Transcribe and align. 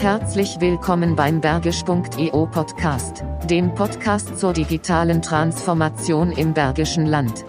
Herzlich 0.00 0.58
willkommen 0.60 1.14
beim 1.14 1.42
Bergisch.eu 1.42 2.46
Podcast, 2.46 3.22
dem 3.50 3.74
Podcast 3.74 4.38
zur 4.38 4.54
digitalen 4.54 5.20
Transformation 5.20 6.32
im 6.32 6.54
Bergischen 6.54 7.04
Land. 7.04 7.44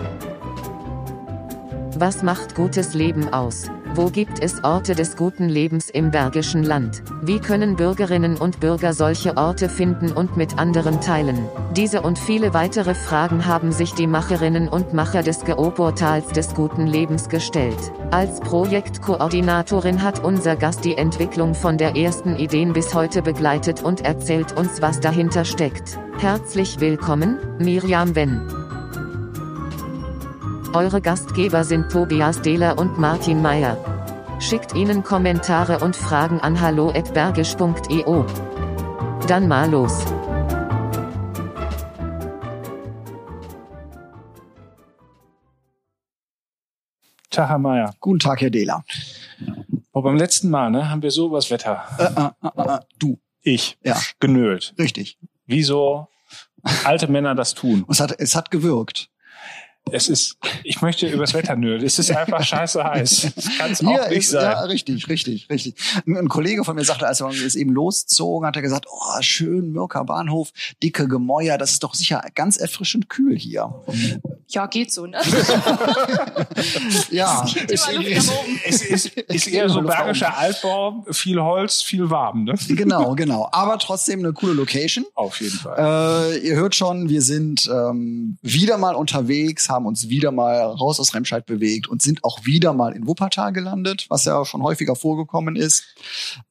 Was 1.95 2.23
macht 2.23 2.53
gutes 2.53 2.93
Leben 2.93 3.31
aus? 3.31 3.71
Wo 3.93 4.05
gibt 4.05 4.41
es 4.41 4.63
Orte 4.63 4.95
des 4.95 5.17
guten 5.17 5.49
Lebens 5.49 5.89
im 5.89 6.11
Bergischen 6.11 6.63
Land? 6.63 7.03
Wie 7.23 7.39
können 7.39 7.75
Bürgerinnen 7.75 8.37
und 8.37 8.61
Bürger 8.61 8.93
solche 8.93 9.35
Orte 9.35 9.67
finden 9.67 10.13
und 10.13 10.37
mit 10.37 10.57
anderen 10.57 11.01
teilen? 11.01 11.45
Diese 11.75 12.01
und 12.01 12.17
viele 12.17 12.53
weitere 12.53 12.95
Fragen 12.95 13.45
haben 13.45 13.73
sich 13.73 13.93
die 13.93 14.07
Macherinnen 14.07 14.69
und 14.69 14.93
Macher 14.93 15.23
des 15.23 15.43
GO-Portals 15.43 16.27
des 16.27 16.53
guten 16.53 16.87
Lebens 16.87 17.27
gestellt. 17.27 17.91
Als 18.11 18.39
Projektkoordinatorin 18.39 20.01
hat 20.01 20.23
unser 20.23 20.55
Gast 20.55 20.85
die 20.85 20.95
Entwicklung 20.95 21.53
von 21.53 21.77
der 21.77 21.97
ersten 21.97 22.37
Ideen 22.37 22.71
bis 22.71 22.93
heute 22.93 23.21
begleitet 23.21 23.83
und 23.83 24.05
erzählt 24.05 24.55
uns, 24.55 24.81
was 24.81 25.01
dahinter 25.01 25.43
steckt. 25.43 25.99
Herzlich 26.17 26.79
willkommen, 26.79 27.39
Miriam 27.59 28.15
Wenn. 28.15 28.60
Eure 30.73 31.01
Gastgeber 31.01 31.65
sind 31.65 31.91
Tobias 31.91 32.41
Dehler 32.41 32.77
und 32.77 32.97
Martin 32.97 33.41
Meyer. 33.41 33.77
Schickt 34.39 34.73
ihnen 34.73 35.03
Kommentare 35.03 35.79
und 35.79 35.97
Fragen 35.97 36.39
an 36.39 36.61
hallo@bergisch.eu. 36.61 38.23
Dann 39.27 39.49
mal 39.49 39.69
los. 39.69 40.05
Tag, 47.29 47.49
Herr 47.49 47.59
Mayer. 47.59 47.93
Guten 47.99 48.19
Tag, 48.19 48.39
Herr 48.39 48.49
Dehler. 48.49 48.85
Oh, 49.91 50.01
beim 50.01 50.15
letzten 50.15 50.49
Mal 50.49 50.71
ne, 50.71 50.89
haben 50.89 51.01
wir 51.01 51.11
so 51.11 51.33
das 51.33 51.51
Wetter. 51.51 51.83
Äh, 51.97 52.03
äh, 52.03 52.63
äh, 52.63 52.75
äh, 52.75 52.79
du. 52.97 53.19
Ich. 53.41 53.77
Ja. 53.83 53.97
Genölt. 54.21 54.73
Richtig. 54.77 55.17
Wieso 55.45 56.07
alte 56.85 57.07
Männer 57.07 57.35
das 57.35 57.55
tun. 57.55 57.85
Es 57.89 57.99
hat, 57.99 58.15
es 58.19 58.35
hat 58.35 58.51
gewirkt. 58.51 59.10
Es 59.89 60.07
ist, 60.07 60.37
ich 60.63 60.81
möchte 60.81 61.07
übers 61.07 61.33
Wetter 61.33 61.55
nölen. 61.55 61.83
Es 61.83 61.97
ist 61.97 62.11
einfach 62.11 62.43
scheiße 62.43 62.83
heiß. 62.83 63.31
Das 63.35 63.57
kann 63.57 63.71
es 63.71 63.83
auch 63.83 64.09
nicht 64.09 64.19
ist, 64.19 64.29
sein. 64.29 64.43
ja, 64.43 64.61
richtig, 64.61 65.09
richtig, 65.09 65.49
richtig. 65.49 65.75
Ein, 66.05 66.17
ein 66.17 66.29
Kollege 66.29 66.63
von 66.63 66.75
mir 66.75 66.83
sagte, 66.83 67.07
als 67.07 67.19
wir 67.19 67.27
es 67.29 67.55
eben 67.55 67.71
loszogen, 67.71 68.47
hat 68.47 68.55
er 68.55 68.61
gesagt, 68.61 68.85
oh, 68.89 69.21
schön, 69.21 69.71
Mürker 69.71 70.05
Bahnhof, 70.05 70.51
dicke 70.83 71.07
Gemäuer, 71.07 71.57
das 71.57 71.71
ist 71.71 71.83
doch 71.83 71.95
sicher 71.95 72.23
ganz 72.35 72.57
erfrischend 72.57 73.09
kühl 73.09 73.37
hier. 73.37 73.73
Ja, 74.47 74.67
geht 74.67 74.91
so, 74.91 75.07
ne? 75.07 75.19
Ja, 77.09 77.45
Ist 77.67 77.87
nach 77.87 77.93
oben. 77.93 78.59
Es 78.65 78.81
ist, 78.81 79.07
ist 79.07 79.47
eher 79.47 79.69
so 79.69 79.81
bergischer 79.81 80.37
Altbau, 80.37 81.05
viel 81.11 81.41
Holz, 81.41 81.81
viel 81.81 82.09
warm, 82.09 82.43
ne? 82.43 82.55
genau, 82.67 83.15
genau. 83.15 83.49
Aber 83.51 83.77
trotzdem 83.79 84.19
eine 84.19 84.33
coole 84.33 84.53
Location. 84.53 85.05
Auf 85.15 85.41
jeden 85.41 85.57
Fall. 85.57 86.33
Äh, 86.33 86.47
ihr 86.47 86.55
hört 86.55 86.75
schon, 86.75 87.09
wir 87.09 87.21
sind 87.21 87.69
ähm, 87.71 88.37
wieder 88.41 88.77
mal 88.77 88.95
unterwegs, 88.95 89.69
haben 89.71 89.87
uns 89.87 90.09
wieder 90.09 90.31
mal 90.31 90.61
raus 90.61 90.99
aus 90.99 91.15
Remscheid 91.15 91.45
bewegt 91.45 91.87
und 91.87 92.01
sind 92.01 92.23
auch 92.23 92.45
wieder 92.45 92.73
mal 92.73 92.93
in 92.93 93.07
Wuppertal 93.07 93.51
gelandet, 93.53 94.05
was 94.09 94.25
ja 94.25 94.45
schon 94.45 94.61
häufiger 94.61 94.95
vorgekommen 94.95 95.55
ist. 95.55 95.95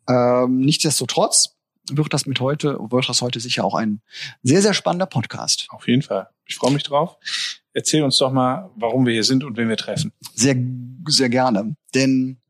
Ähm, 0.09 0.59
nichtsdestotrotz 0.61 1.57
wird 1.91 2.13
das 2.13 2.27
mit 2.27 2.41
heute, 2.41 2.79
wird 2.81 3.09
das 3.09 3.23
heute 3.23 3.41
sicher 3.41 3.65
auch 3.65 3.75
ein 3.75 4.01
sehr, 4.43 4.63
sehr 4.63 4.75
spannender 4.75 5.07
Podcast. 5.07 5.67
Auf 5.71 5.87
jeden 5.87 6.03
Fall. 6.03 6.29
Ich 6.47 6.57
freue 6.57 6.73
mich 6.73 6.83
drauf. 6.83 7.17
Erzähl 7.73 8.03
uns 8.03 8.19
doch 8.19 8.33
mal, 8.33 8.71
warum 8.77 9.07
wir 9.07 9.13
hier 9.13 9.25
sind 9.25 9.45
und 9.45 9.57
wen 9.57 9.69
wir 9.69 9.77
treffen. 9.77 10.13
Sehr, 10.35 10.57
sehr 11.07 11.29
gerne. 11.29 11.77
Denn 11.95 12.41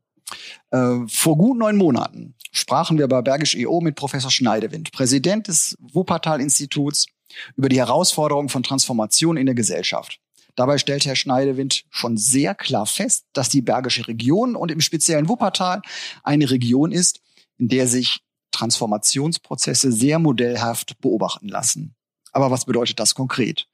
äh, 0.71 0.97
vor 1.07 1.37
gut 1.37 1.57
neun 1.57 1.77
Monaten 1.77 2.35
sprachen 2.51 2.97
wir 2.97 3.07
bei 3.07 3.21
Bergisch 3.21 3.55
EO 3.55 3.81
mit 3.81 3.95
Professor 3.95 4.31
Schneidewind, 4.31 4.91
Präsident 4.91 5.47
des 5.47 5.77
Wuppertal-Instituts, 5.79 7.05
über 7.55 7.69
die 7.69 7.77
Herausforderungen 7.77 8.49
von 8.49 8.63
Transformation 8.63 9.37
in 9.37 9.45
der 9.45 9.55
Gesellschaft. 9.55 10.19
Dabei 10.55 10.77
stellt 10.77 11.05
Herr 11.05 11.15
Schneidewind 11.15 11.85
schon 11.89 12.17
sehr 12.17 12.55
klar 12.55 12.85
fest, 12.85 13.25
dass 13.33 13.49
die 13.49 13.61
Bergische 13.61 14.07
Region 14.07 14.55
und 14.55 14.71
im 14.71 14.81
speziellen 14.81 15.29
Wuppertal 15.29 15.81
eine 16.23 16.49
Region 16.49 16.91
ist, 16.91 17.21
in 17.57 17.67
der 17.67 17.87
sich 17.87 18.19
Transformationsprozesse 18.51 19.91
sehr 19.91 20.19
modellhaft 20.19 20.99
beobachten 20.99 21.47
lassen. 21.47 21.95
Aber 22.31 22.51
was 22.51 22.65
bedeutet 22.65 22.99
das 22.99 23.15
konkret? 23.15 23.67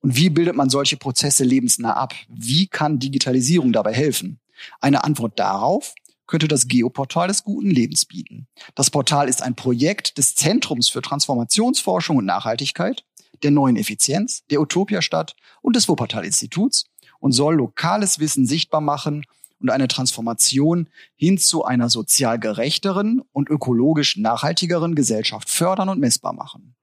Und 0.00 0.16
wie 0.16 0.30
bildet 0.30 0.54
man 0.54 0.70
solche 0.70 0.96
Prozesse 0.96 1.44
lebensnah 1.44 1.94
ab? 1.94 2.14
Wie 2.28 2.68
kann 2.68 2.98
Digitalisierung 2.98 3.72
dabei 3.72 3.92
helfen? 3.92 4.40
Eine 4.80 5.04
Antwort 5.04 5.38
darauf 5.38 5.94
könnte 6.26 6.46
das 6.46 6.68
Geoportal 6.68 7.28
des 7.28 7.42
guten 7.42 7.70
Lebens 7.70 8.04
bieten. 8.04 8.46
Das 8.74 8.90
Portal 8.90 9.28
ist 9.28 9.42
ein 9.42 9.56
Projekt 9.56 10.18
des 10.18 10.34
Zentrums 10.34 10.88
für 10.88 11.02
Transformationsforschung 11.02 12.18
und 12.18 12.26
Nachhaltigkeit, 12.26 13.04
der 13.42 13.50
neuen 13.50 13.76
Effizienz, 13.76 14.44
der 14.50 14.60
Utopia-Stadt 14.60 15.34
und 15.62 15.76
des 15.76 15.88
Wuppertal-Instituts 15.88 16.86
und 17.20 17.32
soll 17.32 17.56
lokales 17.56 18.18
Wissen 18.18 18.46
sichtbar 18.46 18.80
machen 18.80 19.24
und 19.60 19.70
eine 19.70 19.88
Transformation 19.88 20.88
hin 21.16 21.38
zu 21.38 21.64
einer 21.64 21.88
sozial 21.88 22.38
gerechteren 22.38 23.22
und 23.32 23.48
ökologisch 23.48 24.16
nachhaltigeren 24.16 24.94
Gesellschaft 24.94 25.50
fördern 25.50 25.88
und 25.88 25.98
messbar 25.98 26.32
machen. 26.32 26.74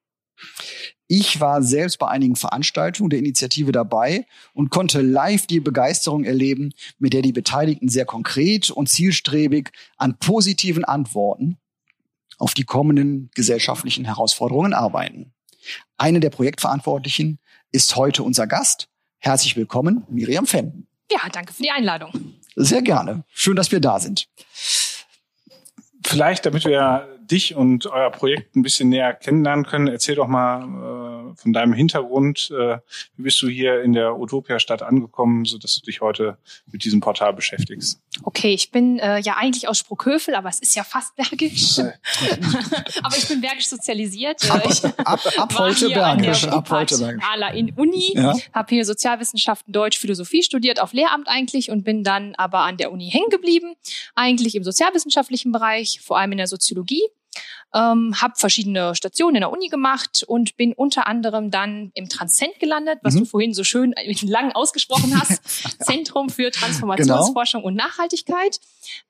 Ich 1.07 1.39
war 1.39 1.61
selbst 1.61 1.99
bei 1.99 2.07
einigen 2.07 2.35
Veranstaltungen 2.35 3.11
der 3.11 3.19
Initiative 3.19 3.71
dabei 3.71 4.25
und 4.53 4.71
konnte 4.71 5.01
live 5.01 5.45
die 5.45 5.59
Begeisterung 5.59 6.23
erleben, 6.23 6.73
mit 6.97 7.13
der 7.13 7.21
die 7.21 7.31
Beteiligten 7.31 7.89
sehr 7.89 8.05
konkret 8.05 8.71
und 8.71 8.89
zielstrebig 8.89 9.71
an 9.97 10.17
positiven 10.17 10.83
Antworten 10.83 11.57
auf 12.37 12.53
die 12.53 12.63
kommenden 12.63 13.29
gesellschaftlichen 13.35 14.05
Herausforderungen 14.05 14.73
arbeiten. 14.73 15.34
Eine 15.97 16.19
der 16.19 16.29
Projektverantwortlichen 16.29 17.39
ist 17.71 17.95
heute 17.95 18.23
unser 18.23 18.47
Gast. 18.47 18.87
Herzlich 19.19 19.55
willkommen, 19.55 20.05
Miriam 20.09 20.45
Fenn. 20.45 20.87
Ja, 21.11 21.19
danke 21.31 21.53
für 21.53 21.63
die 21.63 21.71
Einladung. 21.71 22.11
Sehr 22.55 22.81
gerne. 22.81 23.23
Schön, 23.29 23.55
dass 23.55 23.71
wir 23.71 23.79
da 23.79 23.99
sind. 23.99 24.27
Vielleicht, 26.03 26.45
damit 26.45 26.65
wir 26.65 27.14
dich 27.31 27.55
und 27.55 27.87
euer 27.87 28.09
Projekt 28.11 28.55
ein 28.55 28.61
bisschen 28.61 28.89
näher 28.89 29.13
kennenlernen 29.13 29.65
können, 29.65 29.87
erzähl 29.87 30.15
doch 30.15 30.27
mal 30.27 31.33
äh, 31.33 31.35
von 31.35 31.53
deinem 31.53 31.73
Hintergrund. 31.73 32.51
Äh, 32.51 32.77
wie 33.17 33.23
bist 33.23 33.41
du 33.41 33.47
hier 33.47 33.81
in 33.81 33.93
der 33.93 34.17
Utopia-Stadt 34.19 34.81
angekommen, 34.81 35.45
so 35.45 35.57
dass 35.57 35.75
du 35.75 35.81
dich 35.81 36.01
heute 36.01 36.37
mit 36.71 36.83
diesem 36.83 36.99
Portal 36.99 37.33
beschäftigst? 37.33 38.01
Okay, 38.23 38.53
ich 38.53 38.71
bin 38.71 38.99
äh, 38.99 39.19
ja 39.19 39.35
eigentlich 39.37 39.67
aus 39.67 39.79
Spruckhövel, 39.79 40.35
aber 40.35 40.49
es 40.49 40.59
ist 40.59 40.75
ja 40.75 40.83
fast 40.83 41.15
bergisch. 41.15 41.79
aber 43.03 43.17
ich 43.17 43.27
bin 43.27 43.41
bergisch 43.41 43.67
sozialisiert. 43.67 44.49
Ab, 44.49 44.63
ich 44.69 44.83
ab, 44.83 45.19
ab 45.37 45.53
war 45.53 45.67
heute 45.67 45.89
Bergisch. 45.89 46.47
Ab 46.47 46.69
heute 46.69 46.97
Bergisch. 46.97 47.23
In 47.55 47.73
Uni, 47.75 48.13
Ja. 48.15 48.33
habe 48.53 48.73
hier 48.73 48.85
Sozialwissenschaften, 48.85 49.73
Deutsch, 49.73 49.97
Philosophie 49.97 50.43
studiert, 50.43 50.81
auf 50.81 50.93
Lehramt 50.93 51.27
eigentlich 51.27 51.69
und 51.71 51.83
bin 51.83 52.03
dann 52.03 52.35
aber 52.35 52.59
an 52.59 52.77
der 52.77 52.91
Uni 52.91 53.09
hängen 53.09 53.29
geblieben, 53.29 53.75
eigentlich 54.15 54.55
im 54.55 54.63
sozialwissenschaftlichen 54.63 55.51
Bereich, 55.51 56.01
vor 56.01 56.17
allem 56.17 56.31
in 56.31 56.37
der 56.37 56.47
Soziologie. 56.47 57.01
Ähm, 57.73 58.15
habe 58.21 58.33
verschiedene 58.37 58.95
Stationen 58.95 59.35
in 59.35 59.41
der 59.41 59.51
Uni 59.51 59.67
gemacht 59.67 60.23
und 60.27 60.55
bin 60.55 60.73
unter 60.73 61.07
anderem 61.07 61.51
dann 61.51 61.91
im 61.93 62.07
Transcent 62.07 62.57
gelandet, 62.59 62.99
was 63.01 63.15
Mhm. 63.15 63.19
du 63.19 63.25
vorhin 63.25 63.53
so 63.53 63.63
schön 63.63 63.93
äh, 63.93 64.13
lang 64.25 64.51
ausgesprochen 64.53 65.19
hast. 65.19 65.41
Zentrum 65.85 66.29
für 66.29 66.51
Transformationsforschung 66.51 67.63
und 67.63 67.75
Nachhaltigkeit. 67.75 68.59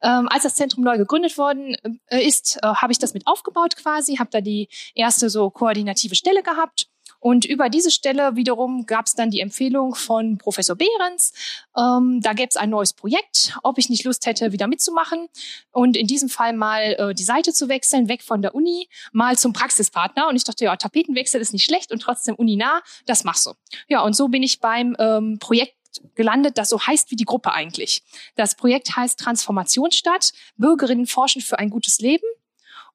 Ähm, 0.01 0.27
als 0.29 0.43
das 0.43 0.55
Zentrum 0.55 0.83
neu 0.83 0.97
gegründet 0.97 1.37
worden 1.37 1.75
äh, 2.07 2.25
ist, 2.25 2.57
äh, 2.63 2.67
habe 2.67 2.91
ich 2.91 2.99
das 2.99 3.13
mit 3.13 3.27
aufgebaut 3.27 3.75
quasi, 3.75 4.15
habe 4.17 4.29
da 4.31 4.41
die 4.41 4.67
erste 4.95 5.29
so 5.29 5.49
koordinative 5.49 6.15
Stelle 6.15 6.41
gehabt. 6.43 6.87
Und 7.19 7.45
über 7.45 7.69
diese 7.69 7.91
Stelle 7.91 8.35
wiederum 8.35 8.85
gab 8.85 9.05
es 9.07 9.13
dann 9.13 9.31
die 9.31 9.39
Empfehlung 9.39 9.95
von 9.95 10.37
Professor 10.37 10.75
Behrens. 10.75 11.33
Ähm, 11.77 12.21
da 12.21 12.33
gäbe 12.33 12.49
es 12.49 12.57
ein 12.57 12.69
neues 12.69 12.93
Projekt, 12.93 13.57
ob 13.63 13.77
ich 13.77 13.89
nicht 13.89 14.03
Lust 14.03 14.25
hätte, 14.25 14.51
wieder 14.51 14.67
mitzumachen 14.67 15.27
und 15.71 15.97
in 15.97 16.07
diesem 16.07 16.29
Fall 16.29 16.53
mal 16.53 16.81
äh, 16.97 17.13
die 17.13 17.23
Seite 17.23 17.53
zu 17.53 17.69
wechseln, 17.69 18.09
weg 18.09 18.23
von 18.23 18.41
der 18.41 18.55
Uni, 18.55 18.89
mal 19.11 19.37
zum 19.37 19.53
Praxispartner. 19.53 20.27
Und 20.27 20.35
ich 20.35 20.43
dachte, 20.43 20.65
ja, 20.65 20.75
Tapetenwechsel 20.75 21.41
ist 21.41 21.53
nicht 21.53 21.65
schlecht 21.65 21.91
und 21.91 22.01
trotzdem 22.01 22.35
uninah, 22.35 22.81
das 23.05 23.23
machst 23.23 23.45
du. 23.45 23.53
Ja, 23.87 24.01
und 24.01 24.15
so 24.15 24.27
bin 24.27 24.43
ich 24.43 24.59
beim 24.59 24.95
ähm, 24.99 25.37
Projekt 25.39 25.75
gelandet, 26.15 26.57
das 26.57 26.69
so 26.69 26.79
heißt 26.79 27.11
wie 27.11 27.15
die 27.15 27.25
Gruppe 27.25 27.53
eigentlich. 27.53 28.03
Das 28.35 28.55
Projekt 28.55 28.95
heißt 28.95 29.19
Transformationsstadt. 29.19 30.33
Bürgerinnen 30.57 31.07
forschen 31.07 31.41
für 31.41 31.59
ein 31.59 31.69
gutes 31.69 31.99
Leben. 31.99 32.25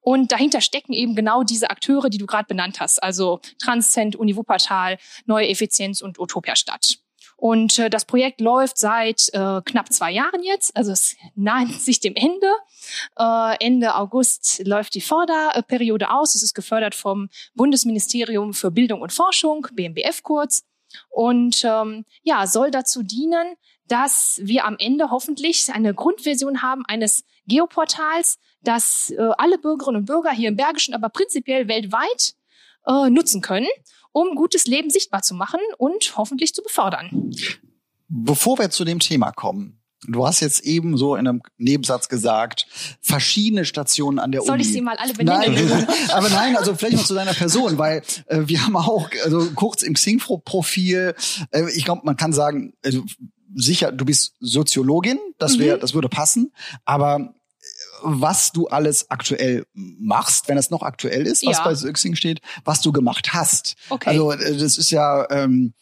Und 0.00 0.32
dahinter 0.32 0.60
stecken 0.60 0.92
eben 0.92 1.14
genau 1.14 1.42
diese 1.42 1.70
Akteure, 1.70 2.08
die 2.08 2.18
du 2.18 2.26
gerade 2.26 2.46
benannt 2.46 2.80
hast. 2.80 3.02
Also 3.02 3.40
Transcent, 3.62 4.16
Uni 4.16 4.34
Neue 5.26 5.48
Effizienz 5.48 6.00
und 6.00 6.18
Utopia 6.18 6.56
Stadt. 6.56 6.98
Und 7.40 7.78
äh, 7.78 7.88
das 7.88 8.04
Projekt 8.04 8.42
läuft 8.42 8.76
seit 8.76 9.30
äh, 9.32 9.62
knapp 9.64 9.90
zwei 9.90 10.12
Jahren 10.12 10.42
jetzt. 10.42 10.76
Also 10.76 10.92
es 10.92 11.16
neigt 11.34 11.80
sich 11.80 11.98
dem 11.98 12.14
Ende. 12.14 12.48
Äh, 13.18 13.56
Ende 13.64 13.94
August 13.94 14.62
läuft 14.66 14.94
die 14.94 15.00
Förderperiode 15.00 16.10
aus. 16.10 16.34
Es 16.34 16.42
ist 16.42 16.54
gefördert 16.54 16.94
vom 16.94 17.30
Bundesministerium 17.54 18.52
für 18.52 18.70
Bildung 18.70 19.00
und 19.00 19.12
Forschung, 19.12 19.66
BMBF 19.72 20.22
kurz. 20.22 20.64
Und 21.08 21.64
ähm, 21.64 22.04
ja, 22.22 22.46
soll 22.46 22.70
dazu 22.70 23.02
dienen, 23.02 23.54
dass 23.86 24.40
wir 24.42 24.66
am 24.66 24.76
Ende 24.78 25.10
hoffentlich 25.10 25.72
eine 25.72 25.94
Grundversion 25.94 26.62
haben 26.62 26.84
eines 26.86 27.24
Geoportals, 27.46 28.38
das 28.62 29.10
äh, 29.10 29.30
alle 29.38 29.58
Bürgerinnen 29.58 30.00
und 30.00 30.06
Bürger 30.06 30.30
hier 30.30 30.48
im 30.48 30.56
Bergischen, 30.56 30.94
aber 30.94 31.08
prinzipiell 31.08 31.68
weltweit 31.68 32.34
äh, 32.86 33.10
nutzen 33.10 33.40
können, 33.40 33.68
um 34.12 34.34
gutes 34.34 34.66
Leben 34.66 34.90
sichtbar 34.90 35.22
zu 35.22 35.34
machen 35.34 35.60
und 35.78 36.16
hoffentlich 36.16 36.54
zu 36.54 36.62
befördern. 36.62 37.32
Bevor 38.08 38.58
wir 38.58 38.70
zu 38.70 38.84
dem 38.84 38.98
Thema 38.98 39.32
kommen, 39.32 39.80
Du 40.08 40.26
hast 40.26 40.40
jetzt 40.40 40.60
eben 40.60 40.96
so 40.96 41.14
in 41.14 41.28
einem 41.28 41.42
Nebensatz 41.58 42.08
gesagt, 42.08 42.66
verschiedene 43.02 43.66
Stationen 43.66 44.18
an 44.18 44.32
der 44.32 44.40
Soll 44.40 44.54
Uni. 44.54 44.64
Soll 44.64 44.70
ich 44.70 44.72
sie 44.72 44.80
mal 44.80 44.96
alle 44.96 45.12
benennen? 45.12 45.68
Nein, 45.68 45.86
aber 46.12 46.30
nein, 46.30 46.56
also 46.56 46.74
vielleicht 46.74 46.96
noch 46.96 47.04
zu 47.04 47.14
deiner 47.14 47.34
Person, 47.34 47.76
weil 47.76 48.02
äh, 48.26 48.40
wir 48.46 48.64
haben 48.64 48.76
auch, 48.76 49.10
also 49.24 49.50
kurz 49.54 49.82
im 49.82 49.94
Xing-Profil, 49.94 51.14
äh, 51.50 51.70
ich 51.76 51.84
glaube, 51.84 52.02
man 52.04 52.16
kann 52.16 52.32
sagen, 52.32 52.72
also, 52.82 53.04
sicher, 53.54 53.92
du 53.92 54.06
bist 54.06 54.36
Soziologin, 54.40 55.18
das 55.38 55.58
wäre, 55.58 55.76
mhm. 55.76 55.80
das 55.80 55.92
würde 55.92 56.08
passen, 56.08 56.52
aber 56.86 57.34
was 58.02 58.52
du 58.52 58.68
alles 58.68 59.10
aktuell 59.10 59.66
machst, 59.74 60.48
wenn 60.48 60.58
es 60.58 60.70
noch 60.70 60.82
aktuell 60.82 61.26
ist, 61.26 61.44
was 61.46 61.58
ja. 61.58 61.64
bei 61.64 61.92
Xing 61.92 62.14
steht, 62.14 62.40
was 62.64 62.80
du 62.80 62.92
gemacht 62.92 63.32
hast. 63.32 63.76
Okay. 63.88 64.10
Also 64.10 64.32
äh, 64.32 64.56
das 64.56 64.78
ist 64.78 64.90
ja 64.90 65.26
ähm, 65.30 65.74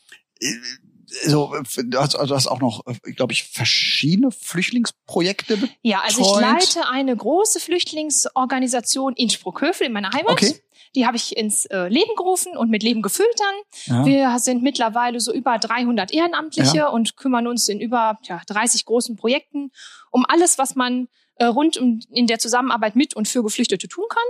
so, 1.25 1.55
du 1.85 1.99
hast, 1.99 2.15
du 2.15 2.35
hast 2.35 2.47
auch 2.47 2.61
noch, 2.61 2.85
glaube 3.17 3.33
ich, 3.33 3.45
verschiedene 3.45 4.31
Flüchtlingsprojekte 4.31 5.57
betreut. 5.57 5.79
Ja, 5.83 6.03
also 6.05 6.21
ich 6.21 6.41
leite 6.41 6.89
eine 6.89 7.17
große 7.17 7.61
Flüchtlingsorganisation 7.61 9.15
Innsbruck-Hövel 9.15 9.87
in 9.87 9.93
meiner 9.93 10.13
Heimat. 10.13 10.33
Okay. 10.33 10.61
Die 10.95 11.07
habe 11.07 11.17
ich 11.17 11.37
ins 11.37 11.67
äh, 11.67 11.89
Leben 11.89 12.15
gerufen 12.17 12.57
und 12.57 12.71
mit 12.71 12.83
Leben 12.83 13.03
gefüllt 13.03 13.37
dann. 13.39 13.97
Ja. 13.97 14.07
Wir 14.07 14.39
sind 14.39 14.63
mittlerweile 14.63 15.21
so 15.21 15.33
über 15.33 15.59
300 15.59 16.13
Ehrenamtliche 16.13 16.77
ja. 16.77 16.89
und 16.89 17.17
kümmern 17.17 17.47
uns 17.47 17.69
in 17.69 17.81
über 17.81 18.19
ja, 18.23 18.41
30 18.47 18.85
großen 18.85 19.17
Projekten 19.17 19.71
um 20.11 20.25
alles, 20.27 20.59
was 20.59 20.75
man 20.75 21.09
äh, 21.39 21.45
rund 21.45 21.77
um 21.77 22.01
in 22.11 22.27
der 22.27 22.39
Zusammenarbeit 22.39 22.97
mit 22.97 23.15
und 23.15 23.29
für 23.29 23.43
Geflüchtete 23.43 23.89
tun 23.89 24.05
kann. 24.09 24.23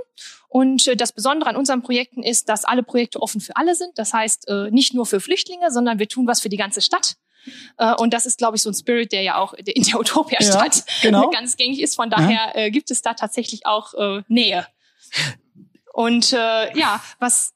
Und 0.49 0.87
äh, 0.87 0.97
das 0.97 1.13
Besondere 1.13 1.51
an 1.51 1.57
unseren 1.57 1.83
Projekten 1.83 2.23
ist, 2.23 2.49
dass 2.49 2.65
alle 2.65 2.83
Projekte 2.83 3.21
offen 3.21 3.41
für 3.41 3.57
alle 3.57 3.75
sind. 3.75 3.93
Das 3.97 4.13
heißt, 4.13 4.49
äh, 4.49 4.71
nicht 4.71 4.95
nur 4.95 5.07
für 5.07 5.21
Flüchtlinge, 5.21 5.71
sondern 5.71 5.99
wir 5.99 6.09
tun 6.09 6.27
was 6.27 6.41
für 6.41 6.49
die 6.49 6.57
ganze 6.57 6.81
Stadt. 6.81 7.17
Äh, 7.79 7.95
und 7.95 8.13
das 8.13 8.27
ist, 8.27 8.39
glaube 8.39 8.57
ich, 8.57 8.63
so 8.63 8.71
ein 8.71 8.75
Spirit, 8.75 9.13
der 9.13 9.23
ja 9.23 9.39
auch 9.39 9.55
in 9.55 9.83
der 9.83 9.99
Utopia-Stadt 9.99 10.77
ja, 10.77 10.83
genau. 11.03 11.31
ganz 11.33 11.57
gängig 11.57 11.81
ist. 11.81 11.95
Von 11.95 12.11
daher 12.11 12.53
äh, 12.55 12.71
gibt 12.71 12.91
es 12.91 13.03
da 13.03 13.15
tatsächlich 13.15 13.67
auch 13.67 13.95
äh, 13.95 14.23
Nähe. 14.29 14.67
Und 15.99 16.33
äh, 16.33 16.79
ja, 16.79 17.03
was 17.19 17.55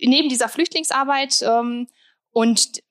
neben 0.00 0.28
dieser 0.28 0.48
Flüchtlingsarbeit 0.48 1.42
ähm, 1.42 1.86
und 2.32 2.82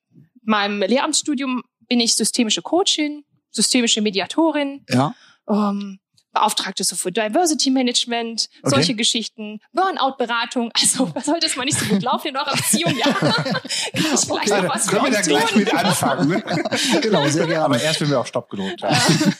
meinem 0.42 0.80
Lehramtsstudium 0.80 1.62
bin 1.88 2.00
ich 2.00 2.14
systemische 2.14 2.62
Coachin, 2.62 3.22
systemische 3.50 4.00
Mediatorin. 4.00 4.86
Ja. 4.88 5.14
Ähm, 5.46 6.00
Beauftragte 6.34 6.84
so 6.84 6.96
für 6.96 7.10
Diversity 7.10 7.70
Management, 7.70 8.48
okay. 8.62 8.70
solche 8.74 8.94
Geschichten, 8.94 9.60
Burnout-Beratung. 9.72 10.70
Also 10.74 11.10
sollte 11.22 11.46
es 11.46 11.56
mal 11.56 11.64
nicht 11.64 11.78
so 11.78 11.86
gut 11.86 12.02
laufen 12.02 12.28
in 12.28 12.36
eurer 12.36 12.54
Beziehung, 12.54 12.94
ja, 12.96 13.12
kann 13.12 13.62
ich 13.92 14.00
vielleicht 14.02 14.30
okay, 14.30 14.62
noch 14.62 14.74
was 14.74 14.86
Können 14.86 15.04
wir 15.04 15.10
da 15.12 15.20
gleich 15.22 15.56
mit 15.56 15.72
anfangen. 15.72 16.28
Ne? 16.28 16.44
genau, 17.00 17.26
sehr 17.28 17.46
gerne. 17.46 17.64
Aber 17.64 17.80
erst, 17.80 18.00
wenn 18.00 18.10
wir 18.10 18.20
auf 18.20 18.26
Stopp 18.26 18.50
gedrückt 18.50 18.82
haben. 18.82 19.34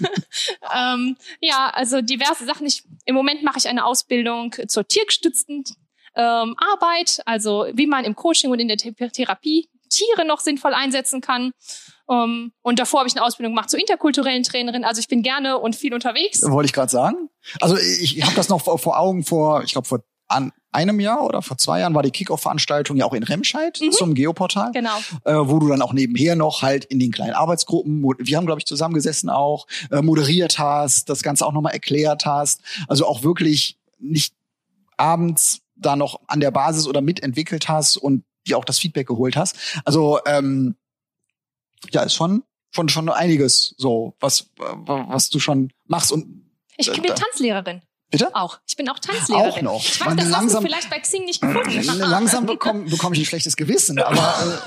ähm, 0.74 1.16
ja, 1.40 1.70
also 1.70 2.00
diverse 2.00 2.46
Sachen. 2.46 2.66
Ich, 2.66 2.84
Im 3.04 3.14
Moment 3.14 3.42
mache 3.42 3.58
ich 3.58 3.68
eine 3.68 3.84
Ausbildung 3.84 4.54
zur 4.68 4.86
tiergestützten 4.86 5.64
ähm, 6.16 6.56
Arbeit, 6.58 7.20
also 7.26 7.66
wie 7.72 7.86
man 7.86 8.04
im 8.04 8.14
Coaching 8.14 8.50
und 8.50 8.60
in 8.60 8.68
der 8.68 8.76
Therapie 8.76 9.68
Tiere 9.90 10.24
noch 10.24 10.40
sinnvoll 10.40 10.74
einsetzen 10.74 11.20
kann. 11.20 11.52
Um, 12.06 12.16
ähm, 12.16 12.52
und 12.62 12.78
davor 12.78 13.00
habe 13.00 13.08
ich 13.08 13.16
eine 13.16 13.24
Ausbildung 13.24 13.54
gemacht 13.54 13.70
zur 13.70 13.80
interkulturellen 13.80 14.42
Trainerin. 14.42 14.84
Also 14.84 15.00
ich 15.00 15.08
bin 15.08 15.22
gerne 15.22 15.58
und 15.58 15.74
viel 15.74 15.94
unterwegs. 15.94 16.42
Wollte 16.42 16.66
ich 16.66 16.72
gerade 16.72 16.90
sagen. 16.90 17.30
Also 17.60 17.76
ich, 17.76 18.18
ich 18.18 18.24
habe 18.24 18.34
das 18.36 18.48
noch 18.48 18.60
vor, 18.60 18.78
vor 18.78 18.98
Augen 18.98 19.24
vor, 19.24 19.62
ich 19.64 19.72
glaube 19.72 19.88
vor 19.88 20.00
an 20.28 20.52
einem 20.72 21.00
Jahr 21.00 21.22
oder 21.24 21.42
vor 21.42 21.56
zwei 21.58 21.80
Jahren 21.80 21.94
war 21.94 22.02
die 22.02 22.10
Kickoff-Veranstaltung 22.10 22.96
ja 22.96 23.04
auch 23.04 23.12
in 23.12 23.22
Remscheid 23.22 23.78
mhm. 23.80 23.92
zum 23.92 24.14
Geoportal. 24.14 24.72
Genau. 24.72 24.96
Äh, 25.24 25.34
wo 25.34 25.58
du 25.58 25.68
dann 25.68 25.82
auch 25.82 25.92
nebenher 25.92 26.34
noch 26.34 26.62
halt 26.62 26.84
in 26.86 26.98
den 26.98 27.12
kleinen 27.12 27.34
Arbeitsgruppen, 27.34 28.02
wir 28.02 28.36
haben, 28.36 28.46
glaube 28.46 28.60
ich, 28.60 28.66
zusammengesessen 28.66 29.30
auch, 29.30 29.66
äh, 29.90 30.02
moderiert 30.02 30.58
hast, 30.58 31.08
das 31.08 31.22
Ganze 31.22 31.46
auch 31.46 31.52
nochmal 31.52 31.74
erklärt 31.74 32.26
hast. 32.26 32.62
Also 32.88 33.06
auch 33.06 33.22
wirklich 33.22 33.78
nicht 33.98 34.34
abends 34.96 35.60
da 35.76 35.96
noch 35.96 36.20
an 36.26 36.40
der 36.40 36.50
Basis 36.50 36.86
oder 36.86 37.00
mitentwickelt 37.00 37.68
hast 37.68 37.96
und 37.96 38.24
dir 38.46 38.58
auch 38.58 38.64
das 38.64 38.78
Feedback 38.78 39.06
geholt 39.06 39.36
hast. 39.36 39.56
Also 39.84 40.18
ähm, 40.26 40.76
ja, 41.92 42.02
ist 42.02 42.14
schon 42.14 42.42
schon 42.70 42.88
schon 42.88 43.08
einiges 43.08 43.74
so, 43.78 44.14
was 44.20 44.50
was 44.56 45.30
du 45.30 45.38
schon 45.38 45.72
machst 45.86 46.12
und 46.12 46.44
ich 46.76 46.90
bin 46.90 47.04
äh, 47.04 47.14
Tanzlehrerin. 47.14 47.82
Bitte? 48.10 48.34
Auch. 48.34 48.60
Ich 48.66 48.76
bin 48.76 48.88
auch 48.88 48.98
Tanzlehrerin. 48.98 49.66
Auch 49.66 49.74
noch. 49.74 49.80
Ich 49.80 50.00
weiß, 50.00 50.14
das 50.14 50.28
langsam, 50.28 50.44
hast 50.44 50.54
du 50.54 50.60
vielleicht 50.60 50.90
bei 50.90 51.00
Xing 51.00 51.24
nicht 51.24 51.40
gefunden. 51.40 51.82
langsam 51.98 52.46
bekomme 52.46 52.84
bekomm 52.84 53.12
ich 53.12 53.20
ein 53.20 53.24
schlechtes 53.24 53.56
Gewissen, 53.56 53.98
aber 53.98 54.16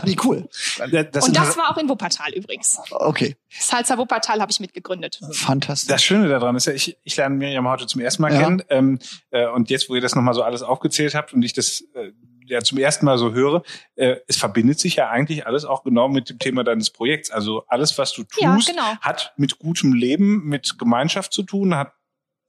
äh, 0.03 0.05
nee, 0.05 0.17
cool. 0.25 0.49
Das 0.77 1.27
und 1.27 1.37
das 1.37 1.55
war 1.55 1.71
auch 1.71 1.77
in 1.77 1.87
Wuppertal 1.87 2.33
übrigens. 2.33 2.79
Okay. 2.91 3.37
Salsa 3.49 3.97
Wuppertal 3.97 4.41
habe 4.41 4.51
ich 4.51 4.59
mitgegründet. 4.59 5.19
Fantastisch. 5.31 5.87
Das 5.87 6.03
Schöne 6.03 6.27
daran 6.27 6.55
ist 6.57 6.65
ja, 6.65 6.73
ich, 6.73 6.97
ich 7.03 7.15
lerne 7.15 7.35
Miriam 7.35 7.67
heute 7.67 7.87
zum 7.87 8.01
ersten 8.01 8.21
Mal 8.21 8.33
ja. 8.33 8.41
kennen. 8.41 8.63
Ähm, 8.69 8.99
äh, 9.31 9.47
und 9.47 9.69
jetzt, 9.69 9.89
wo 9.89 9.95
ihr 9.95 10.01
das 10.01 10.15
nochmal 10.15 10.33
so 10.33 10.43
alles 10.43 10.61
aufgezählt 10.61 11.15
habt 11.15 11.33
und 11.33 11.41
ich 11.41 11.53
das 11.53 11.85
äh, 11.93 12.11
ja 12.47 12.61
zum 12.61 12.77
ersten 12.77 13.05
Mal 13.05 13.17
so 13.17 13.33
höre, 13.33 13.63
äh, 13.95 14.17
es 14.27 14.37
verbindet 14.37 14.79
sich 14.79 14.95
ja 14.95 15.09
eigentlich 15.09 15.45
alles 15.47 15.65
auch 15.65 15.83
genau 15.83 16.07
mit 16.07 16.29
dem 16.29 16.39
Thema 16.39 16.63
deines 16.63 16.89
Projekts. 16.89 17.31
Also 17.31 17.63
alles, 17.67 17.97
was 17.97 18.13
du 18.13 18.23
tust, 18.23 18.41
ja, 18.41 18.57
genau. 18.57 18.97
hat 19.01 19.33
mit 19.37 19.59
gutem 19.59 19.93
Leben, 19.93 20.45
mit 20.45 20.77
Gemeinschaft 20.77 21.33
zu 21.33 21.43
tun, 21.43 21.75
hat 21.75 21.93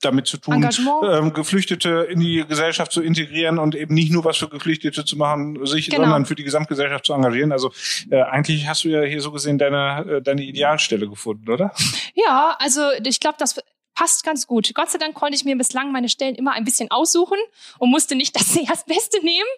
damit 0.00 0.26
zu 0.26 0.36
tun, 0.36 0.68
ähm, 1.02 1.32
Geflüchtete 1.32 2.06
in 2.08 2.20
die 2.20 2.44
Gesellschaft 2.46 2.92
zu 2.92 3.02
integrieren 3.02 3.58
und 3.58 3.74
eben 3.74 3.94
nicht 3.94 4.12
nur 4.12 4.24
was 4.24 4.36
für 4.36 4.48
Geflüchtete 4.48 5.04
zu 5.04 5.16
machen, 5.16 5.64
sich, 5.66 5.90
genau. 5.90 6.02
sondern 6.02 6.24
für 6.24 6.36
die 6.36 6.44
Gesamtgesellschaft 6.44 7.04
zu 7.04 7.14
engagieren. 7.14 7.50
Also 7.50 7.72
äh, 8.10 8.22
eigentlich 8.22 8.68
hast 8.68 8.84
du 8.84 8.88
ja 8.88 9.02
hier 9.02 9.20
so 9.20 9.32
gesehen 9.32 9.58
deine, 9.58 10.06
äh, 10.08 10.22
deine 10.22 10.42
Idealstelle 10.42 11.08
gefunden, 11.08 11.50
oder? 11.50 11.72
Ja, 12.14 12.56
also 12.58 12.82
ich 13.04 13.20
glaube, 13.20 13.36
das 13.38 13.58
passt 13.98 14.22
ganz 14.22 14.46
gut. 14.46 14.72
Gott 14.74 14.90
sei 14.90 14.98
Dank 14.98 15.16
konnte 15.16 15.34
ich 15.34 15.44
mir 15.44 15.56
bislang 15.56 15.90
meine 15.90 16.08
Stellen 16.08 16.36
immer 16.36 16.52
ein 16.52 16.62
bisschen 16.62 16.88
aussuchen 16.88 17.36
und 17.80 17.90
musste 17.90 18.14
nicht 18.14 18.36
das 18.36 18.54
erstbeste 18.56 19.18
nehmen. 19.24 19.48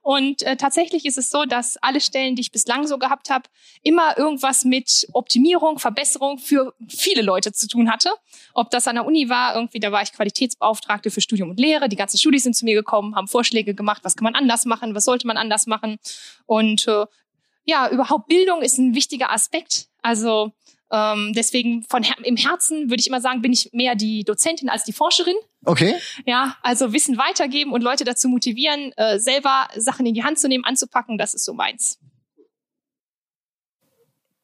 Und 0.00 0.40
äh, 0.44 0.56
tatsächlich 0.56 1.04
ist 1.04 1.18
es 1.18 1.28
so, 1.28 1.44
dass 1.44 1.76
alle 1.76 2.00
Stellen, 2.00 2.34
die 2.34 2.40
ich 2.40 2.52
bislang 2.52 2.86
so 2.86 2.96
gehabt 2.96 3.28
habe, 3.28 3.50
immer 3.82 4.16
irgendwas 4.16 4.64
mit 4.64 5.06
Optimierung, 5.12 5.78
Verbesserung 5.78 6.38
für 6.38 6.72
viele 6.88 7.20
Leute 7.20 7.52
zu 7.52 7.68
tun 7.68 7.90
hatte. 7.92 8.08
Ob 8.54 8.70
das 8.70 8.88
an 8.88 8.94
der 8.94 9.04
Uni 9.04 9.28
war, 9.28 9.56
irgendwie, 9.56 9.78
da 9.78 9.92
war 9.92 10.00
ich 10.00 10.14
Qualitätsbeauftragte 10.14 11.10
für 11.10 11.20
Studium 11.20 11.50
und 11.50 11.60
Lehre. 11.60 11.90
Die 11.90 11.96
ganzen 11.96 12.16
Studis 12.16 12.44
sind 12.44 12.56
zu 12.56 12.64
mir 12.64 12.74
gekommen, 12.74 13.14
haben 13.14 13.28
Vorschläge 13.28 13.74
gemacht, 13.74 14.04
was 14.04 14.16
kann 14.16 14.24
man 14.24 14.34
anders 14.34 14.64
machen, 14.64 14.94
was 14.94 15.04
sollte 15.04 15.26
man 15.26 15.36
anders 15.36 15.66
machen. 15.66 15.98
Und 16.46 16.88
äh, 16.88 17.04
ja, 17.66 17.90
überhaupt 17.90 18.26
Bildung 18.26 18.62
ist 18.62 18.78
ein 18.78 18.94
wichtiger 18.94 19.30
Aspekt. 19.30 19.88
Also 20.00 20.52
ähm, 20.92 21.32
deswegen 21.34 21.82
von 21.88 22.04
im 22.22 22.36
Herzen 22.36 22.90
würde 22.90 23.00
ich 23.00 23.08
immer 23.08 23.20
sagen, 23.20 23.42
bin 23.42 23.52
ich 23.52 23.70
mehr 23.72 23.94
die 23.94 24.24
Dozentin 24.24 24.68
als 24.68 24.84
die 24.84 24.92
Forscherin. 24.92 25.36
Okay. 25.64 25.94
Ja, 26.26 26.56
also 26.62 26.92
Wissen 26.92 27.16
weitergeben 27.16 27.72
und 27.72 27.82
Leute 27.82 28.04
dazu 28.04 28.28
motivieren, 28.28 28.92
äh, 28.96 29.18
selber 29.18 29.68
Sachen 29.76 30.06
in 30.06 30.14
die 30.14 30.22
Hand 30.22 30.38
zu 30.38 30.48
nehmen, 30.48 30.64
anzupacken, 30.64 31.18
das 31.18 31.34
ist 31.34 31.44
so 31.44 31.54
meins 31.54 31.98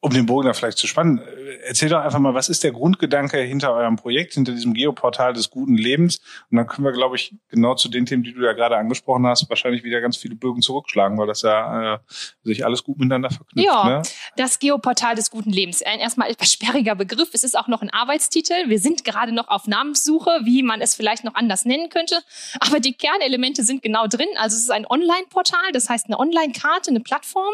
um 0.01 0.13
den 0.13 0.25
Bogen 0.25 0.47
da 0.47 0.53
vielleicht 0.53 0.77
zu 0.77 0.87
spannen, 0.87 1.21
erzähl 1.65 1.89
doch 1.89 1.99
einfach 1.99 2.19
mal, 2.19 2.33
was 2.33 2.47
ist 2.47 2.63
der 2.63 2.71
Grundgedanke 2.71 3.37
hinter 3.39 3.73
eurem 3.73 3.97
Projekt, 3.97 4.33
hinter 4.33 4.53
diesem 4.53 4.73
Geoportal 4.73 5.33
des 5.33 5.49
guten 5.49 5.75
Lebens? 5.75 6.21
Und 6.49 6.57
dann 6.57 6.67
können 6.67 6.85
wir, 6.85 6.93
glaube 6.93 7.17
ich, 7.17 7.35
genau 7.49 7.75
zu 7.75 7.89
den 7.89 8.05
Themen, 8.05 8.23
die 8.23 8.33
du 8.33 8.41
ja 8.41 8.53
gerade 8.53 8.77
angesprochen 8.77 9.27
hast, 9.27 9.49
wahrscheinlich 9.49 9.83
wieder 9.83 9.99
ganz 9.99 10.15
viele 10.15 10.35
Bögen 10.35 10.61
zurückschlagen, 10.61 11.17
weil 11.17 11.27
das 11.27 11.41
ja 11.41 11.95
äh, 11.95 11.99
sich 12.43 12.65
alles 12.65 12.83
gut 12.83 12.97
miteinander 12.97 13.29
verknüpft. 13.29 13.65
Ja, 13.65 13.89
ne? 13.89 14.01
das 14.37 14.59
Geoportal 14.59 15.15
des 15.15 15.31
guten 15.31 15.51
Lebens. 15.51 15.81
Ein 15.83 15.99
erstmal 15.99 16.29
etwas 16.31 16.51
sperriger 16.51 16.95
Begriff. 16.95 17.29
Es 17.33 17.43
ist 17.43 17.57
auch 17.57 17.67
noch 17.67 17.81
ein 17.81 17.89
Arbeitstitel. 17.89 18.53
Wir 18.67 18.79
sind 18.79 19.03
gerade 19.03 19.33
noch 19.33 19.49
auf 19.49 19.67
Namenssuche, 19.67 20.39
wie 20.43 20.63
man 20.63 20.79
es 20.79 20.95
vielleicht 20.95 21.25
noch 21.25 21.35
anders 21.35 21.65
nennen 21.65 21.89
könnte. 21.89 22.19
Aber 22.61 22.79
die 22.79 22.93
Kernelemente 22.93 23.63
sind 23.63 23.81
genau 23.81 24.07
drin. 24.07 24.27
Also 24.37 24.55
es 24.55 24.63
ist 24.63 24.71
ein 24.71 24.85
Online-Portal, 24.89 25.73
das 25.73 25.89
heißt 25.89 26.05
eine 26.05 26.19
Online-Karte, 26.19 26.89
eine 26.89 27.01
Plattform. 27.01 27.53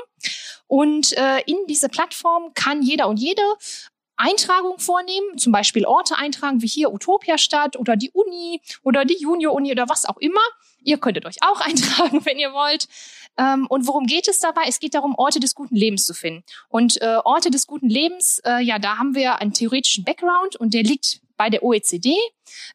Und 0.67 1.13
äh, 1.17 1.41
in 1.46 1.58
diese 1.67 1.89
Plattform 1.89 2.53
kann 2.53 2.82
jeder 2.82 3.08
und 3.08 3.17
jede 3.17 3.41
Eintragung 4.17 4.79
vornehmen, 4.79 5.38
zum 5.38 5.51
Beispiel 5.51 5.86
Orte 5.86 6.17
eintragen, 6.17 6.62
wie 6.62 6.67
hier 6.67 6.94
Utopia-Stadt 6.94 7.77
oder 7.77 7.96
die 7.96 8.12
Uni 8.12 8.62
oder 8.84 9.03
die 9.05 9.17
Junior-Uni 9.20 9.72
oder 9.72 9.89
was 9.89 10.05
auch 10.05 10.17
immer. 10.17 10.39
Ihr 10.84 10.98
könntet 10.98 11.25
euch 11.25 11.38
auch 11.41 11.60
eintragen, 11.65 12.24
wenn 12.25 12.39
ihr 12.39 12.53
wollt. 12.53 12.88
Ähm, 13.38 13.67
und 13.67 13.88
worum 13.88 14.05
geht 14.05 14.27
es 14.27 14.39
dabei? 14.39 14.63
Es 14.67 14.79
geht 14.79 14.94
darum, 14.94 15.15
Orte 15.17 15.39
des 15.39 15.55
guten 15.55 15.75
Lebens 15.75 16.05
zu 16.05 16.13
finden. 16.13 16.44
Und 16.70 17.01
äh, 17.01 17.17
Orte 17.25 17.51
des 17.51 17.67
guten 17.67 17.89
Lebens, 17.89 18.39
äh, 18.46 18.62
ja, 18.62 18.79
da 18.79 18.98
haben 18.98 19.15
wir 19.15 19.41
einen 19.41 19.53
theoretischen 19.53 20.05
Background 20.05 20.55
und 20.55 20.74
der 20.74 20.84
liegt 20.84 21.20
bei 21.38 21.50
der 21.50 21.63
OECD. 21.63 22.15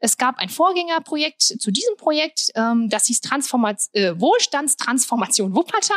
Es 0.01 0.19
gab 0.19 0.39
ein 0.39 0.51
Vorgängerprojekt 0.51 1.41
zu 1.41 1.71
diesem 1.71 1.97
Projekt, 1.97 2.51
ähm, 2.55 2.91
das 2.91 3.07
hieß 3.07 3.23
Transformat 3.23 3.81
äh, 3.93 4.13
Wohlstandstransformation 4.21 5.55
Wuppertal. 5.55 5.97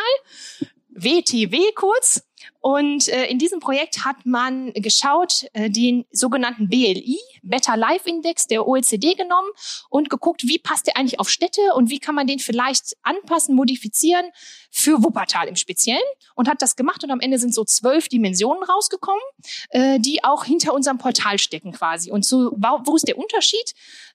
WTW 0.95 1.71
kurz. 1.75 2.23
Und 2.59 3.07
äh, 3.09 3.25
in 3.25 3.39
diesem 3.39 3.59
Projekt 3.59 4.05
hat 4.05 4.25
man 4.25 4.73
geschaut, 4.73 5.45
äh, 5.53 5.69
den 5.69 6.05
sogenannten 6.11 6.69
BLI, 6.69 7.19
Better 7.41 7.77
Life 7.77 8.07
Index 8.07 8.47
der 8.47 8.67
OECD 8.67 9.15
genommen 9.15 9.49
und 9.89 10.09
geguckt, 10.09 10.43
wie 10.43 10.59
passt 10.59 10.87
der 10.87 10.97
eigentlich 10.97 11.19
auf 11.19 11.29
Städte 11.29 11.61
und 11.75 11.89
wie 11.89 11.99
kann 11.99 12.15
man 12.15 12.27
den 12.27 12.39
vielleicht 12.39 12.95
anpassen, 13.01 13.55
modifizieren 13.55 14.25
für 14.71 15.03
Wuppertal 15.03 15.47
im 15.47 15.55
Speziellen 15.55 16.01
und 16.35 16.49
hat 16.49 16.61
das 16.61 16.75
gemacht 16.75 17.03
und 17.03 17.11
am 17.11 17.19
Ende 17.19 17.37
sind 17.37 17.53
so 17.53 17.63
zwölf 17.63 18.07
Dimensionen 18.07 18.63
rausgekommen, 18.63 19.23
äh, 19.69 19.99
die 19.99 20.23
auch 20.23 20.45
hinter 20.45 20.73
unserem 20.73 20.97
Portal 20.97 21.39
stecken 21.39 21.73
quasi. 21.73 22.11
Und 22.11 22.25
so, 22.25 22.51
wo 22.57 22.95
ist 22.95 23.07
der 23.07 23.17
Unterschied? 23.17 23.73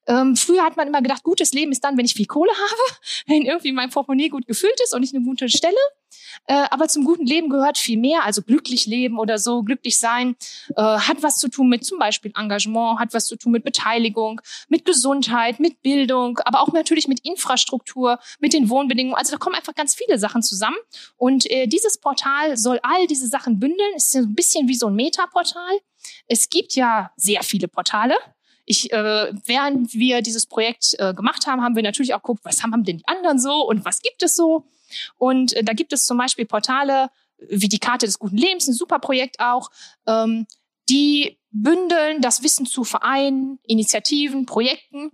Ähm, 0.08 0.36
früher 0.36 0.64
hat 0.64 0.76
man 0.76 0.88
immer 0.88 1.02
gedacht, 1.02 1.22
gutes 1.22 1.52
Leben 1.52 1.70
ist 1.70 1.84
dann, 1.84 1.96
wenn 1.96 2.06
ich 2.06 2.14
viel 2.14 2.26
Kohle 2.26 2.50
habe, 2.50 2.98
wenn 3.26 3.42
irgendwie 3.42 3.72
mein 3.72 3.90
Portemonnaie 3.90 4.30
gut 4.30 4.46
gefüllt 4.46 4.80
ist 4.82 4.94
und 4.94 5.02
ich 5.02 5.14
eine 5.14 5.24
gute 5.24 5.48
Stelle. 5.48 5.76
Äh, 6.46 6.66
aber 6.70 6.88
zum 6.88 7.04
guten 7.04 7.26
Leben 7.26 7.50
gehört 7.50 7.78
viel 7.78 7.98
mehr, 7.98 8.24
also 8.24 8.42
glücklich 8.42 8.86
leben 8.86 9.18
oder 9.18 9.38
so, 9.38 9.62
glücklich 9.62 9.98
sein, 9.98 10.36
äh, 10.76 10.82
hat 10.82 11.22
was 11.22 11.38
zu 11.38 11.48
tun 11.48 11.68
mit 11.68 11.84
zum 11.84 11.98
Beispiel 11.98 12.32
Engagement, 12.36 12.98
hat 12.98 13.12
was 13.12 13.26
zu 13.26 13.36
tun 13.36 13.52
mit 13.52 13.64
Beteiligung, 13.64 14.40
mit 14.68 14.84
Gesundheit, 14.84 15.60
mit 15.60 15.82
Bildung, 15.82 16.38
aber 16.44 16.60
auch 16.62 16.72
natürlich 16.72 17.08
mit 17.08 17.20
Infrastruktur, 17.24 18.18
mit 18.40 18.52
den 18.52 18.70
Wohnbedingungen. 18.70 19.16
Also 19.16 19.32
da 19.32 19.38
kommen 19.38 19.56
einfach 19.56 19.74
ganz 19.74 19.94
viele 19.94 20.18
Sachen 20.18 20.42
zusammen. 20.42 20.76
Und 21.16 21.50
äh, 21.50 21.66
dieses 21.66 21.98
Portal 21.98 22.56
soll 22.56 22.80
all 22.82 23.06
diese 23.06 23.26
Sachen 23.26 23.58
bündeln. 23.58 23.90
Es 23.96 24.06
ist 24.06 24.16
ein 24.16 24.34
bisschen 24.34 24.68
wie 24.68 24.74
so 24.74 24.86
ein 24.86 24.94
Metaportal. 24.94 25.78
Es 26.26 26.48
gibt 26.48 26.74
ja 26.74 27.10
sehr 27.16 27.42
viele 27.42 27.68
Portale. 27.68 28.14
Ich, 28.70 28.92
äh, 28.92 29.32
während 29.46 29.94
wir 29.94 30.20
dieses 30.20 30.46
Projekt 30.46 30.94
äh, 30.98 31.14
gemacht 31.14 31.46
haben, 31.46 31.62
haben 31.62 31.74
wir 31.74 31.82
natürlich 31.82 32.12
auch 32.12 32.22
geguckt, 32.22 32.44
was 32.44 32.62
haben 32.62 32.84
denn 32.84 32.98
die 32.98 33.08
anderen 33.08 33.38
so 33.38 33.66
und 33.66 33.84
was 33.86 34.02
gibt 34.02 34.22
es 34.22 34.36
so. 34.36 34.66
Und 35.16 35.54
äh, 35.54 35.64
da 35.64 35.72
gibt 35.72 35.92
es 35.92 36.04
zum 36.04 36.18
Beispiel 36.18 36.44
Portale 36.44 37.08
wie 37.38 37.68
die 37.68 37.78
Karte 37.78 38.06
des 38.06 38.18
guten 38.18 38.36
Lebens, 38.36 38.66
ein 38.68 38.74
super 38.74 38.98
Projekt 38.98 39.40
auch, 39.40 39.70
ähm, 40.06 40.46
die 40.88 41.38
bündeln 41.50 42.20
das 42.20 42.42
Wissen 42.42 42.66
zu 42.66 42.84
Vereinen, 42.84 43.58
Initiativen, 43.66 44.44
Projekten. 44.44 45.12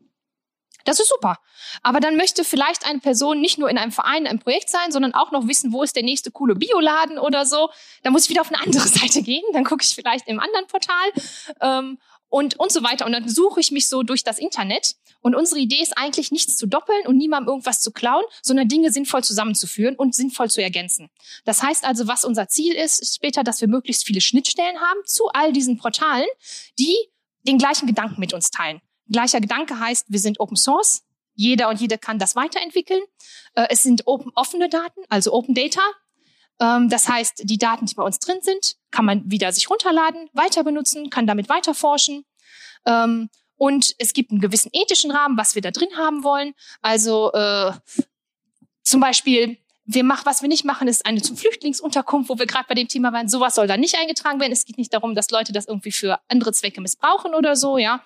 Das 0.85 1.01
ist 1.01 1.09
super. 1.09 1.39
Aber 1.83 2.01
dann 2.01 2.17
möchte 2.17 2.45
vielleicht 2.45 2.87
eine 2.87 2.99
Person 2.99 3.41
nicht 3.41 3.57
nur 3.59 3.71
in 3.71 3.79
einem 3.79 3.93
Verein, 3.93 4.23
in 4.23 4.27
einem 4.27 4.39
Projekt 4.39 4.69
sein, 4.69 4.93
sondern 4.93 5.15
auch 5.15 5.33
noch 5.33 5.49
wissen, 5.49 5.73
wo 5.73 5.83
ist 5.83 5.97
der 5.97 6.03
nächste 6.03 6.31
coole 6.31 6.55
Bioladen 6.55 7.19
oder 7.19 7.47
so. 7.47 7.71
Da 8.03 8.11
muss 8.11 8.25
ich 8.25 8.31
wieder 8.31 8.43
auf 8.43 8.53
eine 8.53 8.61
andere 8.61 8.87
Seite 8.89 9.23
gehen. 9.23 9.45
Dann 9.53 9.65
gucke 9.65 9.83
ich 9.83 9.95
vielleicht 9.95 10.29
im 10.29 10.41
anderen 10.41 10.67
Portal. 10.67 11.11
Ähm, 11.61 11.99
und, 12.35 12.59
und 12.59 12.73
so 12.73 12.83
weiter. 12.83 13.07
Und 13.07 13.13
dann 13.13 13.29
suche 13.29 13.61
ich 13.61 13.71
mich 13.71 13.89
so 13.89 14.03
durch 14.03 14.25
das 14.25 14.41
Internet. 14.41 14.97
Und 15.21 15.37
unsere 15.37 15.61
Idee 15.61 15.81
ist 15.81 15.97
eigentlich 15.97 16.33
nichts 16.33 16.57
zu 16.57 16.67
doppeln 16.67 17.07
und 17.07 17.17
niemandem 17.17 17.51
irgendwas 17.51 17.81
zu 17.81 17.93
klauen, 17.93 18.25
sondern 18.43 18.67
Dinge 18.67 18.91
sinnvoll 18.91 19.23
zusammenzuführen 19.23 19.95
und 19.95 20.17
sinnvoll 20.17 20.51
zu 20.51 20.61
ergänzen. 20.61 21.11
Das 21.45 21.63
heißt 21.63 21.85
also, 21.85 22.09
was 22.09 22.25
unser 22.25 22.49
Ziel 22.49 22.75
ist, 22.75 23.01
ist 23.01 23.15
später, 23.15 23.45
dass 23.45 23.61
wir 23.61 23.69
möglichst 23.69 24.05
viele 24.05 24.21
Schnittstellen 24.21 24.81
haben 24.81 24.99
zu 25.05 25.29
all 25.29 25.53
diesen 25.53 25.79
Portalen, 25.79 26.27
die 26.77 26.97
den 27.45 27.57
gleichen 27.57 27.87
Gedanken 27.87 28.19
mit 28.19 28.35
uns 28.35 28.51
teilen. 28.51 28.81
Gleicher 29.09 29.41
Gedanke 29.41 29.79
heißt, 29.79 30.07
wir 30.09 30.19
sind 30.19 30.41
Open 30.41 30.57
Source. 30.57 31.05
Jeder 31.37 31.69
und 31.69 31.81
jede 31.81 31.99
kann 31.99 32.19
das 32.19 32.35
weiterentwickeln. 32.35 33.03
Äh, 33.55 33.69
es 33.71 33.85
sind 33.85 34.09
open, 34.09 34.33
offene 34.35 34.69
Daten, 34.69 35.03
also 35.09 35.33
Open 35.33 35.55
Data. 35.55 35.83
Ähm, 36.61 36.89
das 36.89 37.09
heißt, 37.09 37.43
die 37.45 37.59
Daten, 37.59 37.87
die 37.87 37.95
bei 37.95 38.03
uns 38.03 38.19
drin 38.19 38.39
sind, 38.41 38.77
kann 38.91 39.05
man 39.05 39.31
wieder 39.31 39.53
sich 39.53 39.69
runterladen, 39.71 40.29
weiter 40.33 40.65
benutzen, 40.65 41.11
kann 41.11 41.27
damit 41.27 41.49
weiter 41.49 41.75
forschen. 41.75 42.25
Ähm, 42.87 43.29
und 43.57 43.95
es 43.99 44.13
gibt 44.13 44.31
einen 44.31 44.41
gewissen 44.41 44.71
ethischen 44.73 45.11
Rahmen, 45.11 45.37
was 45.37 45.55
wir 45.55 45.63
da 45.63 45.71
drin 45.71 45.97
haben 45.97 46.25
wollen. 46.25 46.55
Also 46.83 47.33
äh, 47.33 47.73
zum 48.83 49.01
Beispiel 49.01 49.59
wir 49.87 50.05
machen, 50.05 50.25
was 50.25 50.41
wir 50.41 50.49
nicht 50.49 50.65
machen, 50.65 50.89
ist 50.89 51.05
eine 51.05 51.21
zum 51.21 51.37
Flüchtlingsunterkunft, 51.37 52.31
wo 52.31 52.39
wir 52.39 52.47
gerade 52.47 52.65
bei 52.69 52.75
dem 52.75 52.89
Thema 52.89 53.13
waren. 53.13 53.29
Sowas 53.29 53.55
soll 53.55 53.67
da 53.67 53.77
nicht 53.77 53.97
eingetragen 53.99 54.41
werden. 54.41 54.53
Es 54.53 54.65
geht 54.65 54.79
nicht 54.79 54.95
darum, 54.95 55.15
dass 55.15 55.31
Leute 55.31 55.53
das 55.53 55.67
irgendwie 55.67 55.93
für 55.93 56.19
andere 56.29 56.53
Zwecke 56.53 56.81
missbrauchen 56.81 57.35
oder 57.35 57.55
so, 57.55 57.77
ja, 57.77 58.03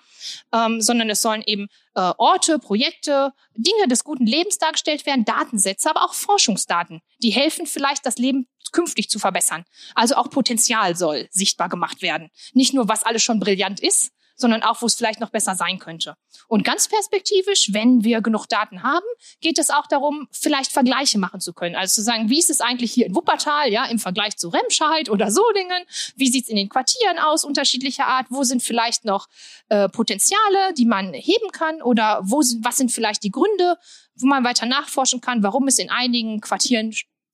ähm, 0.53 0.81
sondern 0.81 1.09
es 1.09 1.21
sollen 1.21 1.41
eben 1.45 1.67
äh, 1.95 2.11
Orte, 2.17 2.59
Projekte, 2.59 3.31
Dinge 3.55 3.87
des 3.87 4.03
guten 4.03 4.25
Lebens 4.25 4.57
dargestellt 4.57 5.05
werden, 5.05 5.23
Datensätze, 5.23 5.89
aber 5.89 6.03
auch 6.03 6.13
Forschungsdaten, 6.13 7.01
die 7.23 7.29
helfen 7.29 7.65
vielleicht, 7.65 8.05
das 8.05 8.17
Leben 8.17 8.47
künftig 8.71 9.09
zu 9.09 9.17
verbessern. 9.17 9.63
Also 9.95 10.15
auch 10.15 10.29
Potenzial 10.29 10.95
soll 10.95 11.27
sichtbar 11.31 11.69
gemacht 11.69 12.01
werden. 12.01 12.29
Nicht 12.53 12.73
nur, 12.73 12.89
was 12.89 13.03
alles 13.03 13.23
schon 13.23 13.39
brillant 13.39 13.79
ist, 13.79 14.11
sondern 14.39 14.63
auch, 14.63 14.81
wo 14.81 14.85
es 14.85 14.95
vielleicht 14.95 15.19
noch 15.19 15.29
besser 15.29 15.55
sein 15.55 15.79
könnte. 15.79 16.15
Und 16.47 16.63
ganz 16.63 16.87
perspektivisch, 16.87 17.69
wenn 17.73 18.03
wir 18.03 18.21
genug 18.21 18.47
Daten 18.47 18.83
haben, 18.83 19.05
geht 19.41 19.59
es 19.59 19.69
auch 19.69 19.87
darum, 19.87 20.27
vielleicht 20.31 20.71
Vergleiche 20.71 21.19
machen 21.19 21.41
zu 21.41 21.53
können. 21.53 21.75
Also 21.75 21.95
zu 21.95 22.01
sagen, 22.03 22.29
wie 22.29 22.39
ist 22.39 22.49
es 22.49 22.61
eigentlich 22.61 22.91
hier 22.91 23.05
in 23.05 23.15
Wuppertal, 23.15 23.71
ja, 23.71 23.85
im 23.85 23.99
Vergleich 23.99 24.37
zu 24.37 24.49
Remscheid 24.49 25.09
oder 25.09 25.31
Solingen? 25.31 25.83
Wie 26.15 26.29
sieht 26.29 26.43
es 26.43 26.49
in 26.49 26.55
den 26.55 26.69
Quartieren 26.69 27.19
aus, 27.19 27.43
unterschiedlicher 27.43 28.07
Art? 28.07 28.27
Wo 28.29 28.43
sind 28.43 28.63
vielleicht 28.63 29.05
noch 29.05 29.27
äh, 29.67 29.89
Potenziale, 29.89 30.73
die 30.77 30.85
man 30.85 31.13
heben 31.13 31.51
kann? 31.51 31.81
Oder 31.81 32.21
wo 32.23 32.41
sind, 32.41 32.63
was 32.63 32.77
sind 32.77 32.91
vielleicht 32.91 33.23
die 33.23 33.31
Gründe, 33.31 33.77
wo 34.15 34.27
man 34.27 34.43
weiter 34.43 34.65
nachforschen 34.65 35.21
kann, 35.21 35.43
warum 35.43 35.67
es 35.67 35.79
in 35.79 35.89
einigen 35.89 36.39
Quartieren 36.41 36.93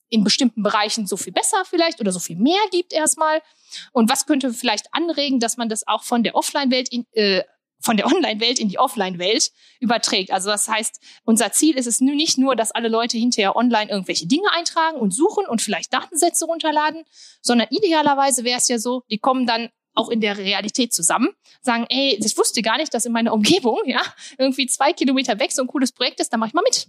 in 0.09 0.23
bestimmten 0.23 0.63
Bereichen 0.63 1.07
so 1.07 1.17
viel 1.17 1.33
besser 1.33 1.63
vielleicht 1.65 1.99
oder 1.99 2.11
so 2.11 2.19
viel 2.19 2.37
mehr 2.37 2.61
gibt 2.71 2.93
erstmal. 2.93 3.41
Und 3.91 4.09
was 4.09 4.25
könnte 4.25 4.53
vielleicht 4.53 4.93
anregen, 4.93 5.39
dass 5.39 5.57
man 5.57 5.69
das 5.69 5.87
auch 5.87 6.03
von 6.03 6.23
der 6.23 6.35
Offline-Welt 6.35 6.89
in, 6.89 7.05
äh, 7.13 7.43
von 7.79 7.97
der 7.97 8.07
Online-Welt 8.07 8.59
in 8.59 8.69
die 8.69 8.79
Offline-Welt 8.79 9.51
überträgt. 9.79 10.31
Also 10.31 10.49
das 10.49 10.67
heißt, 10.67 10.99
unser 11.23 11.51
Ziel 11.51 11.77
ist 11.77 11.87
es 11.87 12.01
nicht 12.01 12.37
nur, 12.37 12.55
dass 12.55 12.71
alle 12.71 12.87
Leute 12.87 13.17
hinterher 13.17 13.55
online 13.55 13.91
irgendwelche 13.91 14.27
Dinge 14.27 14.51
eintragen 14.51 14.97
und 14.97 15.11
suchen 15.11 15.45
und 15.45 15.61
vielleicht 15.61 15.93
Datensätze 15.93 16.45
runterladen, 16.45 17.03
sondern 17.41 17.67
idealerweise 17.69 18.43
wäre 18.43 18.57
es 18.57 18.67
ja 18.67 18.79
so, 18.79 19.03
die 19.09 19.19
kommen 19.19 19.45
dann 19.45 19.69
auch 19.93 20.09
in 20.09 20.19
der 20.19 20.37
Realität 20.37 20.93
zusammen, 20.93 21.29
sagen, 21.61 21.85
ey, 21.89 22.19
ich 22.21 22.37
wusste 22.37 22.61
gar 22.61 22.77
nicht, 22.77 22.93
dass 22.93 23.05
in 23.05 23.13
meiner 23.13 23.33
Umgebung, 23.33 23.79
ja, 23.85 24.01
irgendwie 24.37 24.67
zwei 24.67 24.91
Kilometer 24.91 25.39
weg 25.39 25.51
so 25.51 25.61
ein 25.61 25.67
cooles 25.67 25.93
Projekt 25.93 26.19
ist, 26.19 26.33
da 26.33 26.37
mache 26.37 26.49
ich 26.49 26.53
mal 26.53 26.63
mit. 26.63 26.87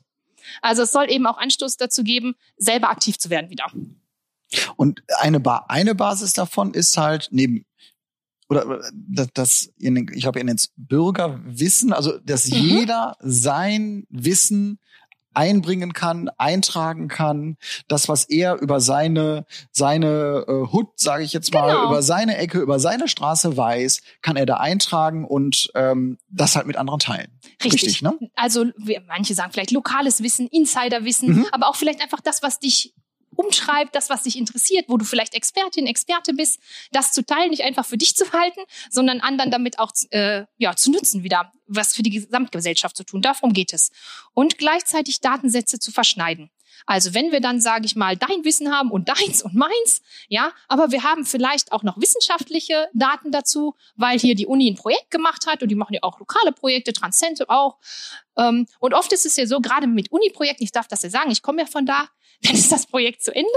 Also 0.61 0.83
es 0.83 0.93
soll 0.93 1.11
eben 1.11 1.27
auch 1.27 1.39
Anstoß 1.39 1.77
dazu 1.77 2.03
geben, 2.03 2.35
selber 2.57 2.91
aktiv 2.91 3.19
zu 3.19 3.31
werden 3.31 3.51
wieder. 3.51 3.71
Und 4.77 5.03
eine, 5.19 5.41
ba 5.41 5.67
eine 5.69 5.95
Basis 5.95 6.33
davon 6.33 6.75
ist 6.75 6.97
halt 6.97 7.29
neben 7.31 7.65
oder 8.49 8.81
das, 8.93 9.29
das 9.35 9.71
ich 9.79 10.27
habe 10.27 10.39
in 10.39 10.49
ins 10.49 10.73
Bürgerwissen, 10.77 11.93
also 11.93 12.19
dass 12.19 12.47
mhm. 12.47 12.57
jeder 12.57 13.17
sein 13.21 14.07
Wissen 14.09 14.79
einbringen 15.35 15.93
kann, 15.93 16.31
eintragen 16.39 17.09
kann, 17.09 17.57
das 17.89 18.09
was 18.09 18.25
er 18.25 18.61
über 18.61 18.81
seine 18.81 19.45
seine 19.71 20.45
äh, 20.49 20.73
Hut, 20.73 20.99
sage 20.99 21.25
ich 21.25 21.33
jetzt 21.35 21.53
mal, 21.53 21.75
genau. 21.75 21.89
über 21.89 22.03
seine 22.03 22.39
Ecke, 22.39 22.59
über 22.59 22.81
seine 22.81 23.07
Straße 23.07 23.57
weiß, 23.57 24.01
kann 24.23 24.37
er 24.37 24.47
da 24.47 24.57
eintragen 24.57 25.27
und 25.27 25.71
ähm, 25.75 26.17
das 26.31 26.57
halt 26.57 26.67
mit 26.67 26.77
anderen 26.77 27.01
teilen. 27.01 27.39
Richtig. 27.63 27.83
Richtig 27.83 28.03
ne? 28.03 28.19
Also 28.35 28.67
wir, 28.79 29.03
manche 29.07 29.35
sagen 29.35 29.53
vielleicht 29.53 29.73
lokales 29.73 30.23
Wissen, 30.23 30.49
Insiderwissen, 30.49 31.37
mhm. 31.37 31.47
aber 31.53 31.69
auch 31.69 31.77
vielleicht 31.77 32.01
einfach 32.01 32.21
das, 32.23 32.43
was 32.43 32.59
dich 32.59 32.95
umschreibt, 33.37 33.95
das, 33.95 34.11
was 34.11 34.25
dich 34.25 34.37
interessiert, 34.37 34.87
wo 34.89 34.97
du 34.97 35.05
vielleicht 35.05 35.35
Expertin, 35.35 35.87
Experte 35.87 36.35
bist, 36.35 36.61
das 36.93 37.13
zu 37.13 37.25
teilen, 37.25 37.51
nicht 37.51 37.63
einfach 37.63 37.87
für 37.87 37.97
dich 37.97 38.17
zu 38.17 38.33
halten, 38.33 38.61
sondern 38.91 39.21
anderen 39.21 39.51
damit 39.51 39.79
auch 39.79 39.93
äh, 40.11 40.45
ja, 40.59 40.75
zu 40.77 40.91
nutzen 40.91 41.23
wieder, 41.23 41.53
was 41.67 41.95
für 41.95 42.03
die 42.03 42.11
Gesamtgesellschaft 42.11 42.97
zu 42.97 43.05
tun. 43.05 43.23
Darum 43.23 43.53
geht 43.53 43.73
es. 43.73 43.91
Und 44.35 44.59
gleichzeitig 44.59 45.21
Datensätze 45.21 45.79
zu 45.79 45.93
verschneiden. 45.93 46.51
Also 46.85 47.15
wenn 47.15 47.33
wir 47.33 47.41
dann, 47.41 47.61
sage 47.61 47.87
ich 47.87 47.97
mal, 47.97 48.17
dein 48.17 48.45
Wissen 48.45 48.73
haben 48.73 48.91
und 48.91 49.09
deins 49.09 49.43
und 49.43 49.55
meins, 49.55 50.03
ja, 50.29 50.53
aber 50.69 50.91
wir 50.91 51.03
haben 51.03 51.25
vielleicht 51.25 51.73
auch 51.73 51.83
noch 51.83 51.99
wissenschaftliche 52.01 52.89
Daten 52.93 53.33
dazu, 53.33 53.75
weil 53.97 54.19
hier 54.19 54.35
die 54.35 54.47
Uni 54.47 54.71
ein 54.71 54.77
Projekt 54.77 55.11
gemacht 55.11 55.47
hat 55.47 55.63
und 55.63 55.69
die 55.69 55.75
machen 55.75 55.95
ja 55.95 56.01
auch 56.03 56.19
lokale 56.19 56.53
Projekte, 56.53 56.93
Transcente 56.93 57.49
auch. 57.49 57.79
Ähm, 58.37 58.67
und 58.81 58.95
oft 58.95 59.13
ist 59.13 59.27
es 59.27 59.37
ja 59.37 59.47
so, 59.47 59.61
gerade 59.61 59.87
mit 59.87 60.13
Uni-Projekten, 60.13 60.65
ich 60.65 60.73
darf 60.73 60.89
das 60.89 61.03
ja 61.03 61.11
sagen, 61.11 61.31
ich 61.31 61.43
komme 61.43 61.63
ja 61.63 61.67
von 61.67 61.87
da, 61.87 62.09
dann 62.43 62.55
ist 62.55 62.71
das 62.71 62.87
Projekt 62.87 63.23
zu 63.23 63.35
Ende 63.35 63.49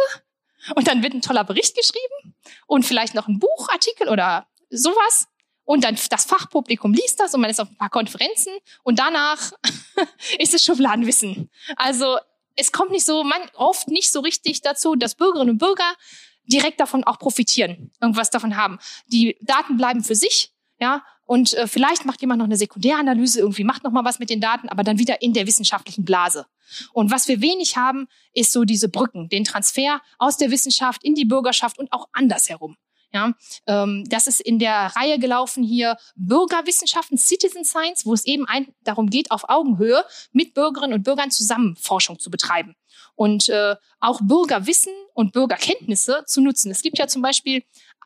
und 0.76 0.88
dann 0.88 1.04
wird 1.04 1.14
ein 1.14 1.22
toller 1.22 1.44
Bericht 1.44 1.76
geschrieben 1.76 2.36
und 2.68 2.86
vielleicht 2.86 3.16
noch 3.16 3.28
ein 3.28 3.40
Buchartikel 3.40 4.10
oder 4.10 4.48
sowas. 4.70 5.28
Und 5.66 5.84
dann 5.84 5.96
das 6.10 6.26
Fachpublikum 6.26 6.94
liest 6.94 7.20
das 7.20 7.36
und 7.36 7.42
man 7.42 7.52
ist 7.52 7.60
auf 7.60 7.70
ein 7.70 7.78
paar 7.78 7.92
Konferenzen 7.92 8.52
und 8.82 8.98
danach 8.98 9.52
ist 10.40 10.56
es 10.56 10.66
Schubladenwissen. 10.66 11.52
Also 11.76 12.18
es 12.60 12.72
kommt 12.72 12.92
nicht 12.92 13.06
so, 13.06 13.24
man 13.24 13.42
oft 13.56 13.88
nicht 13.88 14.12
so 14.12 14.20
richtig 14.20 14.62
dazu, 14.62 14.96
dass 14.96 15.16
Bürgerinnen 15.16 15.52
und 15.52 15.58
Bürger 15.58 15.96
direkt 16.44 16.80
davon 16.80 17.04
auch 17.04 17.20
profitieren, 17.20 17.92
irgendwas 18.02 18.30
davon 18.30 18.58
haben. 18.58 18.80
Die 19.08 19.38
Daten 19.42 19.78
bleiben 19.78 20.04
für 20.04 20.16
sich, 20.16 20.52
ja, 20.80 21.04
und 21.26 21.54
äh, 21.54 21.68
vielleicht 21.68 22.06
macht 22.06 22.22
jemand 22.22 22.40
noch 22.40 22.46
eine 22.46 22.58
Sekundäranalyse, 22.58 23.40
irgendwie 23.40 23.64
macht 23.64 23.84
noch 23.84 23.92
mal 23.92 24.04
was 24.04 24.18
mit 24.18 24.30
den 24.30 24.42
Daten, 24.42 24.68
aber 24.68 24.84
dann 24.84 24.98
wieder 24.98 25.22
in 25.22 25.34
der 25.34 25.46
wissenschaftlichen 25.46 26.04
Blase. 26.04 26.48
Und 26.92 27.12
was 27.12 27.28
wir 27.28 27.40
wenig 27.42 27.78
haben, 27.78 28.08
ist 28.34 28.52
so 28.52 28.64
diese 28.64 28.90
Brücken, 28.90 29.30
den 29.30 29.44
Transfer 29.44 30.02
aus 30.18 30.38
der 30.38 30.50
Wissenschaft 30.50 31.04
in 31.04 31.16
die 31.16 31.26
Bürgerschaft 31.26 31.78
und 31.78 31.92
auch 31.94 32.08
andersherum. 32.14 32.78
Ja, 33.12 33.34
ähm, 33.66 34.06
das 34.08 34.28
ist 34.28 34.40
in 34.40 34.60
der 34.60 34.96
Reihe 34.96 35.18
gelaufen 35.18 35.64
hier 35.64 35.98
Bürgerwissenschaften, 36.16 37.18
Citizen 37.18 37.66
Science, 37.66 38.06
wo 38.06 38.14
es 38.14 38.26
eben 38.26 38.46
ein, 38.48 38.68
darum 38.84 39.10
geht, 39.10 39.32
auf 39.32 39.50
Augenhöhe 39.50 40.06
mit 40.32 40.54
Bürgerinnen 40.54 40.94
und 40.94 41.04
Bürgern 41.04 41.32
zusammen 41.32 41.76
Forschung 41.76 42.20
zu 42.20 42.30
betreiben 42.30 42.76
und 43.16 43.50
äh, 43.50 43.76
auch 44.00 44.22
Bürgerwissen 44.22 44.94
und 45.14 45.34
Bürgerkenntnisse 45.34 46.24
zu 46.28 46.40
nutzen. 46.42 46.70
Es 46.70 46.84
gibt 46.84 47.00
ja 47.00 47.08
zum 47.08 47.24
Beispiel 47.24 47.64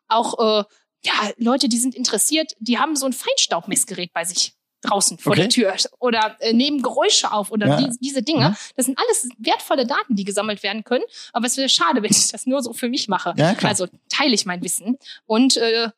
auch 0.07 0.39
äh, 0.39 0.63
ja, 1.05 1.13
Leute, 1.37 1.67
die 1.67 1.77
sind 1.77 1.95
interessiert, 1.95 2.53
die 2.59 2.79
haben 2.79 2.95
so 2.95 3.05
ein 3.05 3.13
Feinstaubmessgerät 3.13 4.13
bei 4.13 4.23
sich 4.23 4.53
draußen 4.83 5.17
vor 5.17 5.31
okay. 5.31 5.41
der 5.41 5.49
Tür 5.49 5.75
oder 5.99 6.35
äh, 6.39 6.53
nehmen 6.53 6.81
Geräusche 6.81 7.31
auf 7.31 7.51
oder 7.51 7.67
ja. 7.67 7.77
die, 7.77 7.97
diese 7.99 8.21
Dinge. 8.21 8.41
Ja. 8.41 8.57
Das 8.75 8.85
sind 8.85 8.99
alles 8.99 9.29
wertvolle 9.37 9.85
Daten, 9.85 10.15
die 10.15 10.23
gesammelt 10.23 10.63
werden 10.63 10.83
können. 10.83 11.03
Aber 11.31 11.47
es 11.47 11.57
wäre 11.57 11.69
schade, 11.69 12.03
wenn 12.03 12.11
ich 12.11 12.29
das 12.29 12.45
nur 12.45 12.61
so 12.61 12.73
für 12.73 12.89
mich 12.89 13.07
mache. 13.07 13.33
Ja. 13.37 13.55
Also 13.63 13.87
teile 14.09 14.33
ich 14.33 14.45
mein 14.45 14.63
Wissen 14.63 14.97
und 15.25 15.57
äh, 15.57 15.89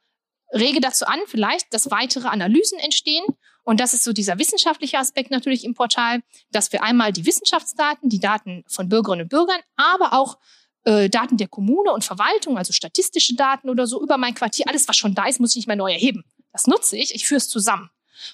rege 0.54 0.80
dazu 0.80 1.06
an, 1.06 1.20
vielleicht, 1.28 1.74
dass 1.74 1.92
weitere 1.92 2.28
Analysen 2.28 2.80
entstehen. 2.80 3.26
Und 3.64 3.80
das 3.80 3.94
ist 3.94 4.04
so 4.04 4.14
dieser 4.14 4.38
wissenschaftliche 4.38 5.00
Aspekt 5.00 5.32
natürlich 5.32 5.64
im 5.66 5.74
Portal, 5.74 6.22
dass 6.52 6.72
wir 6.72 6.84
einmal 6.84 7.12
die 7.12 7.26
Wissenschaftsdaten, 7.26 8.10
die 8.10 8.20
Daten 8.20 8.64
von 8.68 8.90
Bürgerinnen 8.90 9.24
und 9.24 9.30
Bürgern, 9.30 9.60
aber 9.76 10.14
auch 10.14 10.38
äh, 10.84 11.10
Daten 11.10 11.38
der 11.38 11.48
Kommune 11.48 11.92
und 11.92 12.04
Verwaltung, 12.04 12.58
also 12.58 12.72
statistische 12.74 13.36
Daten 13.36 13.70
oder 13.70 13.88
so 13.88 14.02
über 14.02 14.18
mein 14.18 14.36
Quartier, 14.36 14.68
alles, 14.68 14.88
was 14.88 14.96
schon 14.96 15.16
da 15.16 15.26
ist, 15.26 15.40
muss 15.40 15.52
ich 15.52 15.58
nicht 15.58 15.68
mehr 15.68 15.76
neu 15.76 15.92
erheben. 15.92 16.24
Das 16.52 16.68
nutze 16.68 16.96
ich, 16.96 17.16
ich 17.16 17.26
führe 17.28 17.40
es 17.40 17.50
zusammen. 17.50 17.90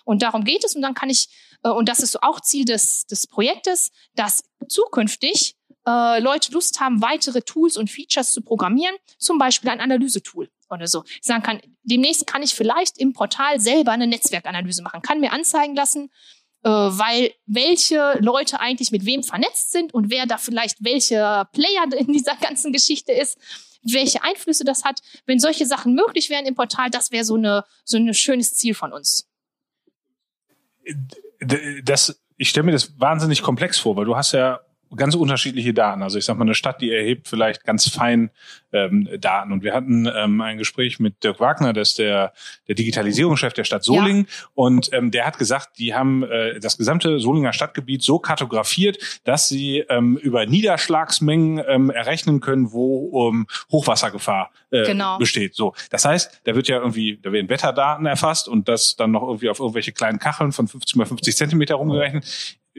Und 0.06 0.22
darum 0.22 0.44
geht 0.44 0.64
es. 0.64 0.76
Und 0.76 0.82
dann 0.82 0.94
kann 0.94 1.10
ich, 1.10 1.30
äh, 1.64 1.70
und 1.70 1.90
das 1.90 2.00
ist 2.00 2.12
so 2.12 2.20
auch 2.22 2.42
Ziel 2.42 2.66
des, 2.66 3.06
des 3.06 3.28
Projektes, 3.28 3.92
dass 4.16 4.44
zukünftig 4.68 5.56
äh, 5.88 6.20
Leute 6.20 6.52
Lust 6.52 6.80
haben, 6.80 7.02
weitere 7.02 7.42
Tools 7.42 7.78
und 7.78 7.90
Features 7.90 8.32
zu 8.32 8.42
programmieren, 8.42 8.96
zum 9.18 9.38
Beispiel 9.38 9.70
ein 9.70 9.80
Analysetool 9.80 10.50
oder 10.70 10.88
so. 10.88 11.04
Ich 11.06 11.24
sagen 11.24 11.44
kann, 11.44 11.62
demnächst 11.84 12.28
kann 12.28 12.44
ich 12.44 12.54
vielleicht 12.54 12.98
im 12.98 13.14
Portal 13.14 13.60
selber 13.60 13.92
eine 13.92 14.08
Netzwerkanalyse 14.08 14.84
machen, 14.84 15.02
kann 15.02 15.20
mir 15.20 15.34
anzeigen 15.34 15.76
lassen, 15.76 16.12
äh, 16.64 16.70
weil 16.70 17.34
welche 17.46 18.18
Leute 18.20 18.60
eigentlich 18.60 18.92
mit 18.92 19.06
wem 19.06 19.24
vernetzt 19.24 19.72
sind 19.72 19.94
und 19.94 20.10
wer 20.12 20.26
da 20.26 20.38
vielleicht 20.38 20.84
welcher 20.84 21.46
Player 21.46 21.86
in 21.98 22.14
dieser 22.14 22.36
ganzen 22.36 22.72
Geschichte 22.74 23.12
ist 23.12 23.38
welche 23.84 24.24
Einflüsse 24.24 24.64
das 24.64 24.84
hat. 24.84 25.00
Wenn 25.26 25.40
solche 25.40 25.66
Sachen 25.66 25.96
möglich 25.96 26.30
wären 26.30 26.46
im 26.46 26.54
Portal, 26.54 26.92
das 26.92 27.10
wäre 27.10 27.26
so 27.26 27.34
eine 27.34 27.66
so 27.84 27.98
ein 27.98 28.14
schönes 28.14 28.54
Ziel 28.54 28.76
von 28.76 28.94
uns 28.94 29.31
das, 31.84 32.22
ich 32.38 32.50
stelle 32.50 32.66
mir 32.66 32.72
das 32.72 33.00
wahnsinnig 33.00 33.42
komplex 33.42 33.80
vor, 33.80 33.96
weil 33.96 34.06
du 34.06 34.16
hast 34.16 34.32
ja 34.32 34.62
ganz 34.96 35.16
unterschiedliche 35.16 35.74
Daten. 35.74 36.04
Also 36.04 36.18
ich 36.18 36.26
sag 36.26 36.38
mal, 36.38 36.44
eine 36.44 36.56
Stadt, 36.56 36.82
die 36.82 36.92
erhebt 36.92 37.28
vielleicht 37.28 37.64
ganz 37.64 37.88
fein 37.88 38.30
ähm, 38.74 39.08
Daten. 39.20 39.52
Und 39.52 39.64
wir 39.64 39.74
hatten 39.74 40.08
ähm, 40.14 40.42
ein 40.42 40.58
Gespräch 40.58 41.00
mit 41.00 41.24
Dirk 41.24 41.40
Wagner, 41.40 41.74
der 41.74 41.84
ist 41.84 42.00
der, 42.00 42.34
der 42.68 42.76
Digitalisierungschef 42.76 43.54
der 43.54 43.64
Stadt 43.64 43.84
Solingen. 43.84 44.28
Ja. 44.28 44.48
Und 44.56 44.94
ähm, 44.94 45.12
der 45.12 45.26
hat 45.26 45.38
gesagt, 45.38 45.78
die 45.80 45.94
haben 45.94 46.24
äh, 46.24 46.60
das 46.60 46.78
gesamte 46.78 47.20
Solinger 47.20 47.54
Stadtgebiet 47.54 48.04
so 48.04 48.20
kartografiert, 48.20 48.98
dass 49.24 49.48
sie 49.48 49.80
ähm, 49.90 50.18
über 50.18 50.46
Niederschlagsmengen 50.46 51.64
ähm, 51.68 51.90
errechnen 51.90 52.40
können, 52.40 52.72
wo 52.72 53.08
um, 53.08 53.48
Hochwassergefahr 53.72 54.52
äh, 54.72 54.84
genau. 54.84 55.18
besteht. 55.18 55.56
So, 55.56 55.74
das 55.90 56.06
heißt, 56.06 56.42
da 56.44 56.56
wird 56.56 56.68
ja 56.68 56.78
irgendwie, 56.78 57.20
da 57.22 57.32
werden 57.32 57.50
Wetterdaten 57.50 58.06
erfasst 58.06 58.48
und 58.48 58.68
das 58.68 58.96
dann 58.96 59.12
noch 59.12 59.24
irgendwie 59.24 59.50
auf 59.50 59.60
irgendwelche 59.60 59.92
kleinen 59.92 60.20
Kacheln 60.20 60.52
von 60.52 60.68
50 60.68 60.96
mal 60.96 61.06
50 61.06 61.36
Zentimeter 61.36 61.76
rumgerechnet 61.76 62.26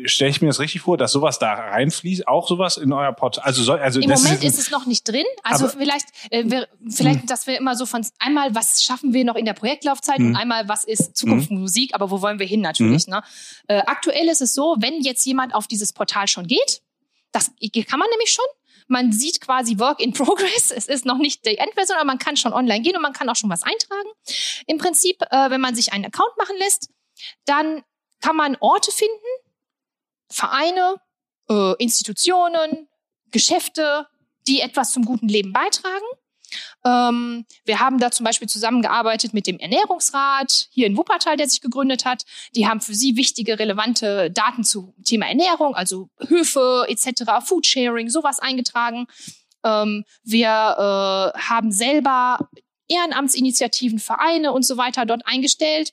stelle 0.05 0.31
ich 0.31 0.41
mir 0.41 0.49
das 0.49 0.59
richtig 0.59 0.81
vor, 0.81 0.97
dass 0.97 1.13
sowas 1.13 1.39
da 1.39 1.53
reinfließt, 1.53 2.27
auch 2.27 2.49
sowas 2.49 2.77
in 2.79 2.93
euer 2.93 3.13
Portal. 3.13 3.45
Also, 3.45 3.63
soll, 3.63 3.79
also 3.79 4.01
im 4.01 4.09
Moment 4.09 4.43
ist, 4.43 4.55
ist, 4.55 4.59
es 4.59 4.71
noch 4.71 4.87
nicht 4.87 5.07
drin. 5.07 5.27
Also 5.43 5.69
vielleicht, 5.69 6.07
äh, 6.31 6.45
wir, 6.47 6.69
vielleicht, 6.89 7.21
mh. 7.21 7.27
dass 7.27 7.47
wir 7.47 7.59
immer 7.59 7.77
so 7.77 7.85
von 7.85 8.07
einmal, 8.19 8.55
was 8.55 8.83
schaffen 8.83 9.13
wir 9.13 9.25
noch 9.25 9.37
in 9.37 9.45
der 9.45 9.53
Projektlaufzeit 9.53 10.19
und 10.19 10.37
einmal, 10.37 10.69
was 10.69 10.85
ist 10.85 11.17
Zukunftsmusik, 11.17 11.91
mhm. 11.91 11.95
aber 11.95 12.11
wo 12.11 12.23
wollen 12.23 12.39
wir 12.39 12.47
hin 12.47 12.61
natürlich. 12.61 13.07
Ne? 13.07 13.23
Äh, 13.69 13.83
aktuell 13.87 14.29
ist 14.29 14.41
es 14.41 14.55
so, 14.55 14.77
wenn 14.79 15.03
jetzt 15.03 15.25
jemand 15.27 15.55
auf 15.55 15.67
dieses 15.67 15.93
Portal 15.93 16.27
schon 16.27 16.47
geht, 16.47 16.83
das 17.33 17.51
kann 17.87 17.99
man 17.99 18.09
nämlich 18.11 18.31
schon. 18.31 18.45
Man 18.89 19.13
sieht 19.13 19.41
quasi 19.41 19.79
Work 19.79 20.01
in 20.01 20.13
Progress. 20.13 20.71
Es 20.71 20.87
ist 20.87 21.05
noch 21.05 21.19
nicht 21.19 21.47
die 21.47 21.57
Endversion, 21.57 21.97
aber 21.97 22.07
man 22.07 22.19
kann 22.19 22.37
schon 22.37 22.53
online 22.53 22.83
gehen 22.83 22.97
und 22.97 23.03
man 23.03 23.13
kann 23.13 23.29
auch 23.29 23.37
schon 23.37 23.51
was 23.51 23.63
eintragen. 23.63 24.09
Im 24.67 24.79
Prinzip, 24.79 25.23
äh, 25.31 25.51
wenn 25.51 25.61
man 25.61 25.75
sich 25.75 25.93
einen 25.93 26.07
Account 26.07 26.37
machen 26.39 26.57
lässt, 26.59 26.91
dann 27.45 27.83
kann 28.21 28.37
man 28.37 28.57
Orte 28.61 28.91
finden, 28.93 29.13
Vereine, 30.33 30.97
äh, 31.49 31.75
Institutionen, 31.79 32.89
Geschäfte, 33.31 34.07
die 34.47 34.61
etwas 34.61 34.93
zum 34.93 35.05
guten 35.05 35.29
Leben 35.29 35.53
beitragen. 35.53 36.05
Ähm, 36.85 37.47
wir 37.65 37.81
haben 37.81 37.99
da 37.99 38.11
zum 38.11 38.25
Beispiel 38.25 38.49
zusammengearbeitet 38.49 39.33
mit 39.35 39.47
dem 39.47 39.59
Ernährungsrat 39.59 40.69
hier 40.71 40.87
in 40.87 40.97
Wuppertal, 40.97 41.37
der 41.37 41.49
sich 41.49 41.61
gegründet 41.61 42.05
hat. 42.05 42.25
Die 42.55 42.67
haben 42.67 42.81
für 42.81 42.95
sie 42.95 43.17
wichtige, 43.17 43.59
relevante 43.59 44.31
Daten 44.31 44.65
zum 44.65 44.93
Thema 45.05 45.27
Ernährung, 45.27 45.75
also 45.75 46.11
Höfe 46.19 46.87
etc., 46.89 47.45
Foodsharing, 47.45 48.11
sowas 48.11 48.39
eingetragen. 48.39 49.07
Ähm, 49.65 50.05
wir 50.25 50.49
äh, 50.49 51.39
haben 51.39 51.73
selber 51.73 52.49
Ehrenamtsinitiativen, 52.89 53.99
Vereine 53.99 54.53
und 54.53 54.65
so 54.65 54.77
weiter 54.77 55.07
dort 55.07 55.27
eingestellt. 55.27 55.93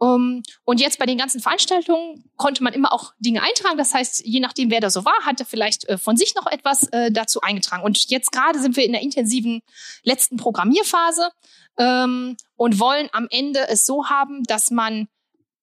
Um, 0.00 0.08
ähm, 0.08 0.42
und 0.64 0.80
jetzt 0.80 0.98
bei 0.98 1.06
den 1.06 1.18
ganzen 1.18 1.40
Veranstaltungen 1.40 2.24
konnte 2.36 2.62
man 2.62 2.72
immer 2.72 2.92
auch 2.92 3.14
Dinge 3.18 3.42
eintragen. 3.42 3.76
Das 3.76 3.94
heißt, 3.94 4.24
je 4.24 4.40
nachdem, 4.40 4.70
wer 4.70 4.80
da 4.80 4.90
so 4.90 5.04
war, 5.04 5.26
hatte 5.26 5.44
vielleicht 5.44 5.88
äh, 5.88 5.98
von 5.98 6.16
sich 6.16 6.34
noch 6.36 6.46
etwas 6.46 6.84
äh, 6.92 7.10
dazu 7.10 7.40
eingetragen. 7.40 7.82
Und 7.82 8.08
jetzt 8.08 8.30
gerade 8.30 8.60
sind 8.60 8.76
wir 8.76 8.84
in 8.84 8.92
der 8.92 9.02
intensiven 9.02 9.60
letzten 10.04 10.36
Programmierphase 10.36 11.30
ähm, 11.78 12.36
und 12.56 12.78
wollen 12.78 13.08
am 13.12 13.26
Ende 13.30 13.68
es 13.68 13.86
so 13.86 14.08
haben, 14.08 14.44
dass 14.44 14.70
man 14.70 15.08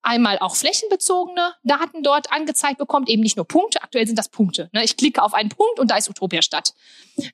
einmal 0.06 0.38
auch 0.40 0.56
flächenbezogene 0.56 1.54
Daten 1.64 2.04
dort 2.04 2.32
angezeigt 2.32 2.78
bekommt, 2.78 3.10
eben 3.10 3.24
nicht 3.24 3.38
nur 3.38 3.48
Punkte. 3.48 3.82
Aktuell 3.82 4.06
sind 4.06 4.20
das 4.20 4.30
Punkte. 4.30 4.70
Ne? 4.72 4.84
Ich 4.84 4.98
klicke 4.98 5.24
auf 5.24 5.34
einen 5.34 5.50
Punkt 5.50 5.80
und 5.80 5.90
da 5.90 5.98
ist 5.98 6.10
Utopia 6.10 6.42
Stadt. 6.42 6.74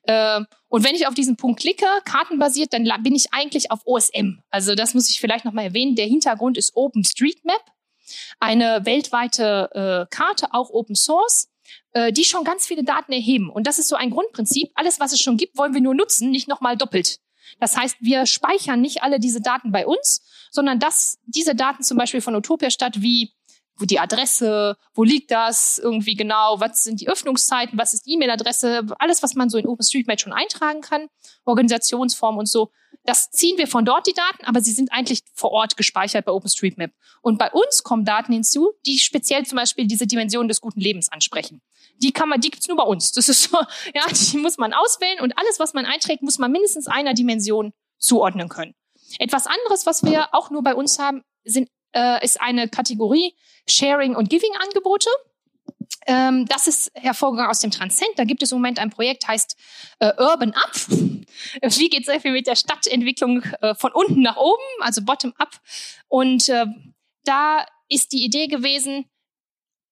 Äh, 0.04 0.40
und 0.72 0.84
wenn 0.84 0.94
ich 0.94 1.06
auf 1.06 1.12
diesen 1.12 1.36
Punkt 1.36 1.60
klicke, 1.60 1.84
kartenbasiert, 2.06 2.72
dann 2.72 2.88
bin 3.02 3.14
ich 3.14 3.26
eigentlich 3.34 3.70
auf 3.70 3.80
OSM. 3.84 4.38
Also 4.48 4.74
das 4.74 4.94
muss 4.94 5.10
ich 5.10 5.20
vielleicht 5.20 5.44
nochmal 5.44 5.66
erwähnen. 5.66 5.96
Der 5.96 6.06
Hintergrund 6.06 6.56
ist 6.56 6.74
OpenStreetMap, 6.74 7.60
eine 8.40 8.86
weltweite 8.86 9.68
äh, 10.10 10.14
Karte, 10.14 10.54
auch 10.54 10.70
Open 10.70 10.96
Source 10.96 11.50
äh, 11.92 12.10
die 12.10 12.24
schon 12.24 12.44
ganz 12.44 12.66
viele 12.66 12.84
Daten 12.84 13.12
erheben. 13.12 13.50
Und 13.50 13.66
das 13.66 13.78
ist 13.78 13.88
so 13.88 13.96
ein 13.96 14.08
Grundprinzip. 14.08 14.70
Alles, 14.74 14.98
was 14.98 15.12
es 15.12 15.20
schon 15.20 15.36
gibt, 15.36 15.58
wollen 15.58 15.74
wir 15.74 15.82
nur 15.82 15.94
nutzen, 15.94 16.30
nicht 16.30 16.48
nochmal 16.48 16.78
doppelt. 16.78 17.18
Das 17.60 17.76
heißt, 17.76 17.96
wir 18.00 18.24
speichern 18.24 18.80
nicht 18.80 19.02
alle 19.02 19.20
diese 19.20 19.42
Daten 19.42 19.72
bei 19.72 19.86
uns, 19.86 20.22
sondern 20.50 20.78
dass 20.78 21.18
diese 21.26 21.54
Daten 21.54 21.82
zum 21.82 21.98
Beispiel 21.98 22.22
von 22.22 22.34
Utopia 22.34 22.70
Stadt 22.70 23.02
wie 23.02 23.32
wo 23.76 23.84
die 23.84 23.98
Adresse, 23.98 24.76
wo 24.94 25.02
liegt 25.02 25.30
das 25.30 25.78
irgendwie 25.78 26.14
genau, 26.14 26.60
was 26.60 26.84
sind 26.84 27.00
die 27.00 27.08
Öffnungszeiten, 27.08 27.78
was 27.78 27.94
ist 27.94 28.06
die 28.06 28.14
E-Mail-Adresse, 28.14 28.86
alles, 28.98 29.22
was 29.22 29.34
man 29.34 29.48
so 29.48 29.58
in 29.58 29.66
OpenStreetMap 29.66 30.20
schon 30.20 30.32
eintragen 30.32 30.80
kann, 30.80 31.08
Organisationsform 31.44 32.38
und 32.38 32.48
so. 32.48 32.70
Das 33.04 33.30
ziehen 33.30 33.58
wir 33.58 33.66
von 33.66 33.84
dort 33.84 34.06
die 34.06 34.12
Daten, 34.12 34.44
aber 34.44 34.60
sie 34.60 34.72
sind 34.72 34.92
eigentlich 34.92 35.22
vor 35.34 35.50
Ort 35.50 35.76
gespeichert 35.76 36.24
bei 36.24 36.32
OpenStreetMap. 36.32 36.92
Und 37.20 37.38
bei 37.38 37.50
uns 37.50 37.82
kommen 37.82 38.04
Daten 38.04 38.32
hinzu, 38.32 38.72
die 38.86 38.98
speziell 38.98 39.44
zum 39.44 39.56
Beispiel 39.56 39.86
diese 39.86 40.06
Dimension 40.06 40.46
des 40.46 40.60
guten 40.60 40.80
Lebens 40.80 41.10
ansprechen. 41.10 41.62
Die 41.96 42.12
kann 42.12 42.28
man, 42.28 42.40
die 42.40 42.50
gibt's 42.50 42.68
nur 42.68 42.76
bei 42.76 42.84
uns. 42.84 43.12
Das 43.12 43.28
ist 43.28 43.44
so, 43.44 43.58
ja, 43.94 44.04
die 44.08 44.38
muss 44.38 44.58
man 44.58 44.72
auswählen 44.72 45.20
und 45.20 45.36
alles, 45.36 45.58
was 45.58 45.74
man 45.74 45.86
einträgt, 45.86 46.22
muss 46.22 46.38
man 46.38 46.52
mindestens 46.52 46.86
einer 46.86 47.14
Dimension 47.14 47.72
zuordnen 47.98 48.48
können. 48.48 48.74
Etwas 49.18 49.46
anderes, 49.46 49.86
was 49.86 50.04
wir 50.04 50.34
auch 50.34 50.50
nur 50.50 50.62
bei 50.62 50.74
uns 50.74 50.98
haben, 50.98 51.22
sind, 51.44 51.68
äh, 51.94 52.24
ist 52.24 52.40
eine 52.40 52.68
Kategorie 52.68 53.34
Sharing 53.68 54.16
und 54.16 54.28
Giving 54.28 54.52
Angebote. 54.62 55.08
Ähm, 56.06 56.46
das 56.46 56.66
ist 56.66 56.90
hervorgegangen 56.94 57.50
aus 57.50 57.60
dem 57.60 57.70
Transcend. 57.70 58.10
Da 58.16 58.24
gibt 58.24 58.42
es 58.42 58.52
im 58.52 58.58
Moment 58.58 58.78
ein 58.78 58.90
Projekt, 58.90 59.28
heißt 59.28 59.56
äh, 60.00 60.12
Urban 60.18 60.52
Up. 60.52 60.74
Wie 60.88 61.88
geht 61.88 62.06
sehr 62.06 62.20
viel 62.20 62.32
mit 62.32 62.46
der 62.46 62.56
Stadtentwicklung 62.56 63.42
äh, 63.60 63.74
von 63.74 63.92
unten 63.92 64.22
nach 64.22 64.36
oben, 64.36 64.62
also 64.80 65.02
Bottom 65.02 65.32
Up. 65.38 65.60
Und 66.08 66.48
äh, 66.48 66.66
da 67.24 67.66
ist 67.88 68.12
die 68.12 68.24
Idee 68.24 68.48
gewesen, 68.48 69.06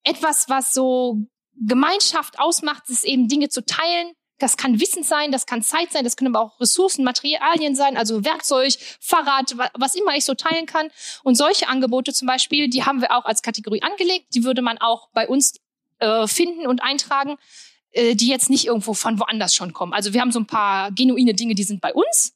etwas, 0.03 0.49
was 0.49 0.73
so 0.73 1.19
Gemeinschaft 1.55 2.39
ausmacht, 2.39 2.89
ist 2.89 3.05
eben 3.05 3.29
Dinge 3.29 3.49
zu 3.49 3.65
teilen, 3.65 4.13
das 4.41 4.57
kann 4.57 4.81
Wissen 4.81 5.03
sein, 5.03 5.31
das 5.33 5.47
kann 5.47 5.63
Zeit 5.63 5.93
sein, 5.93 6.05
das 6.05 6.17
können 6.17 6.35
aber 6.35 6.45
auch 6.45 6.61
Ressourcen, 6.61 7.05
Materialien 7.05 7.75
sein, 7.75 7.97
also 7.97 8.25
Werkzeug, 8.25 8.75
Fahrrad, 9.01 9.55
was 9.75 9.95
immer 9.95 10.17
ich 10.17 10.25
so 10.25 10.35
teilen 10.35 10.67
kann. 10.67 10.89
Und 11.23 11.37
solche 11.37 11.69
Angebote 11.69 12.13
zum 12.13 12.27
Beispiel, 12.27 12.69
die 12.69 12.85
haben 12.85 13.01
wir 13.01 13.13
auch 13.13 13.25
als 13.25 13.43
Kategorie 13.43 13.83
angelegt. 13.83 14.35
Die 14.35 14.45
würde 14.45 14.63
man 14.63 14.79
auch 14.79 15.09
bei 15.13 15.29
uns 15.29 15.61
äh, 15.99 16.27
finden 16.27 16.67
und 16.67 16.83
eintragen, 16.83 17.37
äh, 17.93 18.15
die 18.15 18.29
jetzt 18.29 18.51
nicht 18.51 18.67
irgendwo 18.67 18.95
von 18.95 19.19
woanders 19.21 19.55
schon 19.55 19.73
kommen. 19.73 19.93
Also 19.93 20.13
wir 20.13 20.21
haben 20.21 20.33
so 20.33 20.41
ein 20.41 20.47
paar 20.47 20.91
genuine 20.93 21.35
Dinge, 21.35 21.55
die 21.55 21.65
sind 21.65 21.81
bei 21.81 21.93
uns. 21.93 22.35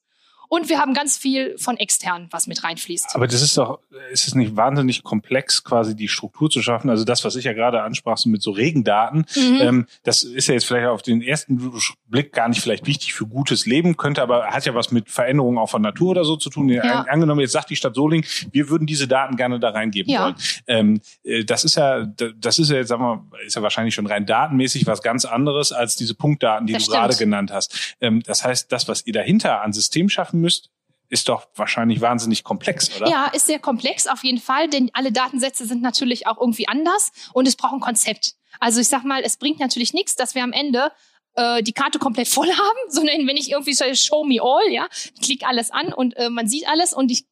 Und 0.55 0.69
wir 0.69 0.79
haben 0.79 0.95
ganz 0.95 1.19
viel 1.19 1.59
von 1.59 1.77
extern, 1.79 2.29
was 2.31 2.47
mit 2.47 2.63
reinfließt. 2.63 3.17
Aber 3.17 3.27
das 3.27 3.43
ist 3.43 3.59
doch, 3.59 3.81
ist 4.13 4.29
es 4.29 4.37
nicht 4.37 4.55
wahnsinnig 4.55 5.03
komplex, 5.03 5.65
quasi 5.65 5.97
die 5.97 6.07
Struktur 6.07 6.49
zu 6.49 6.63
schaffen? 6.63 6.91
Also 6.91 7.05
das, 7.05 7.25
was 7.25 7.35
ich 7.35 7.45
ja 7.45 7.55
gerade 7.55 7.83
ansprach, 7.83 8.19
so 8.19 8.29
mit 8.29 8.41
so 8.41 8.53
Regendaten, 8.53 9.27
mhm. 9.35 9.59
ähm, 9.61 9.87
das 10.05 10.23
ist 10.23 10.47
ja 10.47 10.55
jetzt 10.55 10.67
vielleicht 10.67 10.87
auf 10.87 11.03
den 11.03 11.23
ersten 11.23 11.73
Blick 12.07 12.33
gar 12.33 12.49
nicht 12.49 12.61
vielleicht 12.61 12.87
wichtig 12.87 13.15
für 13.15 13.27
gutes 13.27 13.67
Leben, 13.67 13.97
könnte 13.97 14.23
aber, 14.23 14.47
hat 14.47 14.65
ja 14.65 14.77
was 14.77 14.93
mit 14.93 15.11
Veränderungen 15.11 15.59
auch 15.59 15.71
von 15.71 15.83
Natur 15.83 16.11
oder 16.11 16.25
so 16.25 16.37
zu 16.37 16.51
tun. 16.51 16.69
Ja. 16.69 17.01
Angenommen, 17.09 17.41
jetzt 17.41 17.51
sagt 17.51 17.71
die 17.71 17.77
Stadt 17.77 17.97
Soling, 17.97 18.25
wir 18.53 18.69
würden 18.69 18.87
diese 18.87 19.09
Daten 19.09 19.35
gerne 19.35 19.59
da 19.59 19.71
reingeben 19.71 20.13
ja. 20.13 20.23
wollen. 20.23 20.35
Ähm, 20.69 21.01
äh, 21.25 21.45
das 21.45 21.65
ist 21.65 21.75
ja, 21.75 22.05
das 22.05 22.61
ist 22.61 22.71
ja 22.71 22.77
jetzt, 22.77 22.91
sagen 22.91 23.03
wir, 23.03 23.27
ist 23.45 23.57
ja 23.57 23.63
wahrscheinlich 23.63 23.97
schon 23.97 24.07
rein 24.07 24.25
datenmäßig 24.25 24.87
was 24.87 25.03
ganz 25.03 25.25
anderes 25.25 25.73
als 25.73 25.97
diese 25.97 26.15
Punktdaten, 26.15 26.69
die 26.69 26.75
das 26.75 26.85
du 26.85 26.93
stimmt. 26.93 27.01
gerade 27.01 27.17
genannt 27.17 27.51
hast. 27.53 27.97
Ähm, 28.01 28.23
das 28.25 28.45
heißt, 28.45 28.71
das, 28.71 28.87
was 28.87 29.05
ihr 29.05 29.15
dahinter 29.15 29.61
an 29.63 29.73
System 29.73 30.09
schaffen 30.09 30.44
müsst, 30.45 30.71
ist 31.09 31.29
doch 31.29 31.47
wahrscheinlich 31.55 32.01
wahnsinnig 32.01 32.45
komplex, 32.45 32.95
oder? 32.97 33.09
Ja, 33.09 33.27
ist 33.27 33.47
sehr 33.47 33.59
komplex 33.59 34.07
auf 34.07 34.25
jeden 34.25 34.41
Fall, 34.41 34.69
denn 34.69 34.91
alle 34.95 35.13
Datensätze 35.13 35.67
sind 35.67 35.83
natürlich 35.83 36.27
auch 36.27 36.41
irgendwie 36.41 36.69
anders 36.69 37.13
und 37.33 37.47
es 37.47 37.57
braucht 37.57 37.75
ein 37.75 37.81
Konzept. 37.81 38.35
Also 38.61 38.81
ich 38.81 38.89
sag 38.89 39.05
mal, 39.05 39.23
es 39.23 39.37
bringt 39.37 39.61
natürlich 39.61 39.93
nichts, 39.93 40.17
dass 40.17 40.35
wir 40.35 40.43
am 40.43 40.53
Ende 40.53 40.91
äh, 41.35 41.63
die 41.63 41.73
Karte 41.73 41.99
komplett 41.99 42.29
voll 42.29 42.49
haben, 42.51 42.79
sondern 42.89 43.27
wenn 43.27 43.37
ich 43.37 43.51
irgendwie 43.51 43.75
so 43.75 43.85
Show 43.95 44.25
me 44.25 44.41
all, 44.41 44.71
ja, 44.73 44.87
klick 45.23 45.47
alles 45.47 45.71
an 45.71 45.93
und 45.93 46.17
äh, 46.17 46.31
man 46.31 46.49
sieht 46.49 46.69
alles 46.69 46.93
und 46.93 47.11
ich 47.11 47.27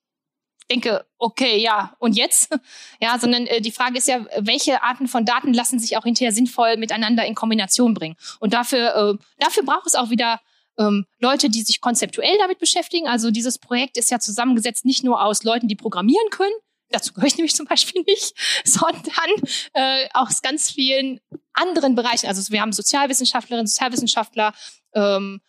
denke, 0.71 1.05
okay, 1.19 1.59
ja, 1.59 1.95
und 1.99 2.17
jetzt? 2.17 2.55
Ja, 3.01 3.19
sondern 3.19 3.49
äh, 3.49 3.61
die 3.61 3.73
Frage 3.73 3.99
ist 3.99 4.07
ja, 4.07 4.25
welche 4.39 4.83
Arten 4.85 5.09
von 5.09 5.25
Daten 5.25 5.53
lassen 5.53 5.81
sich 5.81 5.97
auch 5.97 6.05
hinterher 6.05 6.31
sinnvoll 6.31 6.77
miteinander 6.77 7.27
in 7.27 7.35
Kombination 7.35 7.95
bringen? 7.95 8.17
Und 8.39 8.55
dafür, 8.55 8.95
äh, 8.95 9.25
dafür 9.39 9.65
braucht 9.65 9.89
es 9.89 9.97
auch 9.97 10.11
wieder 10.11 10.41
ähm, 10.79 11.07
Leute, 11.19 11.51
die 11.51 11.63
sich 11.63 11.81
konzeptuell 11.81 12.37
damit 12.39 12.59
beschäftigen. 12.59 13.09
Also 13.09 13.31
dieses 13.31 13.59
Projekt 13.59 13.97
ist 13.97 14.11
ja 14.11 14.19
zusammengesetzt 14.19 14.85
nicht 14.85 15.05
nur 15.05 15.23
aus 15.23 15.43
Leuten, 15.43 15.69
die 15.69 15.77
programmieren 15.77 16.31
können, 16.31 16.55
dazu 16.93 17.13
gehöre 17.13 17.27
ich 17.27 17.37
nämlich 17.39 17.55
zum 17.55 17.67
Beispiel 17.67 18.03
nicht, 18.07 18.35
sondern 18.65 19.31
äh, 19.73 20.09
aus 20.13 20.43
ganz 20.43 20.71
vielen 20.71 21.21
anderen 21.53 21.95
Bereichen. 21.95 22.27
Also 22.27 22.53
wir 22.53 22.61
haben 22.61 22.73
Sozialwissenschaftlerinnen, 22.73 23.67
Sozialwissenschaftler, 23.67 24.55
ähm, 24.95 25.41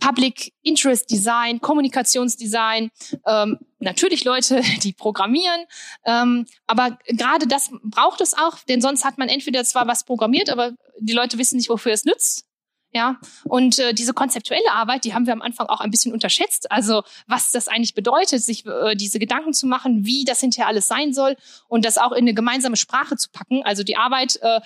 Public 0.00 0.52
Interest 0.62 1.08
Design, 1.08 1.60
Kommunikationsdesign, 1.60 2.90
ähm, 3.24 3.58
natürlich 3.78 4.24
Leute, 4.24 4.60
die 4.82 4.92
programmieren, 4.92 5.64
ähm, 6.04 6.46
aber 6.66 6.98
gerade 7.06 7.46
das 7.46 7.70
braucht 7.84 8.20
es 8.20 8.36
auch, 8.36 8.58
denn 8.68 8.80
sonst 8.80 9.04
hat 9.04 9.18
man 9.18 9.28
entweder 9.28 9.64
zwar 9.64 9.86
was 9.86 10.04
programmiert, 10.04 10.50
aber 10.50 10.72
die 10.98 11.12
Leute 11.12 11.38
wissen 11.38 11.56
nicht, 11.56 11.68
wofür 11.68 11.92
es 11.92 12.04
nützt 12.04 12.46
ja, 12.94 13.18
und 13.44 13.78
äh, 13.78 13.94
diese 13.94 14.12
konzeptuelle 14.12 14.70
Arbeit, 14.70 15.04
die 15.04 15.14
haben 15.14 15.26
wir 15.26 15.32
am 15.32 15.40
Anfang 15.40 15.66
auch 15.68 15.80
ein 15.80 15.90
bisschen 15.90 16.12
unterschätzt. 16.12 16.70
Also 16.70 17.02
was 17.26 17.50
das 17.50 17.68
eigentlich 17.68 17.94
bedeutet, 17.94 18.42
sich 18.42 18.66
äh, 18.66 18.94
diese 18.94 19.18
Gedanken 19.18 19.54
zu 19.54 19.66
machen, 19.66 20.04
wie 20.04 20.24
das 20.24 20.40
hinterher 20.40 20.68
alles 20.68 20.88
sein 20.88 21.14
soll 21.14 21.36
und 21.68 21.86
das 21.86 21.96
auch 21.96 22.12
in 22.12 22.18
eine 22.18 22.34
gemeinsame 22.34 22.76
Sprache 22.76 23.16
zu 23.16 23.30
packen. 23.30 23.62
Also 23.64 23.82
die 23.82 23.96
Arbeit, 23.96 24.38
äh, 24.42 24.60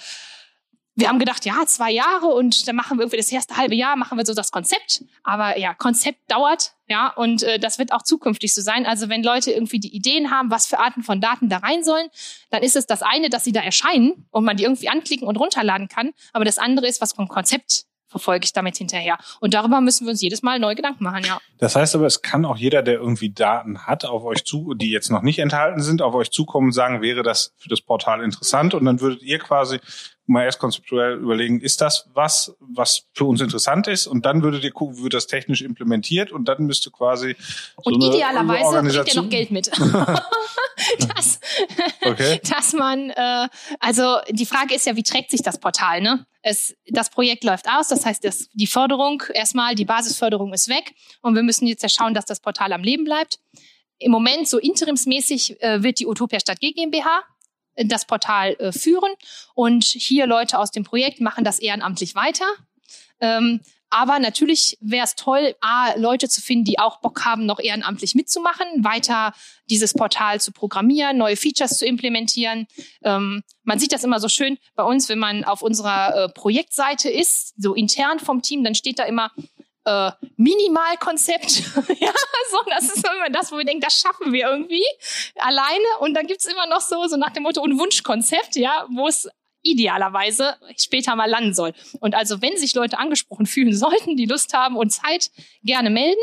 wir 0.97 1.09
haben 1.09 1.21
gedacht, 1.21 1.45
ja, 1.45 1.67
zwei 1.67 1.93
Jahre 1.93 2.27
und 2.27 2.67
dann 2.67 2.75
machen 2.75 2.99
wir 2.99 3.03
irgendwie 3.03 3.19
das 3.19 3.31
erste 3.31 3.57
halbe 3.57 3.77
Jahr, 3.77 3.95
machen 3.95 4.19
wir 4.19 4.27
so 4.27 4.35
das 4.35 4.51
Konzept. 4.51 5.05
Aber 5.23 5.57
ja, 5.57 5.73
Konzept 5.75 6.29
dauert, 6.29 6.73
ja, 6.89 7.13
und 7.13 7.45
äh, 7.45 7.61
das 7.61 7.79
wird 7.79 7.93
auch 7.93 8.03
zukünftig 8.03 8.55
so 8.55 8.61
sein. 8.61 8.87
Also 8.87 9.09
wenn 9.09 9.23
Leute 9.23 9.53
irgendwie 9.53 9.79
die 9.79 9.95
Ideen 9.95 10.33
haben, 10.33 10.51
was 10.51 10.67
für 10.67 10.81
Arten 10.81 11.05
von 11.05 11.21
Daten 11.21 11.49
da 11.49 11.59
rein 11.59 11.85
sollen, 11.85 12.09
dann 12.51 12.65
ist 12.65 12.75
es 12.75 12.87
das 12.87 13.03
eine, 13.03 13.29
dass 13.29 13.45
sie 13.45 13.53
da 13.53 13.61
erscheinen 13.61 14.27
und 14.33 14.45
man 14.45 14.57
die 14.57 14.65
irgendwie 14.65 14.89
anklicken 14.89 15.29
und 15.29 15.37
runterladen 15.37 15.87
kann. 15.87 16.11
Aber 16.33 16.45
das 16.45 16.59
andere 16.59 16.89
ist, 16.89 17.01
was 17.01 17.13
vom 17.13 17.29
Konzept 17.29 17.85
verfolge 18.09 18.45
ich 18.45 18.53
damit 18.53 18.77
hinterher. 18.77 19.19
Und 19.41 19.55
darüber 19.55 19.81
müssen 19.81 20.07
wir 20.07 20.11
uns 20.11 20.23
jedes 20.23 20.43
Mal 20.43 20.59
neue 20.59 20.75
Gedanken 20.75 21.05
machen, 21.05 21.25
ja. 21.25 21.39
Das 21.59 21.77
heißt 21.77 21.95
aber, 21.95 22.07
es 22.07 22.23
kann 22.23 22.45
auch 22.45 22.57
jeder, 22.57 22.83
der 22.83 22.95
irgendwie 22.95 23.31
Daten 23.31 23.87
hat, 23.87 24.05
auf 24.05 24.25
euch 24.25 24.45
zu, 24.45 24.75
die 24.75 24.91
jetzt 24.91 25.11
noch 25.11 25.23
nicht 25.23 25.39
enthalten 25.39 25.81
sind, 25.83 26.03
auf 26.03 26.15
euch 26.15 26.31
zukommen 26.31 26.69
und 26.69 26.73
sagen, 26.73 27.03
wäre 27.03 27.23
das 27.23 27.53
für 27.57 27.69
das 27.69 27.81
Portal 27.81 28.23
interessant? 28.23 28.75
Und 28.75 28.85
dann 28.85 29.01
würdet 29.01 29.23
ihr 29.23 29.39
quasi 29.39 29.81
mal 30.27 30.45
erst 30.45 30.59
konzeptuell 30.59 31.15
überlegen, 31.15 31.61
ist 31.61 31.81
das 31.81 32.09
was, 32.13 32.57
was 32.61 33.07
für 33.13 33.25
uns 33.25 33.41
interessant 33.41 33.87
ist? 33.87 34.07
Und 34.07 34.27
dann 34.27 34.43
würdet 34.43 34.65
ihr 34.65 34.73
gucken, 34.73 34.99
wie 34.99 35.05
wird 35.05 35.15
das 35.15 35.27
technisch 35.27 35.63
implementiert? 35.63 36.33
Und 36.33 36.47
dann 36.47 36.65
müsste 36.65 36.91
quasi 36.91 37.37
so 37.39 37.91
Und 37.91 38.03
idealerweise 38.03 38.83
kriegt 38.83 39.15
ihr 39.15 39.23
noch 39.23 39.31
Geld 39.31 39.51
mit. 39.51 39.71
dass, 41.15 41.41
okay. 42.03 42.41
dass 42.51 42.73
man, 42.73 43.11
äh, 43.11 43.49
also 43.81 44.19
die 44.31 44.47
Frage 44.47 44.75
ist 44.75 44.87
ja, 44.87 44.97
wie 44.97 45.03
trägt 45.03 45.31
sich 45.31 45.43
das 45.43 45.59
Portal? 45.59 46.01
Ne? 46.01 46.27
Es, 46.43 46.77
das 46.89 47.11
Projekt 47.11 47.45
läuft 47.45 47.69
aus, 47.69 47.89
das 47.89 48.05
heißt, 48.05 48.25
das, 48.25 48.49
die 48.53 48.67
Förderung, 48.67 49.23
erstmal 49.33 49.75
die 49.75 49.85
Basisförderung 49.85 50.53
ist 50.53 50.69
weg 50.69 50.95
und 51.23 51.35
wir 51.35 51.43
müssen 51.43 51.67
jetzt 51.67 51.83
ja 51.83 51.89
schauen, 51.89 52.15
dass 52.15 52.25
das 52.25 52.41
Portal 52.41 52.73
am 52.73 52.83
Leben 52.83 53.05
bleibt. 53.05 53.39
Im 53.99 54.13
Moment 54.13 54.49
so 54.49 54.59
interimsmäßig 54.59 55.63
äh, 55.63 55.83
wird 55.83 55.99
die 55.99 56.07
Utopia 56.07 56.39
Stadt 56.39 56.61
GmbH 56.61 57.23
das 57.77 58.07
Portal 58.07 58.57
äh, 58.59 58.73
führen. 58.73 59.13
Und 59.55 59.85
hier 59.85 60.27
Leute 60.27 60.59
aus 60.59 60.71
dem 60.71 60.85
Projekt 60.85 61.21
machen 61.21 61.45
das 61.45 61.59
ehrenamtlich 61.59 62.15
weiter. 62.15 62.47
Ähm, 63.21 63.61
aber 63.91 64.19
natürlich 64.19 64.77
wäre 64.81 65.05
es 65.05 65.15
toll, 65.15 65.55
A, 65.61 65.95
Leute 65.97 66.29
zu 66.29 66.41
finden, 66.41 66.65
die 66.65 66.79
auch 66.79 67.01
Bock 67.01 67.25
haben, 67.25 67.47
noch 67.47 67.61
ehrenamtlich 67.61 68.15
mitzumachen, 68.15 68.67
weiter 68.85 69.33
dieses 69.71 69.95
Portal 69.95 70.41
zu 70.41 70.53
programmieren, 70.53 71.19
neue 71.19 71.37
Features 71.37 71.79
zu 71.79 71.87
implementieren. 71.87 72.67
Ähm, 73.03 73.43
man 73.63 73.79
sieht 73.79 73.93
das 73.93 74.05
immer 74.05 74.21
so 74.21 74.29
schön 74.29 74.59
bei 74.75 74.83
uns, 74.83 75.09
wenn 75.09 75.19
man 75.19 75.45
auf 75.45 75.63
unserer 75.63 76.25
äh, 76.25 76.29
Projektseite 76.29 77.11
ist, 77.11 77.55
so 77.57 77.75
intern 77.75 78.19
vom 78.19 78.43
Team, 78.43 78.65
dann 78.65 78.75
steht 78.75 78.99
da 78.99 79.05
immer 79.05 79.31
äh, 79.87 80.11
Minimalkonzept. 80.37 81.59
ja, 82.01 82.13
so, 82.51 82.59
das 82.69 82.85
ist 82.91 83.07
immer 83.07 83.31
das, 83.31 83.53
wo 83.53 83.57
wir 83.57 83.65
denken, 83.65 83.83
das 83.83 83.99
schaffen 83.99 84.33
wir 84.33 84.49
irgendwie 84.49 84.85
alleine. 85.37 85.85
Und 86.01 86.15
dann 86.15 86.27
gibt's 86.27 86.47
immer 86.47 86.67
noch 86.67 86.81
so, 86.81 87.07
so 87.07 87.17
nach 87.17 87.31
dem 87.31 87.45
Motto, 87.45 87.63
ein 87.63 87.79
Wunschkonzept, 87.79 88.57
ja, 88.57 88.87
wo 88.91 89.07
es 89.07 89.29
idealerweise 89.71 90.57
später 90.77 91.17
mal 91.17 91.29
landen 91.29 91.55
soll. 91.55 91.73
Und 92.01 92.15
also, 92.15 92.43
wenn 92.43 92.57
sich 92.57 92.75
Leute 92.75 92.99
angesprochen 92.99 93.47
fühlen 93.47 93.75
sollten, 93.75 94.17
die 94.17 94.27
Lust 94.27 94.55
haben 94.55 94.77
und 94.77 94.91
Zeit, 94.91 95.31
gerne 95.63 95.91
melden. 95.91 96.21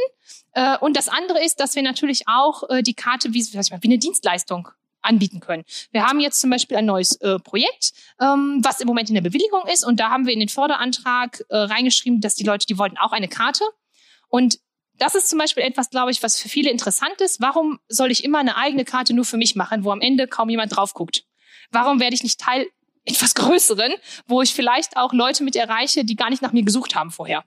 Äh, 0.53 0.77
und 0.79 0.97
das 0.97 1.09
andere 1.09 1.43
ist, 1.43 1.59
dass 1.59 1.75
wir 1.75 1.83
natürlich 1.83 2.27
auch 2.27 2.69
äh, 2.69 2.83
die 2.83 2.93
Karte 2.93 3.33
wie, 3.33 3.41
wie 3.41 3.87
eine 3.87 3.97
Dienstleistung 3.97 4.69
anbieten 5.03 5.39
können. 5.39 5.63
Wir 5.91 6.05
haben 6.05 6.19
jetzt 6.19 6.39
zum 6.39 6.49
Beispiel 6.49 6.77
ein 6.77 6.85
neues 6.85 7.15
äh, 7.17 7.37
Projekt, 7.39 7.91
ähm, 8.21 8.61
was 8.63 8.79
im 8.79 8.87
Moment 8.87 9.09
in 9.09 9.15
der 9.15 9.21
Bewilligung 9.21 9.67
ist. 9.67 9.85
Und 9.85 9.99
da 9.99 10.09
haben 10.09 10.25
wir 10.25 10.33
in 10.33 10.39
den 10.39 10.49
Förderantrag 10.49 11.43
äh, 11.49 11.57
reingeschrieben, 11.57 12.21
dass 12.21 12.35
die 12.35 12.43
Leute, 12.43 12.65
die 12.65 12.77
wollten 12.77 12.97
auch 12.97 13.11
eine 13.11 13.27
Karte. 13.27 13.65
Und 14.29 14.59
das 14.97 15.15
ist 15.15 15.29
zum 15.29 15.39
Beispiel 15.39 15.63
etwas, 15.63 15.89
glaube 15.89 16.11
ich, 16.11 16.23
was 16.23 16.39
für 16.39 16.49
viele 16.49 16.69
interessant 16.69 17.19
ist. 17.19 17.41
Warum 17.41 17.79
soll 17.87 18.11
ich 18.11 18.23
immer 18.23 18.39
eine 18.39 18.55
eigene 18.55 18.85
Karte 18.85 19.13
nur 19.13 19.25
für 19.25 19.37
mich 19.37 19.55
machen, 19.55 19.83
wo 19.83 19.91
am 19.91 20.01
Ende 20.01 20.27
kaum 20.27 20.49
jemand 20.49 20.75
drauf 20.75 20.93
guckt? 20.93 21.25
Warum 21.71 21.99
werde 21.99 22.15
ich 22.15 22.23
nicht 22.23 22.39
Teil 22.39 22.67
etwas 23.05 23.35
Größeren, 23.35 23.93
wo 24.27 24.41
ich 24.41 24.53
vielleicht 24.53 24.97
auch 24.97 25.13
Leute 25.13 25.43
mit 25.43 25.55
erreiche, 25.55 26.05
die 26.05 26.15
gar 26.15 26.29
nicht 26.29 26.41
nach 26.41 26.53
mir 26.53 26.63
gesucht 26.63 26.95
haben 26.95 27.11
vorher? 27.11 27.43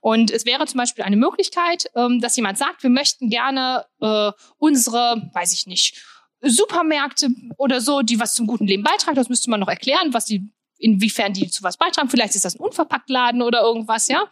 Und 0.00 0.30
es 0.30 0.44
wäre 0.46 0.66
zum 0.66 0.78
Beispiel 0.78 1.04
eine 1.04 1.16
Möglichkeit, 1.16 1.86
ähm, 1.94 2.20
dass 2.20 2.36
jemand 2.36 2.58
sagt, 2.58 2.82
wir 2.82 2.90
möchten 2.90 3.30
gerne 3.30 3.86
äh, 4.00 4.32
unsere, 4.58 5.30
weiß 5.32 5.52
ich 5.52 5.66
nicht, 5.66 6.02
Supermärkte 6.42 7.28
oder 7.58 7.80
so, 7.80 8.02
die 8.02 8.18
was 8.18 8.34
zum 8.34 8.46
guten 8.46 8.66
Leben 8.66 8.82
beitragen. 8.82 9.16
Das 9.16 9.28
müsste 9.28 9.50
man 9.50 9.60
noch 9.60 9.68
erklären, 9.68 10.12
was 10.14 10.24
die, 10.24 10.50
inwiefern 10.78 11.32
die 11.32 11.50
zu 11.50 11.62
was 11.62 11.76
beitragen. 11.76 12.08
Vielleicht 12.08 12.34
ist 12.34 12.44
das 12.44 12.56
ein 12.56 12.60
Unverpacktladen 12.60 13.42
oder 13.42 13.60
irgendwas, 13.60 14.08
ja. 14.08 14.24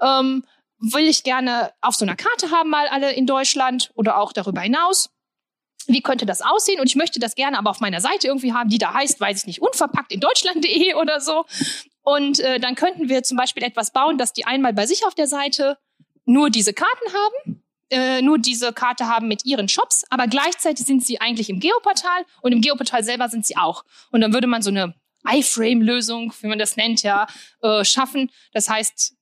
Ähm, 0.00 0.44
will 0.78 1.08
ich 1.08 1.22
gerne 1.22 1.72
auf 1.80 1.94
so 1.94 2.04
einer 2.04 2.16
Karte 2.16 2.50
haben, 2.50 2.68
mal 2.68 2.86
alle 2.88 3.12
in 3.12 3.26
Deutschland 3.26 3.90
oder 3.94 4.18
auch 4.18 4.32
darüber 4.34 4.60
hinaus. 4.60 5.08
Wie 5.88 6.02
könnte 6.02 6.26
das 6.26 6.42
aussehen? 6.42 6.80
Und 6.80 6.86
ich 6.86 6.96
möchte 6.96 7.20
das 7.20 7.34
gerne 7.34 7.58
aber 7.58 7.70
auf 7.70 7.80
meiner 7.80 8.00
Seite 8.00 8.26
irgendwie 8.28 8.52
haben, 8.52 8.68
die 8.68 8.78
da 8.78 8.94
heißt, 8.94 9.20
weiß 9.20 9.38
ich 9.38 9.46
nicht, 9.46 9.62
unverpackt 9.62 10.12
in 10.12 10.20
Deutschland.de 10.20 10.94
oder 11.00 11.20
so. 11.20 11.44
Und 12.02 12.40
äh, 12.40 12.60
dann 12.60 12.74
könnten 12.74 13.08
wir 13.08 13.22
zum 13.22 13.36
Beispiel 13.36 13.62
etwas 13.62 13.92
bauen, 13.92 14.18
dass 14.18 14.32
die 14.32 14.46
einmal 14.46 14.72
bei 14.72 14.86
sich 14.86 15.06
auf 15.06 15.14
der 15.14 15.26
Seite 15.26 15.78
nur 16.24 16.50
diese 16.50 16.72
Karten 16.72 17.12
haben 17.12 17.62
äh, 17.90 18.20
nur 18.22 18.38
diese 18.38 18.72
Karte 18.72 19.06
haben 19.06 19.28
mit 19.28 19.44
ihren 19.44 19.68
Shops, 19.68 20.04
aber 20.10 20.26
gleichzeitig 20.26 20.84
sind 20.86 21.04
sie 21.04 21.20
eigentlich 21.20 21.50
im 21.50 21.60
Geoportal 21.60 22.24
und 22.42 22.52
im 22.52 22.60
Geoportal 22.60 23.04
selber 23.04 23.28
sind 23.28 23.46
sie 23.46 23.56
auch. 23.56 23.84
Und 24.10 24.20
dann 24.20 24.32
würde 24.32 24.46
man 24.46 24.62
so 24.62 24.70
eine 24.70 24.94
iFrame-Lösung, 25.28 26.32
wie 26.40 26.46
man 26.46 26.58
das 26.58 26.76
nennt, 26.76 27.02
ja, 27.02 27.26
äh, 27.62 27.84
schaffen. 27.84 28.30
Das 28.52 28.68
heißt, 28.68 29.15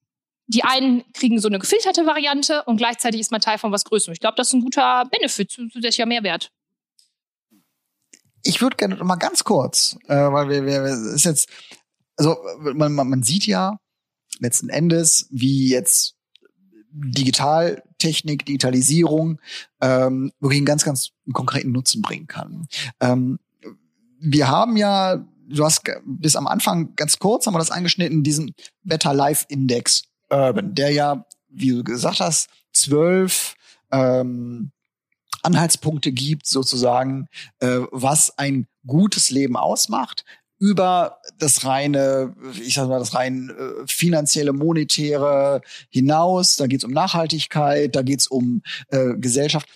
die 0.46 0.64
einen 0.64 1.04
kriegen 1.12 1.38
so 1.40 1.48
eine 1.48 1.58
gefilterte 1.58 2.06
Variante 2.06 2.64
und 2.64 2.76
gleichzeitig 2.76 3.20
ist 3.20 3.30
man 3.30 3.40
Teil 3.40 3.58
von 3.58 3.72
was 3.72 3.84
Größerem. 3.84 4.12
Ich 4.12 4.20
glaube, 4.20 4.36
das 4.36 4.48
ist 4.48 4.54
ein 4.54 4.60
guter 4.60 5.04
Benefit, 5.10 5.50
zusätzlicher 5.50 6.06
Mehrwert. 6.06 6.50
Ich 8.42 8.60
würde 8.60 8.76
gerne 8.76 9.02
mal 9.02 9.16
ganz 9.16 9.44
kurz, 9.44 9.96
äh, 10.06 10.14
weil 10.14 10.50
wir, 10.50 10.66
wir 10.66 10.84
ist 11.14 11.24
jetzt, 11.24 11.48
also 12.16 12.36
man, 12.60 12.92
man, 12.92 13.22
sieht 13.22 13.46
ja 13.46 13.78
letzten 14.38 14.68
Endes, 14.68 15.26
wie 15.30 15.70
jetzt 15.70 16.16
Digitaltechnik, 16.90 18.44
Digitalisierung 18.44 19.40
ähm, 19.80 20.30
wirklich 20.40 20.58
einen 20.58 20.66
ganz, 20.66 20.84
ganz 20.84 21.10
konkreten 21.32 21.72
Nutzen 21.72 22.02
bringen 22.02 22.26
kann. 22.26 22.68
Ähm, 23.00 23.38
wir 24.20 24.48
haben 24.48 24.76
ja, 24.76 25.26
du 25.48 25.64
hast 25.64 25.82
bis 26.04 26.36
am 26.36 26.46
Anfang 26.46 26.94
ganz 26.96 27.18
kurz 27.18 27.46
haben 27.46 27.54
wir 27.54 27.58
das 27.58 27.70
angeschnitten, 27.70 28.22
diesen 28.22 28.54
Better 28.82 29.14
Life 29.14 29.46
Index 29.48 30.02
Urban, 30.34 30.74
der 30.74 30.90
ja, 30.90 31.24
wie 31.48 31.70
du 31.70 31.84
gesagt 31.84 32.20
hast, 32.20 32.48
zwölf 32.72 33.54
ähm, 33.92 34.72
Anhaltspunkte 35.42 36.12
gibt, 36.12 36.46
sozusagen, 36.46 37.28
äh, 37.60 37.80
was 37.90 38.36
ein 38.38 38.66
gutes 38.86 39.30
Leben 39.30 39.56
ausmacht, 39.56 40.24
über 40.58 41.18
das 41.38 41.64
reine, 41.64 42.34
ich 42.60 42.74
sag 42.74 42.88
mal, 42.88 42.98
das 42.98 43.14
rein 43.14 43.50
äh, 43.50 43.86
finanzielle, 43.86 44.52
monetäre 44.52 45.60
hinaus. 45.90 46.56
Da 46.56 46.66
geht's 46.66 46.84
um 46.84 46.92
Nachhaltigkeit, 46.92 47.94
da 47.94 48.02
geht's 48.02 48.28
um 48.28 48.62
äh, 48.88 49.14
Gesellschaft. 49.16 49.68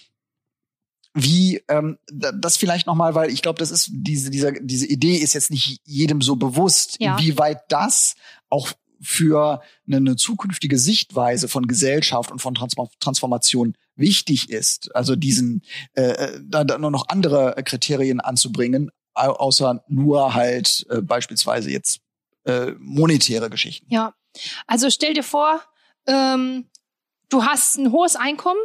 Wie 1.14 1.62
ähm, 1.68 1.98
das 2.06 2.56
vielleicht 2.56 2.86
nochmal, 2.86 3.14
weil 3.14 3.30
ich 3.30 3.42
glaube, 3.42 3.58
das 3.58 3.70
ist 3.70 3.90
diese, 3.92 4.30
dieser, 4.30 4.52
diese 4.52 4.86
Idee 4.86 5.16
ist 5.16 5.34
jetzt 5.34 5.50
nicht 5.50 5.80
jedem 5.84 6.22
so 6.22 6.36
bewusst, 6.36 6.96
ja. 7.00 7.16
inwieweit 7.16 7.60
das 7.68 8.14
auch 8.48 8.72
für 9.00 9.62
eine, 9.86 10.16
zukünftige 10.16 10.78
Sichtweise 10.78 11.48
von 11.48 11.66
Gesellschaft 11.66 12.30
und 12.30 12.40
von 12.40 12.54
Transformation 12.54 13.74
wichtig 13.96 14.50
ist. 14.50 14.94
Also 14.94 15.16
diesen 15.16 15.62
äh, 15.94 16.02
äh, 16.02 16.40
da 16.42 16.64
nur 16.78 16.90
noch 16.90 17.08
andere 17.08 17.54
Kriterien 17.64 18.20
anzubringen, 18.20 18.90
außer 19.14 19.84
nur 19.88 20.34
halt 20.34 20.86
äh, 20.90 21.00
beispielsweise 21.00 21.70
jetzt 21.70 22.00
äh, 22.44 22.72
monetäre 22.78 23.50
Geschichten. 23.50 23.86
Ja, 23.90 24.14
also 24.66 24.90
stell 24.90 25.14
dir 25.14 25.24
vor, 25.24 25.60
ähm, 26.06 26.68
du 27.28 27.44
hast 27.44 27.76
ein 27.76 27.92
hohes 27.92 28.16
Einkommen 28.16 28.60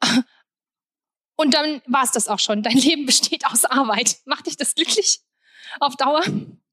und 1.36 1.54
dann 1.54 1.82
war 1.86 2.04
es 2.04 2.12
das 2.12 2.28
auch 2.28 2.38
schon. 2.38 2.62
Dein 2.62 2.78
Leben 2.78 3.06
besteht 3.06 3.46
aus 3.46 3.64
Arbeit. 3.64 4.18
Macht 4.24 4.46
dich 4.46 4.56
das 4.56 4.74
glücklich 4.74 5.20
auf 5.80 5.96
Dauer? 5.96 6.22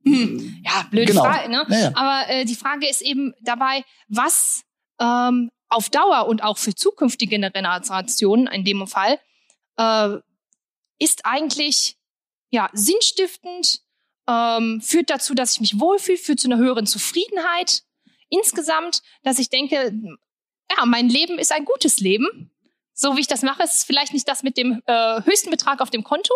Hm. 0.03 0.63
Ja, 0.65 0.85
blöde 0.89 1.11
genau. 1.11 1.23
Frage. 1.23 1.49
Ne? 1.49 1.65
Ja, 1.69 1.79
ja. 1.79 1.91
Aber 1.95 2.29
äh, 2.29 2.45
die 2.45 2.55
Frage 2.55 2.89
ist 2.89 3.01
eben 3.01 3.33
dabei, 3.41 3.83
was 4.07 4.63
ähm, 4.99 5.49
auf 5.69 5.89
Dauer 5.89 6.27
und 6.27 6.43
auch 6.43 6.57
für 6.57 6.75
zukünftige 6.75 7.39
Generationen 7.39 8.47
in 8.47 8.65
dem 8.65 8.87
Fall 8.87 9.19
äh, 9.77 10.17
ist 10.99 11.25
eigentlich 11.25 11.97
ja 12.51 12.69
sinnstiftend, 12.73 13.81
ähm, 14.27 14.81
führt 14.81 15.09
dazu, 15.09 15.33
dass 15.33 15.53
ich 15.53 15.61
mich 15.61 15.79
wohlfühle, 15.79 16.17
führt 16.17 16.39
zu 16.39 16.47
einer 16.47 16.57
höheren 16.57 16.85
Zufriedenheit 16.85 17.83
insgesamt, 18.29 19.01
dass 19.23 19.39
ich 19.39 19.49
denke, 19.49 19.93
ja, 20.77 20.85
mein 20.85 21.09
Leben 21.09 21.39
ist 21.39 21.51
ein 21.51 21.65
gutes 21.65 21.99
Leben 21.99 22.50
so 23.01 23.17
wie 23.17 23.21
ich 23.21 23.27
das 23.27 23.41
mache, 23.41 23.63
ist 23.63 23.73
es 23.73 23.83
vielleicht 23.83 24.13
nicht 24.13 24.27
das 24.27 24.43
mit 24.43 24.57
dem 24.57 24.81
äh, 24.85 25.21
höchsten 25.23 25.49
Betrag 25.49 25.81
auf 25.81 25.89
dem 25.89 26.03
Konto, 26.03 26.33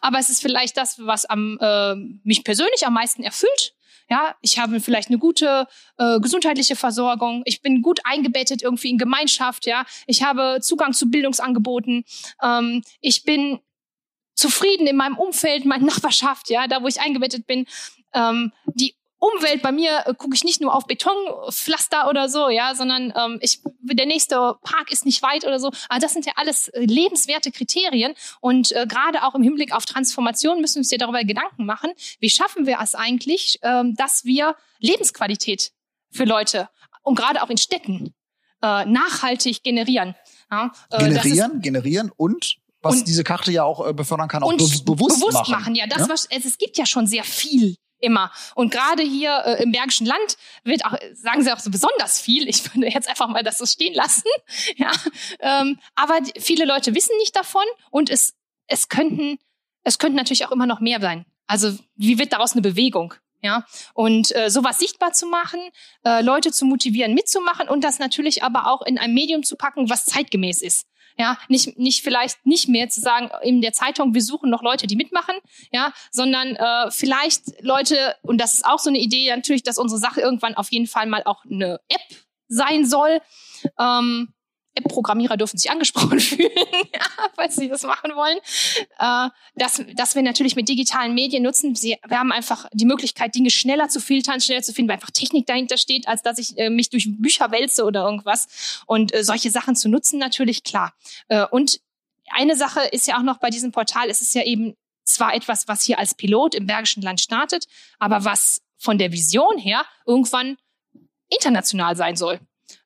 aber 0.00 0.18
es 0.20 0.30
ist 0.30 0.40
vielleicht 0.40 0.76
das, 0.76 1.04
was 1.04 1.24
am, 1.24 1.58
äh, 1.60 1.96
mich 2.22 2.44
persönlich 2.44 2.86
am 2.86 2.94
meisten 2.94 3.24
erfüllt. 3.24 3.74
Ja, 4.08 4.36
ich 4.42 4.58
habe 4.58 4.80
vielleicht 4.80 5.08
eine 5.08 5.18
gute 5.18 5.66
äh, 5.98 6.20
gesundheitliche 6.20 6.76
Versorgung. 6.76 7.42
Ich 7.46 7.62
bin 7.62 7.82
gut 7.82 8.00
eingebettet 8.04 8.62
irgendwie 8.62 8.90
in 8.90 8.98
Gemeinschaft. 8.98 9.66
Ja, 9.66 9.86
ich 10.06 10.22
habe 10.22 10.58
Zugang 10.60 10.92
zu 10.92 11.10
Bildungsangeboten. 11.10 12.04
Ähm, 12.42 12.82
ich 13.00 13.24
bin 13.24 13.60
zufrieden 14.34 14.86
in 14.86 14.96
meinem 14.96 15.16
Umfeld, 15.16 15.64
meiner 15.64 15.86
Nachbarschaft. 15.86 16.50
Ja, 16.50 16.66
da 16.66 16.82
wo 16.82 16.86
ich 16.86 17.00
eingebettet 17.00 17.46
bin. 17.46 17.66
Ähm, 18.12 18.52
die 18.66 18.94
Umwelt, 19.24 19.62
bei 19.62 19.72
mir 19.72 20.02
äh, 20.04 20.14
gucke 20.14 20.34
ich 20.34 20.44
nicht 20.44 20.60
nur 20.60 20.74
auf 20.74 20.86
Betonpflaster 20.86 22.08
oder 22.08 22.28
so, 22.28 22.48
ja, 22.50 22.74
sondern 22.74 23.12
ähm, 23.16 23.38
ich, 23.40 23.62
der 23.80 24.06
nächste 24.06 24.56
Park 24.62 24.92
ist 24.92 25.06
nicht 25.06 25.22
weit 25.22 25.46
oder 25.46 25.58
so. 25.58 25.70
Aber 25.88 26.00
das 26.00 26.12
sind 26.12 26.26
ja 26.26 26.32
alles 26.36 26.68
äh, 26.68 26.84
lebenswerte 26.84 27.50
Kriterien. 27.50 28.14
Und 28.40 28.72
äh, 28.72 28.86
gerade 28.86 29.22
auch 29.22 29.34
im 29.34 29.42
Hinblick 29.42 29.74
auf 29.74 29.86
Transformation 29.86 30.60
müssen 30.60 30.76
wir 30.76 30.80
uns 30.80 30.90
ja 30.90 30.98
darüber 30.98 31.24
Gedanken 31.24 31.64
machen, 31.64 31.90
wie 32.20 32.28
schaffen 32.28 32.66
wir 32.66 32.78
es 32.82 32.94
eigentlich, 32.94 33.58
ähm, 33.62 33.94
dass 33.94 34.24
wir 34.24 34.56
Lebensqualität 34.78 35.72
für 36.10 36.24
Leute 36.24 36.68
und 37.02 37.14
gerade 37.14 37.42
auch 37.42 37.50
in 37.50 37.56
Städten 37.56 38.14
äh, 38.62 38.84
nachhaltig 38.84 39.62
generieren. 39.62 40.14
Ja, 40.50 40.70
äh, 40.90 40.98
generieren, 40.98 41.60
generieren 41.62 42.12
und 42.14 42.56
was 42.82 42.96
und, 42.96 43.08
diese 43.08 43.24
Karte 43.24 43.50
ja 43.50 43.64
auch 43.64 43.88
äh, 43.88 43.94
befördern 43.94 44.28
kann, 44.28 44.42
auch 44.42 44.50
be 44.50 44.56
bewusst, 44.56 44.84
bewusst 44.84 45.32
machen. 45.32 45.50
machen. 45.52 45.74
Ja, 45.74 45.86
das 45.86 46.00
ja? 46.00 46.08
Was, 46.10 46.26
es, 46.30 46.44
es 46.44 46.58
gibt 46.58 46.76
ja 46.76 46.84
schon 46.84 47.06
sehr 47.06 47.24
viel 47.24 47.76
immer. 48.04 48.30
Und 48.54 48.70
gerade 48.70 49.02
hier 49.02 49.42
äh, 49.44 49.62
im 49.62 49.72
Bergischen 49.72 50.06
Land 50.06 50.36
wird 50.62 50.84
auch, 50.84 50.96
sagen 51.14 51.42
sie 51.42 51.52
auch 51.52 51.58
so 51.58 51.70
besonders 51.70 52.20
viel. 52.20 52.48
Ich 52.48 52.64
würde 52.74 52.88
jetzt 52.88 53.08
einfach 53.08 53.28
mal 53.28 53.42
das 53.42 53.58
so 53.58 53.66
stehen 53.66 53.94
lassen. 53.94 54.28
ja, 54.76 54.92
ähm, 55.40 55.78
aber 55.94 56.18
viele 56.38 56.64
Leute 56.64 56.94
wissen 56.94 57.16
nicht 57.18 57.34
davon 57.34 57.64
und 57.90 58.10
es, 58.10 58.34
es 58.66 58.88
könnten, 58.88 59.38
es 59.82 59.98
könnten 59.98 60.16
natürlich 60.16 60.46
auch 60.46 60.52
immer 60.52 60.66
noch 60.66 60.80
mehr 60.80 61.00
sein. 61.00 61.24
Also 61.46 61.76
wie 61.96 62.18
wird 62.18 62.32
daraus 62.32 62.52
eine 62.52 62.62
Bewegung? 62.62 63.14
Ja, 63.42 63.66
und 63.92 64.34
äh, 64.34 64.48
sowas 64.48 64.78
sichtbar 64.78 65.12
zu 65.12 65.26
machen, 65.26 65.60
äh, 66.02 66.22
Leute 66.22 66.50
zu 66.50 66.64
motivieren, 66.64 67.12
mitzumachen 67.12 67.68
und 67.68 67.84
das 67.84 67.98
natürlich 67.98 68.42
aber 68.42 68.68
auch 68.68 68.80
in 68.80 68.96
ein 68.96 69.12
Medium 69.12 69.42
zu 69.42 69.56
packen, 69.56 69.90
was 69.90 70.06
zeitgemäß 70.06 70.62
ist. 70.62 70.86
Ja, 71.16 71.38
nicht, 71.48 71.78
nicht 71.78 72.02
vielleicht 72.02 72.44
nicht 72.44 72.68
mehr 72.68 72.88
zu 72.88 73.00
sagen, 73.00 73.30
in 73.42 73.60
der 73.60 73.72
Zeitung, 73.72 74.14
wir 74.14 74.22
suchen 74.22 74.50
noch 74.50 74.62
Leute, 74.62 74.88
die 74.88 74.96
mitmachen, 74.96 75.36
ja, 75.70 75.92
sondern 76.10 76.56
äh, 76.56 76.90
vielleicht 76.90 77.62
Leute, 77.62 78.16
und 78.22 78.40
das 78.40 78.54
ist 78.54 78.66
auch 78.66 78.80
so 78.80 78.90
eine 78.90 78.98
Idee, 78.98 79.30
natürlich, 79.30 79.62
dass 79.62 79.78
unsere 79.78 80.00
Sache 80.00 80.20
irgendwann 80.20 80.54
auf 80.54 80.72
jeden 80.72 80.88
Fall 80.88 81.06
mal 81.06 81.22
auch 81.24 81.44
eine 81.44 81.80
App 81.88 82.18
sein 82.48 82.84
soll. 82.84 83.20
Ähm, 83.78 84.33
App-Programmierer 84.74 85.36
dürfen 85.36 85.58
sich 85.58 85.70
angesprochen 85.70 86.20
fühlen, 86.20 86.50
ja, 86.94 87.00
falls 87.34 87.56
sie 87.56 87.68
das 87.68 87.82
machen 87.82 88.12
wollen. 88.14 88.38
Äh, 88.98 89.30
dass, 89.56 89.82
dass 89.94 90.14
wir 90.14 90.22
natürlich 90.22 90.56
mit 90.56 90.68
digitalen 90.68 91.14
Medien 91.14 91.42
nutzen. 91.42 91.74
Sie, 91.74 91.96
wir 92.06 92.18
haben 92.18 92.32
einfach 92.32 92.68
die 92.72 92.84
Möglichkeit, 92.84 93.34
Dinge 93.34 93.50
schneller 93.50 93.88
zu 93.88 94.00
filtern, 94.00 94.40
schneller 94.40 94.62
zu 94.62 94.72
finden, 94.72 94.88
weil 94.88 94.96
einfach 94.96 95.10
Technik 95.10 95.46
dahinter 95.46 95.76
steht, 95.76 96.08
als 96.08 96.22
dass 96.22 96.38
ich 96.38 96.58
äh, 96.58 96.70
mich 96.70 96.90
durch 96.90 97.06
Bücher 97.08 97.50
wälze 97.50 97.84
oder 97.84 98.04
irgendwas. 98.04 98.82
Und 98.86 99.14
äh, 99.14 99.24
solche 99.24 99.50
Sachen 99.50 99.76
zu 99.76 99.88
nutzen, 99.88 100.18
natürlich 100.18 100.64
klar. 100.64 100.94
Äh, 101.28 101.46
und 101.50 101.80
eine 102.30 102.56
Sache 102.56 102.80
ist 102.80 103.06
ja 103.06 103.18
auch 103.18 103.22
noch 103.22 103.38
bei 103.38 103.50
diesem 103.50 103.72
Portal, 103.72 104.08
es 104.08 104.20
ist 104.20 104.34
ja 104.34 104.42
eben 104.42 104.74
zwar 105.04 105.34
etwas, 105.34 105.68
was 105.68 105.82
hier 105.82 105.98
als 105.98 106.14
Pilot 106.14 106.54
im 106.54 106.66
Bergischen 106.66 107.02
Land 107.02 107.20
startet, 107.20 107.66
aber 107.98 108.24
was 108.24 108.62
von 108.78 108.98
der 108.98 109.12
Vision 109.12 109.58
her 109.58 109.84
irgendwann 110.06 110.56
international 111.28 111.96
sein 111.96 112.16
soll. 112.16 112.40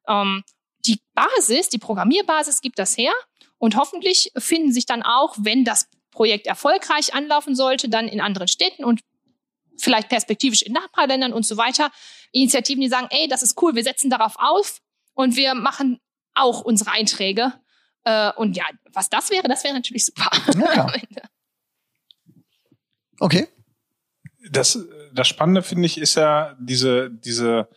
Ähm, 0.06 0.42
die 0.88 1.00
Basis, 1.14 1.68
die 1.68 1.78
Programmierbasis 1.78 2.60
gibt 2.60 2.78
das 2.78 2.96
her 2.96 3.12
und 3.58 3.76
hoffentlich 3.76 4.32
finden 4.36 4.72
sich 4.72 4.86
dann 4.86 5.02
auch, 5.02 5.36
wenn 5.38 5.64
das 5.64 5.88
Projekt 6.10 6.46
erfolgreich 6.46 7.14
anlaufen 7.14 7.54
sollte, 7.54 7.88
dann 7.88 8.08
in 8.08 8.20
anderen 8.20 8.48
Städten 8.48 8.84
und 8.84 9.00
vielleicht 9.76 10.08
perspektivisch 10.08 10.62
in 10.62 10.72
Nachbarländern 10.72 11.32
und 11.32 11.46
so 11.46 11.56
weiter, 11.56 11.90
Initiativen, 12.32 12.80
die 12.80 12.88
sagen, 12.88 13.06
ey, 13.10 13.28
das 13.28 13.42
ist 13.42 13.60
cool, 13.62 13.74
wir 13.74 13.84
setzen 13.84 14.10
darauf 14.10 14.34
auf 14.38 14.80
und 15.14 15.36
wir 15.36 15.54
machen 15.54 16.00
auch 16.34 16.62
unsere 16.62 16.90
Einträge. 16.90 17.52
Äh, 18.04 18.32
und 18.32 18.56
ja, 18.56 18.64
was 18.92 19.08
das 19.08 19.30
wäre, 19.30 19.48
das 19.48 19.64
wäre 19.64 19.74
natürlich 19.74 20.06
super. 20.06 20.30
Ja. 20.74 20.92
okay. 23.20 23.48
Das, 24.50 24.78
das 25.12 25.28
Spannende 25.28 25.62
finde 25.62 25.86
ich 25.86 25.98
ist 25.98 26.14
ja 26.14 26.56
diese, 26.58 27.10
diese 27.10 27.68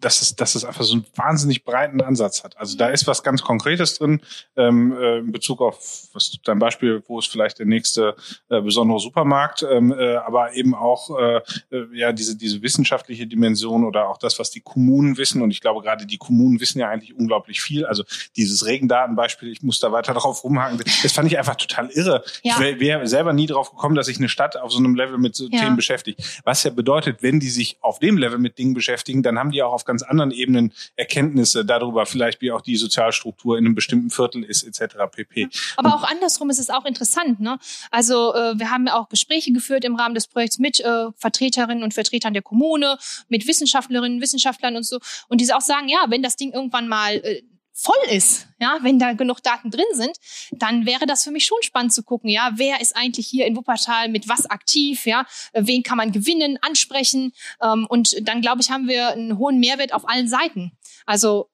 dass 0.00 0.22
es, 0.22 0.36
dass 0.36 0.54
es 0.54 0.64
einfach 0.64 0.84
so 0.84 0.94
einen 0.94 1.06
wahnsinnig 1.14 1.64
breiten 1.64 2.00
Ansatz 2.00 2.44
hat. 2.44 2.56
Also 2.58 2.76
da 2.76 2.88
ist 2.88 3.06
was 3.06 3.22
ganz 3.22 3.42
Konkretes 3.42 3.98
drin 3.98 4.20
ähm, 4.56 4.96
äh, 4.96 5.18
in 5.18 5.32
Bezug 5.32 5.60
auf 5.60 5.78
was 6.12 6.38
dein 6.44 6.58
Beispiel, 6.58 7.02
wo 7.06 7.18
ist 7.18 7.28
vielleicht 7.28 7.58
der 7.58 7.66
nächste 7.66 8.16
äh, 8.48 8.60
besondere 8.60 9.00
Supermarkt, 9.00 9.62
ähm, 9.62 9.92
äh, 9.92 10.16
aber 10.16 10.54
eben 10.54 10.74
auch 10.74 11.18
äh, 11.18 11.40
äh, 11.70 11.86
ja 11.92 12.12
diese 12.12 12.36
diese 12.36 12.62
wissenschaftliche 12.62 13.26
Dimension 13.26 13.84
oder 13.84 14.08
auch 14.08 14.18
das, 14.18 14.38
was 14.38 14.50
die 14.50 14.60
Kommunen 14.60 15.16
wissen. 15.16 15.42
Und 15.42 15.50
ich 15.50 15.60
glaube 15.60 15.82
gerade 15.82 16.06
die 16.06 16.18
Kommunen 16.18 16.60
wissen 16.60 16.78
ja 16.78 16.88
eigentlich 16.88 17.14
unglaublich 17.14 17.60
viel. 17.60 17.86
Also 17.86 18.04
dieses 18.36 18.66
Regendatenbeispiel, 18.66 19.50
ich 19.50 19.62
muss 19.62 19.80
da 19.80 19.92
weiter 19.92 20.14
drauf 20.14 20.44
rumhaken. 20.44 20.78
Das 21.02 21.12
fand 21.12 21.30
ich 21.30 21.38
einfach 21.38 21.56
total 21.56 21.90
irre. 21.90 22.22
Ja. 22.42 22.54
Ich 22.54 22.60
wäre 22.60 22.80
wär 22.80 23.06
selber 23.06 23.32
nie 23.32 23.46
drauf 23.46 23.70
gekommen, 23.70 23.94
dass 23.94 24.06
sich 24.06 24.18
eine 24.18 24.28
Stadt 24.28 24.56
auf 24.56 24.72
so 24.72 24.78
einem 24.78 24.94
Level 24.94 25.18
mit 25.18 25.34
so 25.34 25.48
ja. 25.48 25.60
Themen 25.60 25.76
beschäftigt. 25.76 26.40
Was 26.44 26.62
ja 26.64 26.70
bedeutet, 26.70 27.22
wenn 27.22 27.40
die 27.40 27.50
sich 27.50 27.78
auf 27.80 27.98
dem 27.98 28.18
Level 28.18 28.38
mit 28.38 28.58
Dingen 28.58 28.74
beschäftigen, 28.74 29.22
dann 29.22 29.38
haben 29.38 29.50
die 29.50 29.62
auch 29.62 29.77
auf 29.78 29.84
ganz 29.84 30.02
anderen 30.02 30.32
Ebenen 30.32 30.72
Erkenntnisse 30.96 31.64
darüber, 31.64 32.04
vielleicht 32.04 32.40
wie 32.40 32.50
auch 32.50 32.60
die 32.60 32.76
Sozialstruktur 32.76 33.56
in 33.56 33.64
einem 33.64 33.76
bestimmten 33.76 34.10
Viertel 34.10 34.42
ist, 34.42 34.64
etc. 34.64 34.96
pp. 35.10 35.48
Aber 35.76 35.94
auch 35.94 36.02
andersrum 36.02 36.50
ist 36.50 36.58
es 36.58 36.68
auch 36.68 36.84
interessant. 36.84 37.38
Ne? 37.38 37.58
Also 37.92 38.34
äh, 38.34 38.58
wir 38.58 38.70
haben 38.70 38.86
ja 38.88 38.96
auch 38.96 39.08
Gespräche 39.08 39.52
geführt 39.52 39.84
im 39.84 39.94
Rahmen 39.94 40.14
des 40.14 40.26
Projekts 40.26 40.58
mit 40.58 40.80
äh, 40.80 41.06
Vertreterinnen 41.16 41.84
und 41.84 41.94
Vertretern 41.94 42.32
der 42.32 42.42
Kommune, 42.42 42.98
mit 43.28 43.46
Wissenschaftlerinnen, 43.46 44.20
Wissenschaftlern 44.20 44.76
und 44.76 44.84
so. 44.84 44.98
Und 45.28 45.40
die 45.40 45.52
auch 45.52 45.60
sagen, 45.60 45.88
ja, 45.88 46.06
wenn 46.08 46.22
das 46.22 46.36
Ding 46.36 46.52
irgendwann 46.52 46.88
mal 46.88 47.14
äh, 47.16 47.42
voll 47.80 48.10
ist, 48.10 48.48
ja, 48.58 48.78
wenn 48.82 48.98
da 48.98 49.12
genug 49.12 49.40
Daten 49.40 49.70
drin 49.70 49.84
sind, 49.92 50.16
dann 50.50 50.84
wäre 50.84 51.06
das 51.06 51.22
für 51.22 51.30
mich 51.30 51.44
schon 51.44 51.62
spannend 51.62 51.92
zu 51.92 52.02
gucken, 52.02 52.28
ja, 52.28 52.50
wer 52.56 52.80
ist 52.80 52.96
eigentlich 52.96 53.28
hier 53.28 53.46
in 53.46 53.56
Wuppertal 53.56 54.08
mit 54.08 54.28
was 54.28 54.46
aktiv, 54.46 55.06
ja, 55.06 55.24
wen 55.52 55.84
kann 55.84 55.96
man 55.96 56.10
gewinnen, 56.10 56.58
ansprechen 56.60 57.32
ähm, 57.62 57.86
und 57.88 58.28
dann 58.28 58.40
glaube 58.40 58.60
ich, 58.62 58.70
haben 58.70 58.88
wir 58.88 59.10
einen 59.10 59.38
hohen 59.38 59.60
Mehrwert 59.60 59.92
auf 59.92 60.08
allen 60.08 60.28
Seiten. 60.28 60.72
Also? 61.06 61.50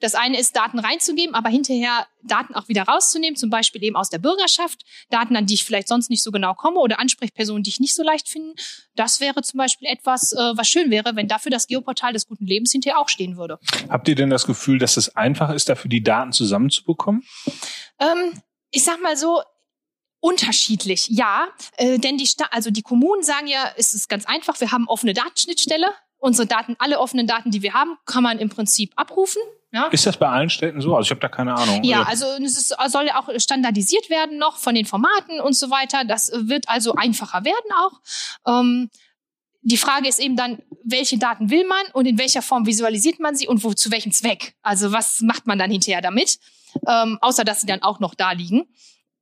Das 0.00 0.14
eine 0.14 0.38
ist, 0.38 0.56
Daten 0.56 0.78
reinzugeben, 0.78 1.34
aber 1.34 1.48
hinterher 1.48 2.06
Daten 2.22 2.54
auch 2.54 2.68
wieder 2.68 2.82
rauszunehmen, 2.82 3.36
zum 3.36 3.48
Beispiel 3.48 3.82
eben 3.84 3.96
aus 3.96 4.10
der 4.10 4.18
Bürgerschaft, 4.18 4.84
Daten, 5.10 5.36
an 5.36 5.46
die 5.46 5.54
ich 5.54 5.64
vielleicht 5.64 5.88
sonst 5.88 6.10
nicht 6.10 6.22
so 6.22 6.32
genau 6.32 6.54
komme 6.54 6.78
oder 6.80 6.98
Ansprechpersonen, 6.98 7.62
die 7.62 7.70
ich 7.70 7.80
nicht 7.80 7.94
so 7.94 8.02
leicht 8.02 8.28
finde. 8.28 8.54
Das 8.96 9.20
wäre 9.20 9.42
zum 9.42 9.58
Beispiel 9.58 9.88
etwas, 9.88 10.32
äh, 10.32 10.56
was 10.56 10.68
schön 10.68 10.90
wäre, 10.90 11.14
wenn 11.14 11.28
dafür 11.28 11.50
das 11.50 11.68
Geoportal 11.68 12.12
des 12.12 12.26
guten 12.26 12.46
Lebens 12.46 12.72
hinterher 12.72 12.98
auch 12.98 13.08
stehen 13.08 13.36
würde. 13.36 13.58
Habt 13.88 14.08
ihr 14.08 14.14
denn 14.14 14.30
das 14.30 14.46
Gefühl, 14.46 14.78
dass 14.78 14.96
es 14.96 15.14
einfach 15.14 15.50
ist, 15.50 15.68
dafür 15.68 15.88
die 15.88 16.02
Daten 16.02 16.32
zusammenzubekommen? 16.32 17.22
Ähm, 18.00 18.42
ich 18.70 18.82
sag 18.82 19.00
mal 19.00 19.16
so, 19.16 19.42
unterschiedlich, 20.20 21.08
ja. 21.08 21.48
Äh, 21.76 21.98
denn 21.98 22.16
die, 22.16 22.26
Sta 22.26 22.46
also 22.50 22.70
die 22.70 22.82
Kommunen 22.82 23.22
sagen 23.22 23.48
ja, 23.48 23.72
es 23.76 23.92
ist 23.92 24.08
ganz 24.08 24.24
einfach, 24.24 24.60
wir 24.60 24.72
haben 24.72 24.88
offene 24.88 25.14
Datenschnittstelle 25.14 25.92
Unsere 26.22 26.46
Daten, 26.46 26.76
alle 26.78 27.00
offenen 27.00 27.26
Daten, 27.26 27.50
die 27.50 27.62
wir 27.62 27.74
haben, 27.74 27.98
kann 28.06 28.22
man 28.22 28.38
im 28.38 28.48
Prinzip 28.48 28.92
abrufen. 28.94 29.42
Ja. 29.72 29.88
Ist 29.88 30.06
das 30.06 30.16
bei 30.16 30.28
allen 30.28 30.50
Städten 30.50 30.80
so? 30.80 30.94
Also 30.94 31.08
ich 31.08 31.10
habe 31.10 31.20
da 31.20 31.28
keine 31.28 31.56
Ahnung. 31.56 31.82
Ja, 31.82 32.04
also 32.04 32.26
es 32.44 32.56
ist, 32.56 32.76
soll 32.88 33.06
ja 33.06 33.18
auch 33.18 33.28
standardisiert 33.40 34.08
werden 34.08 34.38
noch 34.38 34.58
von 34.58 34.76
den 34.76 34.86
Formaten 34.86 35.40
und 35.40 35.54
so 35.54 35.68
weiter. 35.68 36.04
Das 36.04 36.30
wird 36.32 36.68
also 36.68 36.94
einfacher 36.94 37.44
werden 37.44 37.72
auch. 37.76 38.00
Ähm, 38.46 38.88
die 39.62 39.76
Frage 39.76 40.08
ist 40.08 40.20
eben 40.20 40.36
dann, 40.36 40.62
welche 40.84 41.18
Daten 41.18 41.50
will 41.50 41.66
man 41.66 41.82
und 41.92 42.06
in 42.06 42.18
welcher 42.18 42.42
Form 42.42 42.66
visualisiert 42.66 43.18
man 43.18 43.34
sie 43.34 43.48
und 43.48 43.64
wo, 43.64 43.72
zu 43.72 43.90
welchem 43.90 44.12
Zweck? 44.12 44.54
Also 44.62 44.92
was 44.92 45.22
macht 45.22 45.48
man 45.48 45.58
dann 45.58 45.72
hinterher 45.72 46.02
damit? 46.02 46.38
Ähm, 46.86 47.18
außer 47.20 47.42
dass 47.42 47.62
sie 47.62 47.66
dann 47.66 47.82
auch 47.82 47.98
noch 47.98 48.14
da 48.14 48.30
liegen. 48.30 48.68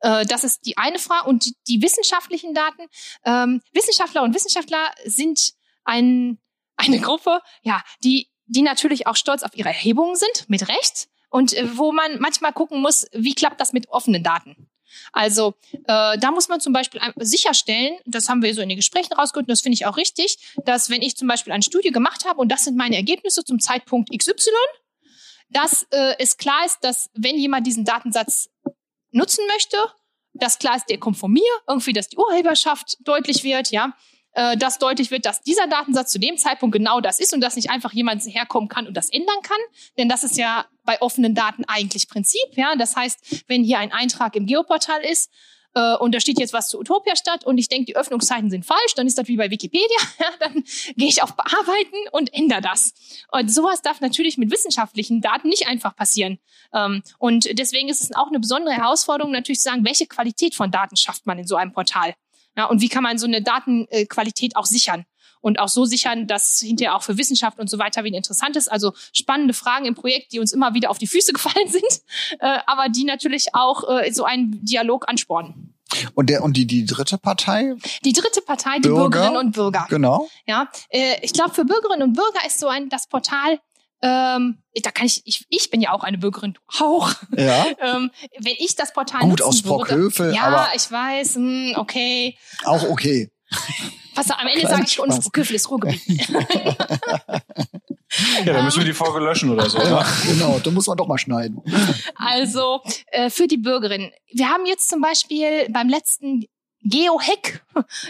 Äh, 0.01 0.27
das 0.27 0.45
ist 0.45 0.67
die 0.67 0.77
eine 0.77 0.99
Frage. 0.99 1.31
Und 1.31 1.51
die 1.67 1.81
wissenschaftlichen 1.81 2.53
Daten. 2.53 2.83
Ähm, 3.25 3.63
Wissenschaftler 3.73 4.23
und 4.23 4.35
Wissenschaftler 4.35 4.91
sind 5.07 5.55
ein 5.85 6.39
eine 6.81 7.01
Gruppe, 7.01 7.41
ja, 7.63 7.83
die, 8.03 8.29
die 8.47 8.63
natürlich 8.63 9.07
auch 9.07 9.17
stolz 9.17 9.43
auf 9.43 9.57
ihre 9.57 9.69
Erhebungen 9.69 10.17
sind, 10.17 10.49
mit 10.49 10.69
Recht, 10.69 11.09
und 11.31 11.53
äh, 11.53 11.77
wo 11.77 11.93
man 11.93 12.21
manchmal 12.21 12.53
gucken 12.53 12.81
muss, 12.81 13.07
wie 13.13 13.35
klappt 13.35 13.61
das 13.61 13.73
mit 13.73 13.89
offenen 13.89 14.23
Daten. 14.23 14.69
Also 15.13 15.55
äh, 15.73 16.19
da 16.19 16.31
muss 16.33 16.49
man 16.49 16.61
zum 16.61 16.73
Beispiel 16.73 17.01
sicherstellen, 17.17 17.97
das 18.07 18.29
haben 18.29 18.43
wir 18.43 18.55
so 18.55 18.61
in 18.61 18.69
den 18.69 18.77
Gesprächen 18.77 19.13
rausgehört, 19.13 19.49
und 19.49 19.53
das 19.53 19.61
finde 19.61 19.75
ich 19.75 19.87
auch 19.87 19.97
richtig, 19.97 20.55
dass 20.65 20.91
wenn 20.91 21.03
ich 21.03 21.17
zum 21.17 21.29
Beispiel 21.29 21.53
eine 21.53 21.63
Studie 21.63 21.91
gemacht 21.91 22.25
habe 22.25 22.41
und 22.41 22.51
das 22.51 22.65
sind 22.65 22.77
meine 22.77 22.97
Ergebnisse 22.97 23.45
zum 23.45 23.61
Zeitpunkt 23.61 24.11
XY, 24.17 24.51
dass 25.51 25.87
äh, 25.91 26.15
es 26.19 26.37
klar 26.37 26.65
ist, 26.67 26.79
dass 26.83 27.11
wenn 27.15 27.37
jemand 27.37 27.67
diesen 27.67 27.85
Datensatz 27.85 28.51
nutzen 29.13 29.45
möchte, 29.53 29.77
dass 30.33 30.59
klar 30.59 30.77
ist, 30.77 30.87
der 30.89 30.99
kommt 30.99 31.19
von 31.19 31.33
mir, 31.33 31.51
irgendwie, 31.69 31.93
dass 31.93 32.09
die 32.09 32.17
Urheberschaft 32.17 32.97
deutlich 33.01 33.43
wird, 33.43 33.71
ja, 33.71 33.93
äh, 34.33 34.57
dass 34.57 34.79
deutlich 34.79 35.11
wird, 35.11 35.27
dass 35.27 35.43
dieser 35.43 35.67
Datensatz 35.67 36.11
zu 36.11 36.19
dem 36.19 36.37
Zeitpunkt 36.37 36.75
genau 36.77 37.01
das 37.01 37.21
ist 37.21 37.35
und 37.35 37.41
dass 37.41 37.57
nicht 37.57 37.71
einfach 37.71 37.93
jemand 37.93 38.23
herkommen 38.23 38.69
kann 38.69 38.87
und 38.87 38.97
das 38.97 39.11
ändern 39.11 39.43
kann. 39.43 39.59
Denn 39.99 40.09
das 40.09 40.25
ist 40.25 40.37
ja 40.37 40.67
bei 40.85 41.01
offenen 41.01 41.35
Daten 41.35 41.65
eigentlich 41.65 42.09
Prinzip. 42.09 42.57
Ja? 42.57 42.77
Das 42.77 42.97
heißt, 42.97 43.45
wenn 43.49 43.65
hier 43.65 43.79
ein 43.79 43.93
Eintrag 43.93 44.37
im 44.37 44.47
Geoportal 44.47 45.03
ist, 45.03 45.31
äh, 45.75 45.97
und 45.97 46.15
da 46.15 46.21
steht 46.21 46.39
jetzt 46.39 46.53
was 46.53 46.69
zu 46.69 46.79
Utopia 46.79 47.15
statt 47.17 47.45
und 47.45 47.59
ich 47.59 47.69
denke, 47.69 47.87
die 47.87 47.97
Öffnungszeiten 47.97 48.51
sind 48.51 48.67
falsch, 48.67 48.95
dann 48.97 49.07
ist 49.07 49.19
das 49.19 49.29
wie 49.29 49.37
bei 49.37 49.51
Wikipedia, 49.51 49.87
ja, 50.19 50.27
dann 50.41 50.65
gehe 50.97 51.09
ich 51.09 51.23
auf 51.23 51.37
Bearbeiten 51.37 51.97
und 52.13 52.33
ändere 52.35 52.61
das. 52.61 52.93
Und 53.31 53.53
sowas 53.53 53.83
darf 53.83 54.01
natürlich 54.01 54.37
mit 54.37 54.51
wissenschaftlichen 54.51 55.21
Daten 55.21 55.49
nicht 55.49 55.69
einfach 55.69 55.95
passieren. 55.95 56.39
Ähm, 56.75 57.03
und 57.19 57.59
deswegen 57.59 57.89
ist 57.89 58.03
es 58.03 58.15
auch 58.15 58.29
eine 58.29 58.41
besondere 58.41 58.75
Herausforderung, 58.75 59.33
natürlich 59.33 59.61
zu 59.61 59.69
sagen, 59.71 59.85
welche 59.85 60.07
Qualität 60.07 60.55
von 60.55 60.71
Daten 60.71 60.97
schafft 60.97 61.27
man 61.27 61.39
in 61.39 61.47
so 61.47 61.57
einem 61.57 61.73
Portal. 61.73 62.15
Ja, 62.57 62.67
und 62.67 62.81
wie 62.81 62.89
kann 62.89 63.03
man 63.03 63.19
so 63.19 63.27
eine 63.27 63.43
Datenqualität 63.43 64.57
auch 64.57 64.67
sichern? 64.67 65.05
Und 65.43 65.59
auch 65.59 65.69
so 65.69 65.87
sichern, 65.87 66.27
dass 66.27 66.59
hinterher 66.59 66.95
auch 66.95 67.03
für 67.03 67.17
Wissenschaft 67.17 67.59
und 67.59 67.71
so 67.71 67.79
weiter 67.79 68.05
wieder 68.05 68.19
interessant 68.19 68.57
ist. 68.57 68.71
Also 68.71 68.93
spannende 69.15 69.55
Fragen 69.55 69.87
im 69.87 69.95
Projekt, 69.95 70.33
die 70.33 70.39
uns 70.39 70.53
immer 70.53 70.75
wieder 70.75 70.91
auf 70.91 70.99
die 70.99 71.07
Füße 71.07 71.33
gefallen 71.35 71.69
sind, 71.69 72.03
äh, 72.41 72.59
aber 72.67 72.91
die 72.91 73.05
natürlich 73.05 73.55
auch 73.55 73.89
äh, 73.89 74.13
so 74.13 74.25
einen 74.25 74.63
Dialog 74.63 75.09
anspornen. 75.09 75.75
Und 76.15 76.31
der 76.31 76.45
und 76.45 76.57
die 76.57 76.67
die 76.67 76.85
dritte 76.85 77.19
Partei? 77.19 77.75
Die 78.05 78.13
dritte 78.13 78.43
Partei, 78.43 78.77
die 78.77 78.89
Bürger, 78.89 79.09
Bürgerinnen 79.09 79.37
und 79.37 79.53
Bürger. 79.53 79.87
Genau. 79.89 80.29
Ja, 80.47 80.69
äh, 80.91 81.17
ich 81.23 81.33
glaube 81.33 81.55
für 81.55 81.65
Bürgerinnen 81.65 82.03
und 82.03 82.13
Bürger 82.15 82.47
ist 82.47 82.61
so 82.61 82.69
ein 82.69 82.89
das 82.89 83.09
Portal 83.09 83.59
ähm, 84.03 84.63
da 84.83 84.91
kann 84.91 85.07
ich, 85.07 85.23
ich, 85.25 85.45
ich 85.49 85.71
bin 85.71 85.81
ja 85.81 85.93
auch 85.93 86.05
eine 86.05 86.19
Bürgerin, 86.19 86.55
du 86.55 86.85
auch. 86.85 87.13
Ja. 87.37 87.67
ähm, 87.81 88.11
wenn 88.39 88.55
ich 88.59 88.75
das 88.77 88.93
Portal 88.93 89.23
Gut 89.23 89.43
aus 89.43 89.59
Sprockhövel, 89.59 90.35
ja, 90.35 90.43
aber 90.43 90.69
ich 90.75 90.91
weiß, 90.91 91.37
mh, 91.37 91.73
hm, 91.73 91.75
okay. 91.77 92.37
Auch 92.65 92.89
okay. 92.89 93.31
Pass 94.15 94.31
auf, 94.31 94.39
am 94.39 94.47
Ende 94.47 94.67
sage 94.67 94.85
ich 94.87 95.01
uns, 95.01 95.17
Sprockhövel 95.17 95.57
ist 95.57 95.71
Ruhrgebiet. 95.71 96.29
Ja, 98.45 98.53
dann 98.55 98.65
müssen 98.65 98.79
wir 98.79 98.87
die 98.87 98.93
Folge 98.93 99.21
löschen 99.21 99.51
oder 99.51 99.71
so. 99.71 99.79
Ja, 99.79 100.05
genau, 100.27 100.59
da 100.59 100.71
muss 100.73 100.89
man 100.89 100.97
doch 100.97 101.07
mal 101.07 101.19
schneiden. 101.19 101.63
Also 102.17 102.81
äh, 103.13 103.31
für 103.31 103.47
die 103.47 103.57
Bürgerin. 103.57 104.11
Wir 104.33 104.49
haben 104.49 104.67
jetzt 104.67 104.89
zum 104.89 105.01
Beispiel 105.01 105.69
beim 105.71 105.89
letzten 105.89 106.45
GeoHack. 106.83 107.63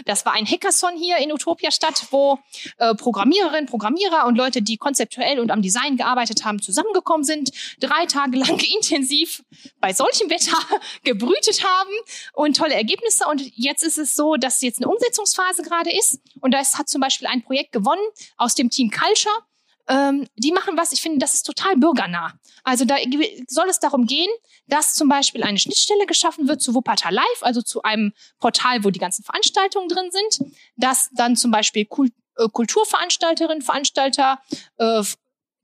Das 0.05 0.25
war 0.25 0.33
ein 0.33 0.45
Hackathon 0.45 0.97
hier 0.97 1.17
in 1.17 1.31
Utopia 1.31 1.71
Stadt, 1.71 2.07
wo 2.11 2.39
äh, 2.77 2.95
Programmiererinnen, 2.95 3.65
Programmierer 3.65 4.25
und 4.25 4.35
Leute, 4.35 4.61
die 4.61 4.77
konzeptuell 4.77 5.39
und 5.39 5.51
am 5.51 5.61
Design 5.61 5.97
gearbeitet 5.97 6.45
haben, 6.45 6.61
zusammengekommen 6.61 7.23
sind, 7.23 7.51
drei 7.79 8.05
Tage 8.05 8.37
lang 8.37 8.59
intensiv 8.75 9.43
bei 9.79 9.93
solchem 9.93 10.29
Wetter 10.29 10.57
gebrütet 11.03 11.63
haben 11.63 11.91
und 12.33 12.57
tolle 12.57 12.73
Ergebnisse. 12.73 13.25
Und 13.27 13.41
jetzt 13.55 13.83
ist 13.83 13.97
es 13.97 14.15
so, 14.15 14.35
dass 14.35 14.61
jetzt 14.61 14.79
eine 14.81 14.89
Umsetzungsphase 14.89 15.63
gerade 15.63 15.91
ist. 15.91 16.19
Und 16.39 16.53
da 16.53 16.59
hat 16.59 16.89
zum 16.89 17.01
Beispiel 17.01 17.27
ein 17.27 17.43
Projekt 17.43 17.71
gewonnen 17.71 18.01
aus 18.37 18.55
dem 18.55 18.69
Team 18.69 18.89
Culture 18.89 19.35
ähm, 19.87 20.27
die 20.35 20.51
machen 20.51 20.77
was, 20.77 20.91
ich 20.91 21.01
finde, 21.01 21.19
das 21.19 21.33
ist 21.33 21.43
total 21.43 21.75
bürgernah. 21.77 22.33
Also 22.63 22.85
da 22.85 22.95
soll 23.47 23.69
es 23.69 23.79
darum 23.79 24.05
gehen, 24.05 24.29
dass 24.67 24.93
zum 24.93 25.09
Beispiel 25.09 25.43
eine 25.43 25.57
Schnittstelle 25.57 26.05
geschaffen 26.05 26.47
wird 26.47 26.61
zu 26.61 26.73
Wuppertal 26.73 27.13
Live, 27.13 27.41
also 27.41 27.61
zu 27.61 27.81
einem 27.83 28.13
Portal, 28.39 28.83
wo 28.83 28.89
die 28.89 28.99
ganzen 28.99 29.23
Veranstaltungen 29.23 29.87
drin 29.87 30.09
sind, 30.11 30.51
dass 30.75 31.09
dann 31.13 31.35
zum 31.35 31.51
Beispiel 31.51 31.85
Kult 31.85 32.13
äh, 32.37 32.47
Kulturveranstalterinnen, 32.47 33.61
Veranstalter 33.61 34.39
äh, 34.77 35.03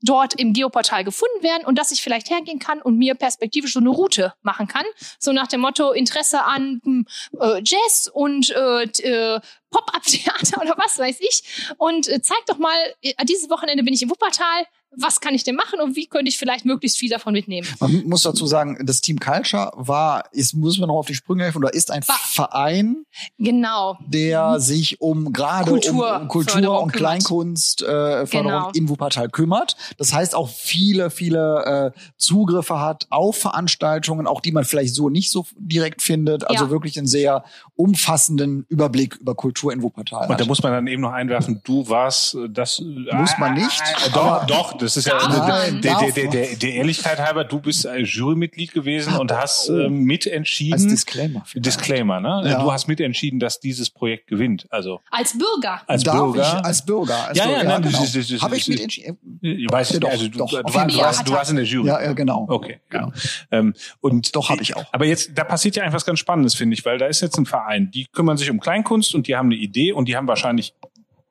dort 0.02 0.34
im 0.34 0.52
Geoportal 0.52 1.04
gefunden 1.04 1.42
werden 1.42 1.66
und 1.66 1.78
dass 1.78 1.90
ich 1.90 2.02
vielleicht 2.02 2.30
hergehen 2.30 2.58
kann 2.58 2.80
und 2.80 2.96
mir 2.96 3.14
perspektivisch 3.14 3.72
so 3.72 3.80
eine 3.80 3.88
Route 3.88 4.32
machen 4.42 4.68
kann. 4.68 4.84
So 5.18 5.32
nach 5.32 5.48
dem 5.48 5.60
Motto 5.60 5.92
Interesse 5.92 6.44
an 6.44 6.80
hm, 6.84 7.06
äh, 7.40 7.60
Jazz 7.64 8.08
und 8.12 8.50
äh, 8.50 8.82
äh, 8.82 9.40
Pop-up-Theater 9.70 10.60
oder 10.60 10.76
was 10.76 10.98
weiß 10.98 11.20
ich. 11.20 11.42
Und 11.78 12.08
äh, 12.08 12.20
zeig 12.20 12.44
doch 12.46 12.58
mal, 12.58 12.76
äh, 13.02 13.24
dieses 13.24 13.50
Wochenende 13.50 13.82
bin 13.82 13.94
ich 13.94 14.02
im 14.02 14.10
Wuppertal, 14.10 14.66
was 14.96 15.20
kann 15.20 15.34
ich 15.34 15.44
denn 15.44 15.54
machen 15.54 15.80
und 15.80 15.96
wie 15.96 16.06
könnte 16.06 16.28
ich 16.28 16.38
vielleicht 16.38 16.64
möglichst 16.64 16.98
viel 16.98 17.10
davon 17.10 17.32
mitnehmen? 17.32 17.66
Man 17.80 18.04
muss 18.06 18.22
dazu 18.22 18.46
sagen, 18.46 18.78
das 18.84 19.00
Team 19.00 19.18
Culture 19.20 19.70
war, 19.74 20.24
ist, 20.32 20.54
muss 20.54 20.78
man 20.78 20.88
noch 20.88 20.96
auf 20.96 21.06
die 21.06 21.14
Sprünge 21.14 21.44
helfen, 21.44 21.58
oder 21.58 21.74
ist 21.74 21.90
ein 21.90 22.06
war, 22.08 22.16
Verein, 22.16 23.04
genau. 23.38 23.98
der 24.06 24.52
mhm. 24.52 24.60
sich 24.60 25.00
um 25.00 25.32
gerade 25.32 25.70
Kultur, 25.70 26.16
um, 26.16 26.22
um 26.22 26.28
Kultur 26.28 26.82
und 26.82 26.92
Kleinkunstförderung 26.92 28.26
äh, 28.26 28.30
genau. 28.30 28.70
in 28.74 28.88
Wuppertal 28.88 29.28
kümmert. 29.28 29.76
Das 29.98 30.12
heißt 30.12 30.34
auch 30.34 30.48
viele, 30.48 31.10
viele 31.10 31.92
äh, 31.94 32.00
Zugriffe 32.16 32.80
hat 32.80 33.06
auf 33.10 33.36
Veranstaltungen, 33.36 34.26
auch 34.26 34.40
die 34.40 34.52
man 34.52 34.64
vielleicht 34.64 34.94
so 34.94 35.10
nicht 35.10 35.30
so 35.30 35.46
direkt 35.56 36.02
findet. 36.02 36.48
Also 36.48 36.64
ja. 36.64 36.70
wirklich 36.70 36.96
einen 36.96 37.06
sehr 37.06 37.44
umfassenden 37.76 38.64
Überblick 38.68 39.16
über 39.16 39.34
Kultur 39.34 39.72
in 39.72 39.82
Wuppertal. 39.82 40.24
Und 40.24 40.30
hat. 40.30 40.40
da 40.40 40.44
muss 40.46 40.62
man 40.62 40.72
dann 40.72 40.86
eben 40.86 41.02
noch 41.02 41.12
einwerfen, 41.12 41.60
du 41.64 41.88
warst 41.88 42.34
äh, 42.34 42.48
das. 42.48 42.80
Muss 42.80 43.36
man 43.38 43.54
nicht. 43.54 43.82
Äh, 44.06 44.10
doch, 44.12 44.46
doch, 44.46 44.77
das 44.78 44.96
ist 44.96 45.06
ja 45.06 45.14
Nein, 45.28 45.80
der, 45.82 45.98
der, 45.98 46.12
der, 46.12 46.30
der, 46.30 46.56
der 46.56 46.72
Ehrlichkeit 46.74 47.18
halber, 47.18 47.44
du 47.44 47.60
bist 47.60 47.88
Jurymitglied 47.96 48.72
gewesen 48.72 49.16
und 49.16 49.32
hast 49.32 49.68
äh, 49.68 49.88
mitentschieden. 49.88 50.74
Als 50.74 50.86
Disclaimer. 50.86 51.42
Vielleicht. 51.46 51.66
Disclaimer, 51.66 52.20
ne? 52.20 52.42
Ja. 52.44 52.62
Du 52.62 52.72
hast 52.72 52.88
mitentschieden, 52.88 53.40
dass 53.40 53.60
dieses 53.60 53.90
Projekt 53.90 54.26
gewinnt. 54.26 54.66
Also 54.70 55.00
als 55.10 55.36
Bürger. 55.36 55.82
Als 55.86 56.02
Darf 56.02 56.16
Bürger. 56.16 56.58
Ich 56.58 56.64
als 56.64 56.84
Bürger. 56.84 57.28
Als 57.28 57.38
ja, 57.38 57.44
Bürger, 57.44 57.62
ja, 57.62 57.70
ja, 57.70 57.78
genau. 57.78 57.98
genau. 57.98 58.42
Habe 58.42 58.56
ich 58.56 58.68
mitentschieden? 58.68 59.18
Ich 59.40 59.70
weiß 59.70 59.92
ja, 59.92 60.00
doch, 60.00 60.10
also 60.10 60.28
du, 60.28 60.38
doch, 60.38 60.50
du, 60.50 60.74
war, 60.74 60.86
du, 60.86 60.96
warst, 60.96 61.28
du 61.28 61.32
warst 61.32 61.50
in 61.50 61.56
der 61.56 61.64
Jury. 61.64 61.88
Ja, 61.88 62.02
ja 62.02 62.12
genau. 62.12 62.46
Okay, 62.48 62.80
genau. 62.88 63.12
Ähm, 63.50 63.74
und 64.00 64.34
doch 64.34 64.50
habe 64.50 64.62
ich 64.62 64.76
auch. 64.76 64.84
Aber 64.92 65.04
jetzt, 65.04 65.30
da 65.34 65.44
passiert 65.44 65.76
ja 65.76 65.82
einfach 65.82 65.96
was 65.96 66.04
ganz 66.04 66.18
Spannendes, 66.18 66.54
finde 66.54 66.74
ich, 66.74 66.84
weil 66.84 66.98
da 66.98 67.06
ist 67.06 67.20
jetzt 67.20 67.38
ein 67.38 67.46
Verein, 67.46 67.90
die 67.90 68.06
kümmern 68.06 68.36
sich 68.36 68.50
um 68.50 68.60
Kleinkunst 68.60 69.14
und 69.14 69.26
die 69.26 69.36
haben 69.36 69.46
eine 69.46 69.56
Idee 69.56 69.92
und 69.92 70.06
die 70.06 70.16
haben 70.16 70.28
wahrscheinlich 70.28 70.74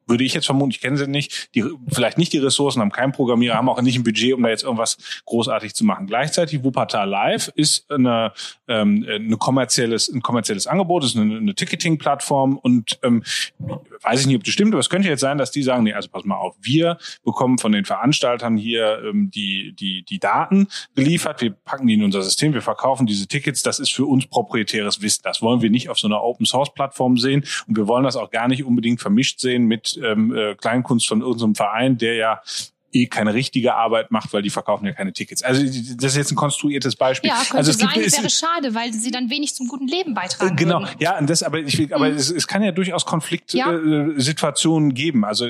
würde 0.08 0.24
ich 0.24 0.34
jetzt 0.34 0.46
vermuten, 0.46 0.72
ich 0.72 0.82
kenne 0.82 0.98
sie 0.98 1.08
nicht, 1.08 1.54
die 1.56 1.64
vielleicht 1.90 2.18
nicht 2.18 2.34
die 2.34 2.38
Ressourcen, 2.38 2.82
haben 2.82 2.92
keinen 2.92 3.12
Programmierer, 3.12 3.56
haben 3.56 3.70
auch 3.70 3.82
nicht 3.82 3.98
ein 3.98 4.04
Budget, 4.04 4.34
um 4.34 4.44
da 4.44 4.50
jetzt 4.50 4.64
irgendwas 4.64 4.98
großartig 5.26 5.74
zu 5.74 5.86
machen. 5.86 6.08
Gleichzeitig 6.08 6.64
Wuppertal 6.64 7.10
Live 7.10 7.52
ist 7.56 7.90
eine, 7.92 8.34
ähm, 8.68 9.06
eine 9.08 9.38
kommerzielles, 9.38 10.10
ein 10.10 10.22
kommerzielles 10.22 10.68
Angebot, 10.68 11.04
ist 11.04 11.18
eine, 11.18 11.38
eine 11.38 11.56
Ticketing-Plattform 11.56 12.58
und 12.58 13.00
ähm, 13.04 13.24
weiß 14.02 14.22
ich 14.22 14.28
nicht, 14.28 14.38
ob 14.38 14.44
das 14.44 14.54
stimmt, 14.54 14.74
aber 14.74 14.80
es 14.80 14.90
könnte 14.90 15.10
jetzt 15.10 15.22
sein, 15.22 15.38
dass 15.38 15.52
die 15.52 15.64
sagen, 15.64 15.84
nee, 15.84 15.94
also 15.94 16.10
pass 16.10 16.24
mal 16.24 16.36
auf, 16.36 16.56
wir 16.62 16.98
bekommen 17.24 17.58
von 17.58 17.72
den 17.72 17.86
Veranstaltern 17.86 18.58
hier 18.58 19.02
ähm, 19.04 19.30
die, 19.32 19.74
die, 19.74 20.04
die 20.04 20.20
Daten 20.20 20.68
geliefert, 20.96 21.42
wir 21.42 21.52
packen 21.52 21.88
die 21.88 21.96
in 21.96 22.04
unser 22.04 22.22
System, 22.22 22.54
wir 22.54 22.62
verkaufen 22.62 23.08
diese 23.08 23.28
Tickets, 23.28 23.64
das 23.64 23.80
ist 23.80 23.94
für 23.94 24.06
uns 24.06 24.28
proprietäres 24.28 25.02
Wissen. 25.02 25.22
Das 25.24 25.42
wollen 25.42 25.62
wir 25.62 25.70
nicht 25.70 25.90
auf 25.90 26.00
so 26.00 26.08
einer 26.08 26.24
Open-Source-Plattform 26.24 27.18
sehen 27.18 27.44
und 27.68 27.78
wir 27.78 27.88
wollen 27.88 28.04
das 28.04 28.16
auch 28.16 28.30
gar 28.30 28.48
nicht 28.48 28.64
unbedingt 28.64 29.02
vermischt 29.02 29.40
sehen 29.40 29.66
mit 29.66 29.97
ähm, 30.04 30.36
äh, 30.36 30.56
Kleinkunst 30.56 31.08
von 31.08 31.22
irgendeinem 31.22 31.56
Verein, 31.56 31.98
der 31.98 32.16
ja 32.16 32.42
eh 32.94 33.08
keine 33.08 33.34
richtige 33.34 33.76
Arbeit 33.76 34.12
macht, 34.12 34.32
weil 34.34 34.42
die 34.42 34.50
verkaufen 34.50 34.86
ja 34.86 34.94
keine 34.94 35.14
Tickets. 35.14 35.44
Also 35.44 35.62
das 35.64 36.12
ist 36.12 36.16
jetzt 36.18 36.32
ein 36.32 36.36
konstruiertes 36.36 36.96
Beispiel. 36.96 37.30
Ja, 37.30 37.36
könnte 37.38 37.58
also 37.58 37.72
es 37.72 37.78
sein, 37.78 37.90
gibt, 37.94 38.12
wäre 38.18 38.30
schade, 38.30 38.74
weil 38.76 38.94
sie 38.94 39.12
dann 39.12 39.30
wenig 39.30 39.54
zum 39.56 39.68
guten 39.68 39.88
Leben 39.88 40.14
beitragen 40.14 40.56
Genau, 40.56 40.80
würden. 40.82 40.96
ja, 41.00 41.18
und 41.18 41.30
das, 41.30 41.44
aber 41.44 41.60
ich, 41.60 41.78
will- 41.78 41.94
aber 41.94 42.10
Mhm. 42.10 42.16
es, 42.16 42.32
es 42.32 42.48
kann 42.48 42.64
ja 42.64 42.72
durchaus 42.72 43.04
Ja. 43.04 43.10
Konfliktsituationen 43.68 44.94
geben. 44.94 45.26
Also 45.26 45.48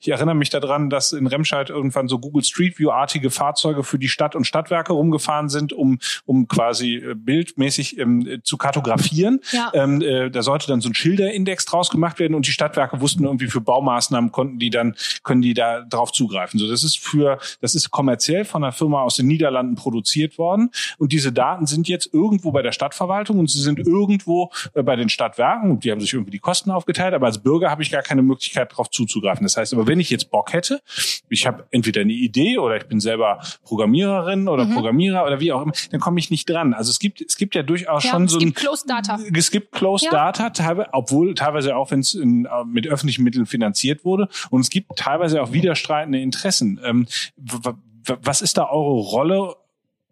ich 0.00 0.08
erinnere 0.08 0.34
mich 0.34 0.50
daran, 0.50 0.90
dass 0.90 1.12
in 1.12 1.26
Remscheid 1.26 1.70
irgendwann 1.70 2.08
so 2.08 2.18
Google 2.18 2.44
Street 2.44 2.78
View-artige 2.78 3.30
Fahrzeuge 3.30 3.84
für 3.84 3.98
die 3.98 4.08
Stadt 4.08 4.34
und 4.34 4.44
Stadtwerke 4.46 4.92
rumgefahren 4.92 5.48
sind, 5.48 5.72
um 5.72 5.98
um 6.24 6.48
quasi 6.48 6.96
äh, 6.96 7.14
bildmäßig 7.14 7.98
ähm, 7.98 8.26
äh, 8.26 8.42
zu 8.42 8.56
kartografieren. 8.56 9.40
Ja. 9.52 9.70
Ähm, 9.74 10.00
äh, 10.02 10.30
da 10.30 10.42
sollte 10.42 10.66
dann 10.68 10.80
so 10.80 10.88
ein 10.88 10.94
Schilderindex 10.94 11.64
draus 11.66 11.90
gemacht 11.90 12.18
werden 12.18 12.34
und 12.34 12.46
die 12.46 12.52
Stadtwerke 12.52 13.00
wussten 13.00 13.24
irgendwie 13.24 13.46
für 13.48 13.60
Baumaßnahmen 13.60 14.32
konnten 14.32 14.58
die 14.58 14.70
dann 14.70 14.94
können 15.22 15.42
die 15.42 15.54
da 15.54 15.80
drauf 15.82 16.12
zugreifen. 16.12 16.58
So, 16.58 16.66
das 16.70 16.84
ist 16.84 16.98
für 16.98 17.38
das 17.60 17.74
ist 17.74 17.90
kommerziell 17.90 18.44
von 18.44 18.62
einer 18.64 18.72
Firma 18.72 19.02
aus 19.02 19.16
den 19.16 19.26
Niederlanden 19.26 19.74
produziert 19.74 20.38
worden 20.38 20.70
und 20.98 21.12
diese 21.12 21.32
Daten 21.32 21.66
sind 21.66 21.88
jetzt 21.88 22.12
irgendwo 22.12 22.52
bei 22.52 22.62
der 22.62 22.72
Stadtverwaltung 22.72 23.38
und 23.38 23.50
sie 23.50 23.60
sind 23.60 23.78
irgendwo 23.78 24.50
äh, 24.74 24.82
bei 24.82 24.96
den 24.96 25.08
Stadtwerken 25.08 25.70
und 25.70 25.84
die 25.84 25.90
haben 25.90 26.00
sich 26.00 26.12
irgendwie 26.12 26.30
die 26.32 26.38
Kosten 26.38 26.70
aufgeteilt, 26.70 27.14
aber 27.14 27.26
als 27.26 27.38
Bürger 27.38 27.70
habe 27.70 27.82
ich 27.82 27.90
gar 27.90 28.02
keine 28.02 28.22
Möglichkeit 28.22 28.72
darauf 28.72 28.90
zuzugreifen. 28.90 29.44
Das 29.44 29.56
heißt, 29.56 29.72
aber 29.74 29.86
wenn 29.86 30.00
ich 30.00 30.10
jetzt 30.10 30.30
Bock 30.30 30.52
hätte, 30.52 30.80
ich 31.28 31.46
habe 31.46 31.66
entweder 31.70 32.00
eine 32.02 32.12
Idee 32.12 32.58
oder 32.58 32.76
ich 32.76 32.84
bin 32.86 33.00
selber 33.00 33.40
Programmiererin 33.64 34.48
oder 34.48 34.64
Mhm. 34.66 34.74
Programmierer 34.74 35.24
oder 35.26 35.40
wie 35.40 35.52
auch 35.52 35.62
immer, 35.62 35.72
dann 35.90 36.00
komme 36.00 36.18
ich 36.20 36.30
nicht 36.30 36.48
dran. 36.48 36.74
Also 36.74 36.90
es 36.90 36.98
gibt 36.98 37.20
es 37.22 37.36
gibt 37.36 37.54
ja 37.54 37.62
durchaus 37.62 38.04
Ja, 38.04 38.10
schon 38.10 38.24
es 38.24 38.32
so 38.32 38.38
ein 38.38 38.46
gibt 38.46 38.56
Closed 38.58 38.88
Data. 38.90 39.18
es 39.34 39.50
gibt 39.50 39.72
Closed 39.72 40.04
Ja. 40.06 40.10
Data, 40.10 40.50
teilweise, 40.50 40.88
obwohl 40.92 41.34
teilweise 41.34 41.76
auch, 41.76 41.90
wenn 41.90 42.00
es 42.00 42.14
äh, 42.14 42.24
mit 42.66 42.86
öffentlichen 42.86 43.24
Mitteln 43.24 43.46
finanziert 43.46 44.04
wurde. 44.04 44.28
Und 44.50 44.60
es 44.60 44.70
gibt 44.70 44.94
teilweise 44.96 45.42
auch 45.42 45.52
widerstreitende 45.52 46.20
Interessen. 46.20 46.59
Ähm, 46.60 47.06
w- 47.36 47.58
w- 47.64 48.16
was 48.22 48.42
ist 48.42 48.56
da 48.58 48.68
eure 48.68 49.00
Rolle? 49.00 49.56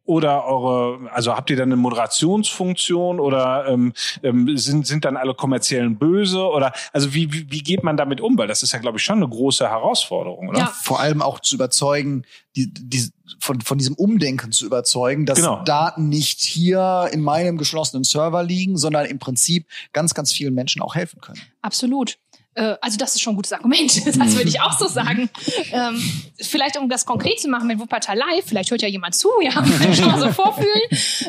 Oder 0.05 0.47
eure, 0.47 1.11
also 1.13 1.35
habt 1.37 1.51
ihr 1.51 1.57
dann 1.57 1.69
eine 1.69 1.77
Moderationsfunktion 1.77 3.21
oder 3.21 3.67
ähm, 3.69 3.93
ähm, 4.23 4.57
sind, 4.57 4.87
sind 4.87 5.05
dann 5.05 5.19
alle 5.19 5.35
kommerziellen 5.35 5.99
böse? 5.99 6.43
Oder 6.49 6.73
also 6.95 7.13
wie, 7.13 7.31
wie, 7.33 7.51
wie 7.51 7.63
geht 7.63 7.85
man 7.85 7.99
damit 7.99 8.23
um? 8.23 8.39
Weil 8.39 8.49
das 8.49 8.63
ist 8.63 8.73
ja, 8.73 8.79
glaube 8.79 8.97
ich, 8.97 9.05
schon 9.05 9.19
eine 9.19 9.29
große 9.29 9.69
Herausforderung, 9.69 10.49
oder? 10.49 10.61
Ja. 10.61 10.67
Vor 10.83 11.01
allem 11.01 11.21
auch 11.21 11.41
zu 11.41 11.57
überzeugen, 11.57 12.25
die, 12.57 12.73
die, 12.73 13.11
von, 13.39 13.61
von 13.61 13.77
diesem 13.77 13.95
Umdenken 13.97 14.51
zu 14.51 14.65
überzeugen, 14.65 15.27
dass 15.27 15.39
Genau. 15.41 15.63
Daten 15.65 16.09
nicht 16.09 16.41
hier 16.41 17.11
in 17.13 17.21
meinem 17.21 17.59
geschlossenen 17.59 18.05
Server 18.05 18.43
liegen, 18.43 18.79
sondern 18.79 19.05
im 19.07 19.19
Prinzip 19.19 19.67
ganz, 19.93 20.15
ganz 20.15 20.33
vielen 20.33 20.55
Menschen 20.55 20.81
auch 20.81 20.95
helfen 20.95 21.21
können. 21.21 21.41
Absolut. 21.61 22.19
Äh, 22.59 22.77
Also 22.81 22.99
das 22.99 23.15
ist 23.15 23.23
schon 23.23 23.35
ein 23.35 23.37
gutes 23.37 23.53
Argument. 23.53 24.07
Das 24.19 24.37
würde 24.37 24.49
ich 24.49 24.61
auch 24.61 24.77
so 24.79 24.87
sagen. 24.87 25.31
Ähm, 25.71 26.03
vielleicht 26.41 26.79
um 26.79 26.89
das 26.89 27.05
konkret 27.05 27.41
zu 27.41 27.49
machen 27.49 27.67
mit 27.67 27.79
Wuppertal 27.79 28.17
Live, 28.17 28.47
vielleicht 28.47 28.71
hört 28.71 28.81
ja 28.81 28.89
jemand 28.89 29.15
zu, 29.15 29.29
ja, 29.43 29.51
kann 29.53 29.95
schon 29.95 30.07
mal 30.07 30.19
so 30.19 30.33
vorfühlen. 30.33 30.83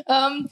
Ähm, 0.08 0.50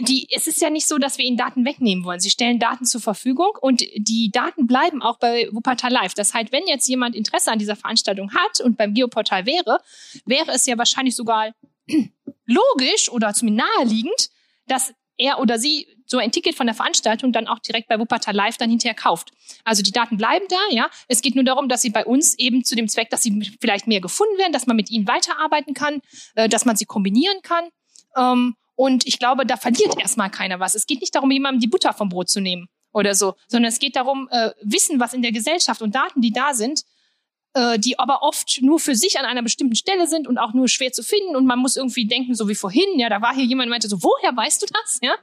die, 0.00 0.28
es 0.30 0.46
ist 0.46 0.60
ja 0.60 0.70
nicht 0.70 0.86
so, 0.86 0.98
dass 0.98 1.18
wir 1.18 1.24
ihnen 1.24 1.36
Daten 1.36 1.64
wegnehmen 1.64 2.04
wollen. 2.04 2.20
Sie 2.20 2.30
stellen 2.30 2.58
Daten 2.58 2.84
zur 2.84 3.00
Verfügung 3.00 3.52
und 3.60 3.82
die 3.96 4.30
Daten 4.30 4.66
bleiben 4.66 5.02
auch 5.02 5.18
bei 5.18 5.48
Wuppertal 5.52 5.92
Live. 5.92 6.14
Das 6.14 6.34
heißt, 6.34 6.52
wenn 6.52 6.66
jetzt 6.66 6.88
jemand 6.88 7.14
Interesse 7.14 7.50
an 7.50 7.58
dieser 7.58 7.76
Veranstaltung 7.76 8.32
hat 8.34 8.60
und 8.60 8.76
beim 8.76 8.92
Geoportal 8.92 9.46
wäre, 9.46 9.80
wäre 10.26 10.50
es 10.52 10.66
ja 10.66 10.76
wahrscheinlich 10.76 11.16
sogar 11.16 11.52
logisch 12.46 13.08
oder 13.10 13.32
zumindest 13.32 13.68
naheliegend, 13.78 14.30
dass 14.66 14.92
er 15.16 15.38
oder 15.38 15.58
sie 15.58 15.86
so 16.06 16.18
ein 16.18 16.32
Ticket 16.32 16.54
von 16.54 16.66
der 16.66 16.74
Veranstaltung 16.74 17.32
dann 17.32 17.46
auch 17.46 17.58
direkt 17.58 17.88
bei 17.88 17.98
Wuppertal 17.98 18.34
Live 18.34 18.56
dann 18.56 18.70
hinterher 18.70 18.94
kauft. 18.94 19.32
Also 19.64 19.82
die 19.82 19.92
Daten 19.92 20.16
bleiben 20.16 20.46
da, 20.48 20.58
ja. 20.70 20.90
Es 21.08 21.22
geht 21.22 21.34
nur 21.34 21.44
darum, 21.44 21.68
dass 21.68 21.82
sie 21.82 21.90
bei 21.90 22.04
uns 22.04 22.38
eben 22.38 22.64
zu 22.64 22.74
dem 22.74 22.88
Zweck, 22.88 23.10
dass 23.10 23.22
sie 23.22 23.52
vielleicht 23.60 23.86
mehr 23.86 24.00
gefunden 24.00 24.38
werden, 24.38 24.52
dass 24.52 24.66
man 24.66 24.76
mit 24.76 24.90
ihnen 24.90 25.06
weiterarbeiten 25.06 25.74
kann, 25.74 26.00
äh, 26.34 26.48
dass 26.48 26.64
man 26.64 26.76
sie 26.76 26.84
kombinieren 26.84 27.40
kann. 27.42 27.64
Ähm, 28.16 28.54
und 28.76 29.06
ich 29.06 29.18
glaube, 29.18 29.46
da 29.46 29.56
verliert 29.56 29.98
erstmal 29.98 30.30
keiner 30.30 30.60
was. 30.60 30.74
Es 30.74 30.86
geht 30.86 31.00
nicht 31.00 31.14
darum, 31.14 31.30
jemandem 31.30 31.60
die 31.60 31.68
Butter 31.68 31.92
vom 31.92 32.08
Brot 32.08 32.28
zu 32.28 32.40
nehmen 32.40 32.68
oder 32.92 33.14
so, 33.14 33.34
sondern 33.48 33.70
es 33.70 33.78
geht 33.78 33.96
darum, 33.96 34.28
äh, 34.30 34.50
Wissen, 34.62 35.00
was 35.00 35.14
in 35.14 35.22
der 35.22 35.32
Gesellschaft 35.32 35.82
und 35.82 35.94
Daten, 35.94 36.20
die 36.20 36.32
da 36.32 36.54
sind, 36.54 36.82
äh, 37.54 37.78
die 37.78 37.98
aber 37.98 38.22
oft 38.22 38.60
nur 38.62 38.78
für 38.78 38.94
sich 38.94 39.18
an 39.18 39.24
einer 39.24 39.42
bestimmten 39.42 39.76
Stelle 39.76 40.06
sind 40.06 40.26
und 40.26 40.38
auch 40.38 40.52
nur 40.54 40.68
schwer 40.68 40.92
zu 40.92 41.02
finden 41.02 41.36
und 41.36 41.46
man 41.46 41.58
muss 41.58 41.76
irgendwie 41.76 42.06
denken, 42.06 42.34
so 42.34 42.48
wie 42.48 42.54
vorhin, 42.54 42.98
ja, 42.98 43.08
da 43.08 43.22
war 43.22 43.34
hier 43.34 43.44
jemand, 43.44 43.66
der 43.66 43.70
meinte 43.70 43.88
so, 43.88 44.02
woher 44.02 44.36
weißt 44.36 44.62
du 44.62 44.66
das, 44.66 44.98
ja? 45.02 45.14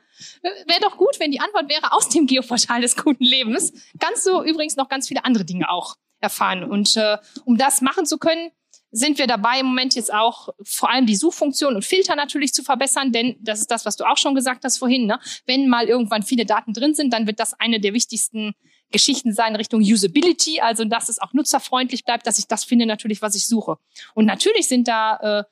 Wäre 0.41 0.79
doch 0.81 0.97
gut, 0.97 1.19
wenn 1.19 1.31
die 1.31 1.39
Antwort 1.39 1.69
wäre 1.69 1.93
aus 1.93 2.09
dem 2.09 2.27
Geoportal 2.27 2.81
des 2.81 2.95
guten 2.95 3.23
Lebens. 3.23 3.73
Ganz 3.99 4.23
so 4.23 4.43
übrigens 4.43 4.75
noch 4.75 4.87
ganz 4.87 5.07
viele 5.07 5.25
andere 5.25 5.45
Dinge 5.45 5.69
auch 5.69 5.95
erfahren 6.19 6.63
und 6.63 6.95
äh, 6.97 7.17
um 7.45 7.57
das 7.57 7.81
machen 7.81 8.05
zu 8.05 8.17
können, 8.17 8.51
sind 8.91 9.17
wir 9.17 9.27
dabei 9.27 9.59
im 9.59 9.67
Moment 9.67 9.95
jetzt 9.95 10.13
auch 10.13 10.49
vor 10.63 10.89
allem 10.89 11.05
die 11.05 11.15
Suchfunktion 11.15 11.75
und 11.75 11.85
Filter 11.85 12.15
natürlich 12.15 12.53
zu 12.53 12.61
verbessern, 12.61 13.11
denn 13.11 13.37
das 13.39 13.59
ist 13.59 13.71
das, 13.71 13.85
was 13.85 13.95
du 13.95 14.03
auch 14.03 14.17
schon 14.17 14.35
gesagt 14.35 14.65
hast 14.65 14.77
vorhin. 14.77 15.05
Ne? 15.05 15.19
Wenn 15.45 15.69
mal 15.69 15.87
irgendwann 15.87 16.23
viele 16.23 16.45
Daten 16.45 16.73
drin 16.73 16.93
sind, 16.93 17.13
dann 17.13 17.25
wird 17.25 17.39
das 17.39 17.53
eine 17.59 17.79
der 17.79 17.93
wichtigsten 17.93 18.53
Geschichten 18.91 19.33
sein 19.33 19.55
Richtung 19.55 19.81
Usability, 19.81 20.59
also 20.59 20.85
dass 20.85 21.09
es 21.09 21.19
auch 21.19 21.33
nutzerfreundlich 21.33 22.03
bleibt, 22.03 22.27
dass 22.27 22.39
ich 22.39 22.47
das 22.47 22.63
finde 22.63 22.85
natürlich, 22.85 23.21
was 23.21 23.35
ich 23.35 23.47
suche. 23.47 23.77
Und 24.13 24.25
natürlich 24.25 24.67
sind 24.67 24.87
da 24.87 25.17
äh, 25.39 25.43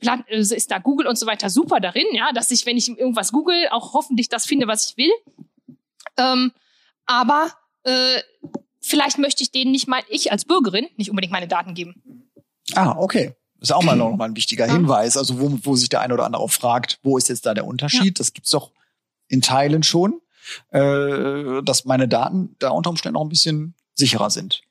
äh, 0.00 0.40
ist 0.40 0.70
da 0.70 0.78
Google 0.78 1.06
und 1.06 1.18
so 1.18 1.26
weiter 1.26 1.50
super 1.50 1.80
darin, 1.80 2.06
ja, 2.12 2.30
dass 2.32 2.50
ich, 2.50 2.66
wenn 2.66 2.76
ich 2.76 2.88
irgendwas 2.88 3.32
google, 3.32 3.68
auch 3.70 3.94
hoffentlich 3.94 4.28
das 4.28 4.46
finde, 4.46 4.66
was 4.66 4.90
ich 4.90 4.96
will. 4.96 5.12
Ähm, 6.16 6.52
aber 7.06 7.52
äh, 7.84 8.20
vielleicht 8.80 9.18
möchte 9.18 9.42
ich 9.42 9.50
denen 9.50 9.72
nicht 9.72 9.88
mal, 9.88 10.02
ich 10.08 10.30
als 10.30 10.44
Bürgerin, 10.44 10.86
nicht 10.96 11.10
unbedingt 11.10 11.32
meine 11.32 11.48
Daten 11.48 11.74
geben. 11.74 12.30
Ah, 12.74 12.96
okay. 12.96 13.34
Das 13.58 13.70
ist 13.70 13.74
auch 13.74 13.82
mal 13.82 13.96
noch 13.96 14.12
mal 14.16 14.26
ein 14.26 14.36
wichtiger 14.36 14.66
Ja. 14.66 14.72
Hinweis. 14.74 15.16
Also 15.16 15.40
wo, 15.40 15.58
wo 15.62 15.74
sich 15.74 15.88
der 15.88 16.00
eine 16.00 16.14
oder 16.14 16.26
andere 16.26 16.42
auch 16.42 16.50
fragt, 16.50 17.00
wo 17.02 17.18
ist 17.18 17.28
jetzt 17.28 17.46
da 17.46 17.54
der 17.54 17.66
Unterschied? 17.66 18.20
Das 18.20 18.32
gibt's 18.32 18.50
doch 18.50 18.72
in 19.26 19.42
Teilen 19.42 19.82
schon, 19.82 20.20
äh, 20.70 21.62
dass 21.62 21.84
meine 21.84 22.08
Daten 22.08 22.56
da 22.58 22.70
unter 22.70 22.90
Umständen 22.90 23.16
auch 23.16 23.22
ein 23.24 23.28
bisschen 23.28 23.74
sicherer 23.94 24.30
sind. 24.30 24.62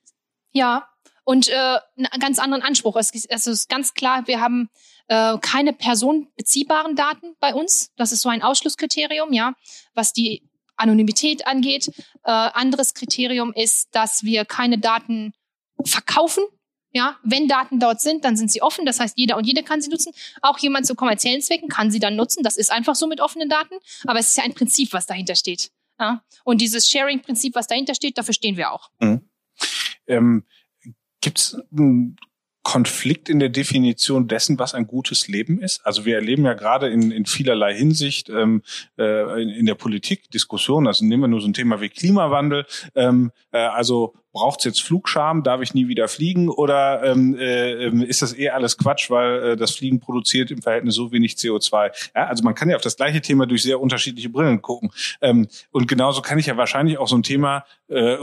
Ja, 0.52 0.88
und 1.24 1.50
äh, 1.50 1.54
einen 1.98 2.08
ganz 2.20 2.40
anderen 2.40 2.64
Anspruch. 2.64 2.96
Es, 2.96 3.12
ist- 3.12 3.30
es 3.30 3.48
ist 3.48 3.70
ganz 3.70 3.94
klar, 3.94 4.28
wir 4.28 4.40
haben 4.40 4.70
äh, 5.08 5.38
keine 5.40 5.74
personenbeziehbaren 5.74 6.96
Daten 6.96 7.36
bei 7.40 7.54
uns. 7.54 7.92
Das 7.98 8.12
ist 8.12 8.22
so 8.22 8.30
ein 8.30 8.42
Ausschlusskriterium, 8.42 9.34
ja, 9.34 9.54
was 9.94 10.14
die 10.14 10.50
Anonymität 10.78 11.46
angeht. 11.48 11.90
Äh, 12.24 12.32
anderes 12.32 12.94
Kriterium 12.94 13.52
ist, 13.54 13.90
dass 13.94 14.24
wir 14.24 14.46
keine 14.46 14.78
Daten 14.78 15.34
verkaufen. 15.84 16.44
Ja, 16.92 17.18
wenn 17.24 17.48
Daten 17.48 17.80
dort 17.80 18.02
sind, 18.02 18.24
dann 18.24 18.38
sind 18.38 18.52
sie 18.52 18.62
offen. 18.62 18.86
Das 18.86 19.00
heißt, 19.00 19.18
jeder 19.18 19.38
und 19.38 19.46
jede 19.46 19.64
kann 19.64 19.82
sie 19.82 19.90
nutzen. 19.90 20.14
Auch 20.42 20.58
jemand 20.58 20.86
zu 20.86 20.96
kommerziellen 20.96 21.42
Zwecken 21.42 21.70
kann 21.70 21.92
sie 21.92 22.00
dann 22.00 22.16
nutzen. 22.16 22.44
Das 22.44 22.58
ist 22.58 22.72
einfach 22.72 22.96
so 22.96 23.08
mit 23.08 23.22
offenen 23.22 23.50
Daten. 23.50 23.76
Aber 24.06 24.20
es 24.20 24.30
ist 24.30 24.38
ja 24.38 24.44
ein 24.44 24.54
Prinzip, 24.54 24.94
was 24.94 25.06
dahinter 25.06 25.36
steht. 25.36 25.72
Ja? 26.00 26.24
Und 26.44 26.62
dieses 26.62 26.88
Sharing-Prinzip, 26.90 27.56
was 27.56 27.68
dahinter 27.68 27.94
steht, 27.94 28.18
dafür 28.18 28.34
stehen 28.34 28.58
wir 28.58 28.72
auch. 28.72 28.90
Ähm, 30.08 30.44
Gibt 31.22 31.40
es 31.40 31.58
einen 31.72 32.18
Konflikt 32.64 33.30
in 33.30 33.40
der 33.40 33.50
Definition 33.50 34.28
dessen, 34.28 34.60
was 34.60 34.74
ein 34.74 34.88
gutes 34.88 35.28
Leben 35.28 35.62
ist? 35.62 35.86
Also 35.86 36.06
wir 36.06 36.16
erleben 36.16 36.46
ja 36.46 36.54
gerade 36.54 36.90
in, 36.90 37.12
in 37.12 37.26
vielerlei 37.26 37.74
Hinsicht 37.74 38.30
ähm, 38.30 38.62
äh, 38.98 39.42
in, 39.42 39.50
in 39.50 39.66
der 39.66 39.76
Politik 39.76 40.30
Diskussionen, 40.32 40.86
also 40.86 41.06
nehmen 41.06 41.24
wir 41.24 41.28
nur 41.30 41.42
so 41.42 41.48
ein 41.48 41.54
Thema 41.54 41.80
wie 41.82 41.90
Klimawandel, 41.90 42.66
ähm, 42.94 43.32
äh, 43.52 43.60
also 43.60 44.16
braucht 44.38 44.60
es 44.60 44.66
jetzt 44.66 44.84
Flugscham, 44.84 45.42
darf 45.42 45.62
ich 45.62 45.74
nie 45.74 45.88
wieder 45.88 46.08
fliegen 46.08 46.48
oder 46.50 47.02
ähm, 47.04 47.36
äh, 47.40 47.86
ähm, 47.86 48.04
ist 48.04 48.22
das 48.22 48.38
eh 48.38 48.50
alles 48.50 48.78
Quatsch, 48.78 49.10
weil 49.10 49.44
äh, 49.44 49.58
das 49.58 49.72
Fliegen 49.76 50.00
produziert 50.00 50.52
im 50.52 50.62
Verhältnis 50.62 50.94
so 50.96 51.12
wenig 51.12 51.34
CO2? 51.34 51.92
Ja, 52.16 52.28
also 52.28 52.44
man 52.44 52.54
kann 52.54 52.70
ja 52.70 52.76
auf 52.76 52.84
das 52.84 52.96
gleiche 52.98 53.20
Thema 53.22 53.48
durch 53.48 53.64
sehr 53.64 53.82
unterschiedliche 53.82 54.30
Brillen 54.30 54.62
gucken. 54.62 54.92
Ähm, 55.22 55.48
und 55.72 55.88
genauso 55.88 56.22
kann 56.22 56.38
ich 56.38 56.46
ja 56.46 56.56
wahrscheinlich 56.58 57.00
auch 57.00 57.08
so 57.08 57.16
ein 57.18 57.24
Thema 57.24 57.66
äh, 57.90 58.18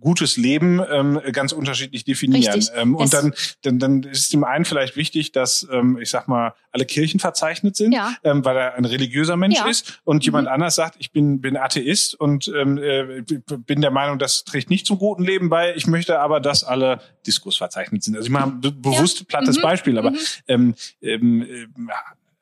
gutes 0.00 0.36
Leben 0.36 0.80
ähm, 0.90 1.20
ganz 1.32 1.52
unterschiedlich 1.52 2.04
definieren. 2.04 2.62
Ähm, 2.76 2.94
und 2.96 3.14
dann, 3.14 3.32
dann, 3.62 3.78
dann 3.78 4.02
ist 4.02 4.32
dem 4.32 4.44
einen 4.44 4.64
vielleicht 4.66 4.96
wichtig, 4.96 5.32
dass, 5.32 5.66
ähm, 5.72 5.98
ich 6.00 6.10
sag 6.10 6.28
mal, 6.28 6.54
alle 6.72 6.84
Kirchen 6.84 7.20
verzeichnet 7.20 7.76
sind, 7.76 7.92
Ja. 7.92 8.12
ähm, 8.24 8.44
weil 8.44 8.56
er 8.56 8.74
ein 8.74 8.84
religiöser 8.84 9.36
Mensch 9.36 9.58
Ja. 9.58 9.66
ist 9.68 10.00
und 10.04 10.24
jemand 10.24 10.48
Mhm. 10.48 10.52
anders 10.54 10.74
sagt, 10.74 10.96
ich 10.98 11.12
bin, 11.12 11.40
bin 11.40 11.56
Atheist 11.56 12.14
und 12.20 12.48
ähm, 12.54 12.78
äh, 12.78 13.22
bin 13.58 13.80
der 13.80 13.92
Meinung, 13.92 14.18
das 14.18 14.44
trägt 14.44 14.68
nicht 14.70 14.84
zum 14.86 14.98
guten 14.98 15.22
Leben 15.24 15.50
bei. 15.54 15.74
Ich 15.76 15.86
möchte 15.86 16.18
aber, 16.18 16.40
dass 16.40 16.64
alle 16.64 17.00
Diskos 17.26 17.56
verzeichnet 17.56 18.02
sind. 18.02 18.16
Also 18.16 18.26
ich 18.26 18.32
mache 18.32 18.50
be 18.50 18.72
bewusst 18.72 19.28
plattes 19.28 19.56
Mhm. 19.58 19.62
Beispiel, 19.62 19.98
aber 19.98 20.10
Mhm. 20.10 20.18
ähm, 20.48 20.74
ähm, 21.00 21.42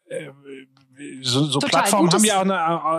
äh, 0.08 0.24
äh, 0.24 0.30
so, 1.22 1.44
so 1.44 1.58
Plattformen 1.58 2.12
haben 2.12 2.24
ja 2.24 2.38
auch 2.38 2.42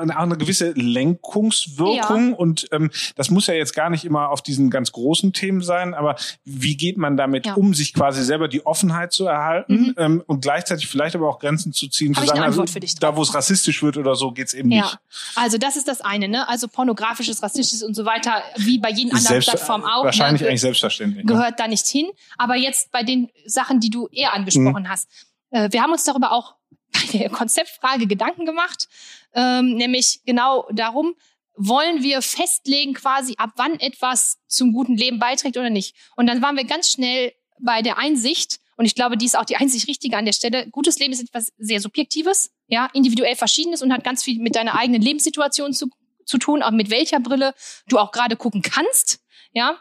eine, 0.01 0.17
auch 0.17 0.23
eine 0.23 0.37
gewisse 0.37 0.71
Lenkungswirkung 0.71 2.29
ja. 2.29 2.35
und 2.35 2.67
ähm, 2.71 2.91
das 3.15 3.29
muss 3.29 3.47
ja 3.47 3.53
jetzt 3.53 3.73
gar 3.73 3.89
nicht 3.89 4.05
immer 4.05 4.29
auf 4.29 4.41
diesen 4.41 4.69
ganz 4.69 4.91
großen 4.91 5.33
Themen 5.33 5.61
sein, 5.61 5.93
aber 5.93 6.15
wie 6.43 6.77
geht 6.77 6.97
man 6.97 7.17
damit 7.17 7.45
ja. 7.45 7.53
um, 7.53 7.73
sich 7.73 7.93
quasi 7.93 8.23
selber 8.23 8.47
die 8.47 8.65
Offenheit 8.65 9.13
zu 9.13 9.25
erhalten 9.25 9.73
mhm. 9.73 9.95
ähm, 9.97 10.23
und 10.25 10.41
gleichzeitig 10.41 10.87
vielleicht 10.87 11.15
aber 11.15 11.29
auch 11.29 11.39
Grenzen 11.39 11.73
zu 11.73 11.87
ziehen, 11.87 12.15
Hab 12.15 12.23
zu 12.23 12.27
sagen, 12.27 12.41
also, 12.41 12.65
da 12.99 13.15
wo 13.15 13.21
es 13.21 13.33
rassistisch 13.33 13.83
wird 13.83 13.97
oder 13.97 14.15
so, 14.15 14.31
geht's 14.31 14.53
eben 14.53 14.71
ja. 14.71 14.83
nicht. 14.83 14.99
Also 15.35 15.57
das 15.57 15.75
ist 15.75 15.87
das 15.87 16.01
eine, 16.01 16.27
ne? 16.27 16.47
Also 16.47 16.67
pornografisches, 16.67 17.41
rassistisches 17.43 17.83
und 17.83 17.95
so 17.95 18.05
weiter, 18.05 18.41
wie 18.57 18.79
bei 18.79 18.89
jeden 18.89 19.11
anderen 19.11 19.27
Selbst, 19.27 19.49
Plattformen 19.49 19.85
auch. 19.85 20.03
Wahrscheinlich 20.03 20.41
ne? 20.41 20.49
eigentlich 20.49 20.61
selbstverständlich. 20.61 21.25
Gehört 21.25 21.51
ne? 21.51 21.55
da 21.57 21.67
nicht 21.67 21.87
hin. 21.87 22.07
Aber 22.37 22.55
jetzt 22.55 22.91
bei 22.91 23.03
den 23.03 23.29
Sachen, 23.45 23.79
die 23.79 23.89
du 23.89 24.07
eher 24.11 24.33
angesprochen 24.33 24.83
mhm. 24.83 24.89
hast. 24.89 25.09
Äh, 25.51 25.69
wir 25.71 25.81
haben 25.81 25.91
uns 25.91 26.03
darüber 26.03 26.31
auch 26.31 26.55
bei 26.93 27.17
der 27.17 27.29
Konzeptfrage 27.29 28.07
Gedanken 28.07 28.45
gemacht, 28.45 28.87
ähm, 29.33 29.75
nämlich 29.75 30.21
genau 30.25 30.67
darum, 30.71 31.15
wollen 31.55 32.01
wir 32.01 32.21
festlegen 32.21 32.93
quasi, 32.93 33.35
ab 33.37 33.51
wann 33.57 33.79
etwas 33.79 34.39
zum 34.47 34.73
guten 34.73 34.97
Leben 34.97 35.19
beiträgt 35.19 35.57
oder 35.57 35.69
nicht. 35.69 35.95
Und 36.15 36.27
dann 36.27 36.41
waren 36.41 36.57
wir 36.57 36.63
ganz 36.63 36.91
schnell 36.91 37.33
bei 37.59 37.81
der 37.81 37.97
Einsicht, 37.97 38.59
und 38.75 38.85
ich 38.85 38.95
glaube, 38.95 39.17
die 39.17 39.25
ist 39.25 39.37
auch 39.37 39.45
die 39.45 39.57
einzig 39.57 39.87
richtige 39.87 40.17
an 40.17 40.25
der 40.25 40.33
Stelle. 40.33 40.67
Gutes 40.71 40.97
Leben 40.97 41.13
ist 41.13 41.21
etwas 41.21 41.53
sehr 41.57 41.79
Subjektives, 41.79 42.51
ja, 42.67 42.89
individuell 42.93 43.35
Verschiedenes 43.35 43.83
und 43.83 43.93
hat 43.93 44.03
ganz 44.03 44.23
viel 44.23 44.39
mit 44.39 44.55
deiner 44.55 44.75
eigenen 44.75 45.01
Lebenssituation 45.01 45.73
zu, 45.73 45.89
zu 46.25 46.39
tun, 46.39 46.63
auch 46.63 46.71
mit 46.71 46.89
welcher 46.89 47.19
Brille 47.19 47.53
du 47.87 47.99
auch 47.99 48.11
gerade 48.11 48.35
gucken 48.35 48.63
kannst, 48.63 49.19
ja. 49.53 49.77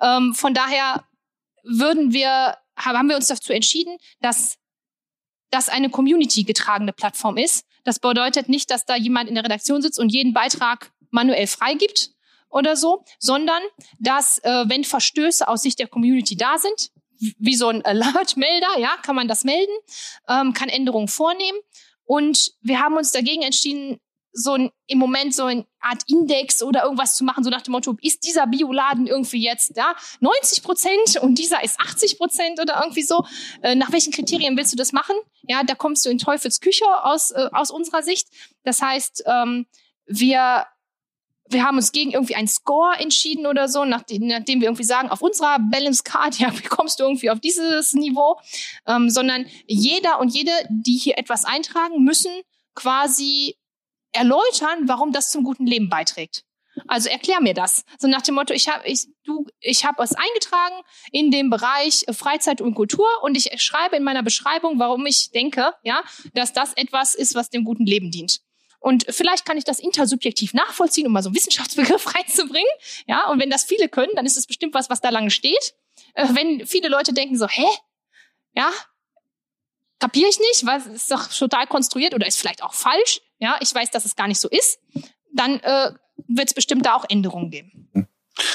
Ähm, 0.00 0.34
von 0.34 0.52
daher 0.52 1.04
würden 1.62 2.12
wir, 2.12 2.58
haben 2.76 3.08
wir 3.08 3.16
uns 3.16 3.28
dazu 3.28 3.52
entschieden, 3.52 3.96
dass 4.20 4.58
das 5.54 5.68
eine 5.68 5.88
Community 5.88 6.42
getragene 6.42 6.92
Plattform 6.92 7.36
ist. 7.36 7.64
Das 7.84 8.00
bedeutet 8.00 8.48
nicht, 8.48 8.70
dass 8.72 8.86
da 8.86 8.96
jemand 8.96 9.28
in 9.28 9.36
der 9.36 9.44
Redaktion 9.44 9.82
sitzt 9.82 10.00
und 10.00 10.10
jeden 10.10 10.34
Beitrag 10.34 10.90
manuell 11.10 11.46
freigibt 11.46 12.10
oder 12.50 12.74
so, 12.76 13.04
sondern 13.20 13.62
dass, 14.00 14.38
äh, 14.38 14.64
wenn 14.66 14.82
Verstöße 14.82 15.46
aus 15.46 15.62
Sicht 15.62 15.78
der 15.78 15.86
Community 15.86 16.36
da 16.36 16.58
sind, 16.58 16.90
wie 17.38 17.54
so 17.54 17.68
ein 17.68 17.84
Alert-Melder, 17.84 18.66
ja, 18.78 18.96
kann 19.02 19.14
man 19.14 19.28
das 19.28 19.44
melden, 19.44 19.72
ähm, 20.28 20.54
kann 20.54 20.68
Änderungen 20.68 21.08
vornehmen. 21.08 21.58
Und 22.04 22.52
wir 22.60 22.80
haben 22.80 22.96
uns 22.96 23.12
dagegen 23.12 23.42
entschieden, 23.42 24.00
so 24.32 24.54
ein, 24.54 24.70
im 24.88 24.98
Moment 24.98 25.32
so 25.32 25.44
eine 25.44 25.64
Art 25.78 26.02
Index 26.08 26.62
oder 26.62 26.82
irgendwas 26.82 27.14
zu 27.14 27.22
machen, 27.22 27.44
so 27.44 27.50
nach 27.50 27.62
dem 27.62 27.70
Motto, 27.70 27.96
ist 28.02 28.26
dieser 28.26 28.48
Bioladen 28.48 29.06
irgendwie 29.06 29.42
jetzt 29.42 29.76
da 29.76 29.94
90 30.18 30.64
Prozent 30.64 31.16
und 31.22 31.38
dieser 31.38 31.62
ist 31.62 31.78
80 31.78 32.18
Prozent 32.18 32.60
oder 32.60 32.80
irgendwie 32.82 33.02
so. 33.02 33.24
Äh, 33.62 33.76
nach 33.76 33.92
welchen 33.92 34.12
Kriterien 34.12 34.56
willst 34.56 34.72
du 34.72 34.76
das 34.76 34.92
machen? 34.92 35.14
Ja, 35.48 35.62
da 35.62 35.74
kommst 35.74 36.04
du 36.04 36.10
in 36.10 36.18
Teufels 36.18 36.60
Küche 36.60 36.84
aus, 37.02 37.30
äh, 37.30 37.48
aus 37.52 37.70
unserer 37.70 38.02
Sicht. 38.02 38.28
Das 38.62 38.80
heißt, 38.80 39.24
ähm, 39.26 39.66
wir 40.06 40.66
wir 41.48 41.64
haben 41.64 41.76
uns 41.76 41.92
gegen 41.92 42.12
irgendwie 42.12 42.34
einen 42.34 42.48
Score 42.48 42.98
entschieden 42.98 43.46
oder 43.46 43.68
so, 43.68 43.84
nachdem, 43.84 44.26
nachdem 44.26 44.60
wir 44.60 44.68
irgendwie 44.68 44.84
sagen, 44.84 45.10
auf 45.10 45.20
unserer 45.20 45.58
Balance 45.58 46.02
Card, 46.02 46.38
ja, 46.38 46.52
kommst 46.68 47.00
du 47.00 47.04
irgendwie 47.04 47.30
auf 47.30 47.40
dieses 47.40 47.92
Niveau, 47.94 48.40
ähm, 48.86 49.10
sondern 49.10 49.46
jeder 49.66 50.20
und 50.20 50.30
jede, 50.30 50.52
die 50.70 50.96
hier 50.96 51.18
etwas 51.18 51.44
eintragen, 51.44 52.02
müssen 52.02 52.32
quasi 52.74 53.56
erläutern, 54.12 54.86
warum 54.86 55.12
das 55.12 55.30
zum 55.30 55.44
guten 55.44 55.66
Leben 55.66 55.88
beiträgt. 55.88 56.44
Also 56.88 57.08
erklär 57.08 57.40
mir 57.40 57.54
das. 57.54 57.84
So 57.98 58.08
nach 58.08 58.22
dem 58.22 58.34
Motto, 58.34 58.52
ich 58.52 58.68
habe 58.68 58.86
ich 58.86 59.06
du 59.24 59.46
ich 59.60 59.84
habe 59.84 60.02
es 60.02 60.12
eingetragen 60.12 60.74
in 61.12 61.30
dem 61.30 61.50
Bereich 61.50 62.04
Freizeit 62.10 62.60
und 62.60 62.74
Kultur 62.74 63.06
und 63.22 63.36
ich 63.36 63.50
schreibe 63.62 63.96
in 63.96 64.04
meiner 64.04 64.22
Beschreibung, 64.22 64.78
warum 64.78 65.06
ich 65.06 65.30
denke, 65.30 65.72
ja, 65.82 66.02
dass 66.34 66.52
das 66.52 66.72
etwas 66.74 67.14
ist, 67.14 67.34
was 67.34 67.50
dem 67.50 67.64
guten 67.64 67.86
Leben 67.86 68.10
dient. 68.10 68.40
Und 68.80 69.06
vielleicht 69.08 69.46
kann 69.46 69.56
ich 69.56 69.64
das 69.64 69.78
intersubjektiv 69.78 70.52
nachvollziehen, 70.52 71.06
um 71.06 71.12
mal 71.12 71.22
so 71.22 71.30
einen 71.30 71.36
Wissenschaftsbegriff 71.36 72.14
reinzubringen. 72.14 72.68
Ja, 73.06 73.30
und 73.30 73.40
wenn 73.40 73.48
das 73.48 73.64
viele 73.64 73.88
können, 73.88 74.12
dann 74.14 74.26
ist 74.26 74.36
es 74.36 74.46
bestimmt 74.46 74.74
was, 74.74 74.90
was 74.90 75.00
da 75.00 75.08
lange 75.08 75.30
steht. 75.30 75.74
Äh, 76.12 76.28
wenn 76.32 76.66
viele 76.66 76.88
Leute 76.88 77.14
denken 77.14 77.38
so, 77.38 77.48
hä? 77.48 77.66
Ja, 78.54 78.70
kapiere 79.98 80.28
ich 80.28 80.38
nicht, 80.38 80.66
weil 80.66 80.80
es 80.80 80.86
ist 80.86 81.10
doch 81.10 81.28
total 81.28 81.66
konstruiert 81.66 82.12
oder 82.12 82.26
ist 82.26 82.38
vielleicht 82.38 82.62
auch 82.62 82.74
falsch 82.74 83.20
ja, 83.44 83.58
ich 83.60 83.74
weiß, 83.74 83.90
dass 83.90 84.06
es 84.06 84.16
gar 84.16 84.26
nicht 84.26 84.40
so 84.40 84.48
ist, 84.48 84.80
dann 85.32 85.60
äh, 85.60 85.92
wird 86.28 86.48
es 86.48 86.54
bestimmt 86.54 86.86
da 86.86 86.94
auch 86.94 87.04
Änderungen 87.08 87.50
geben. 87.50 88.08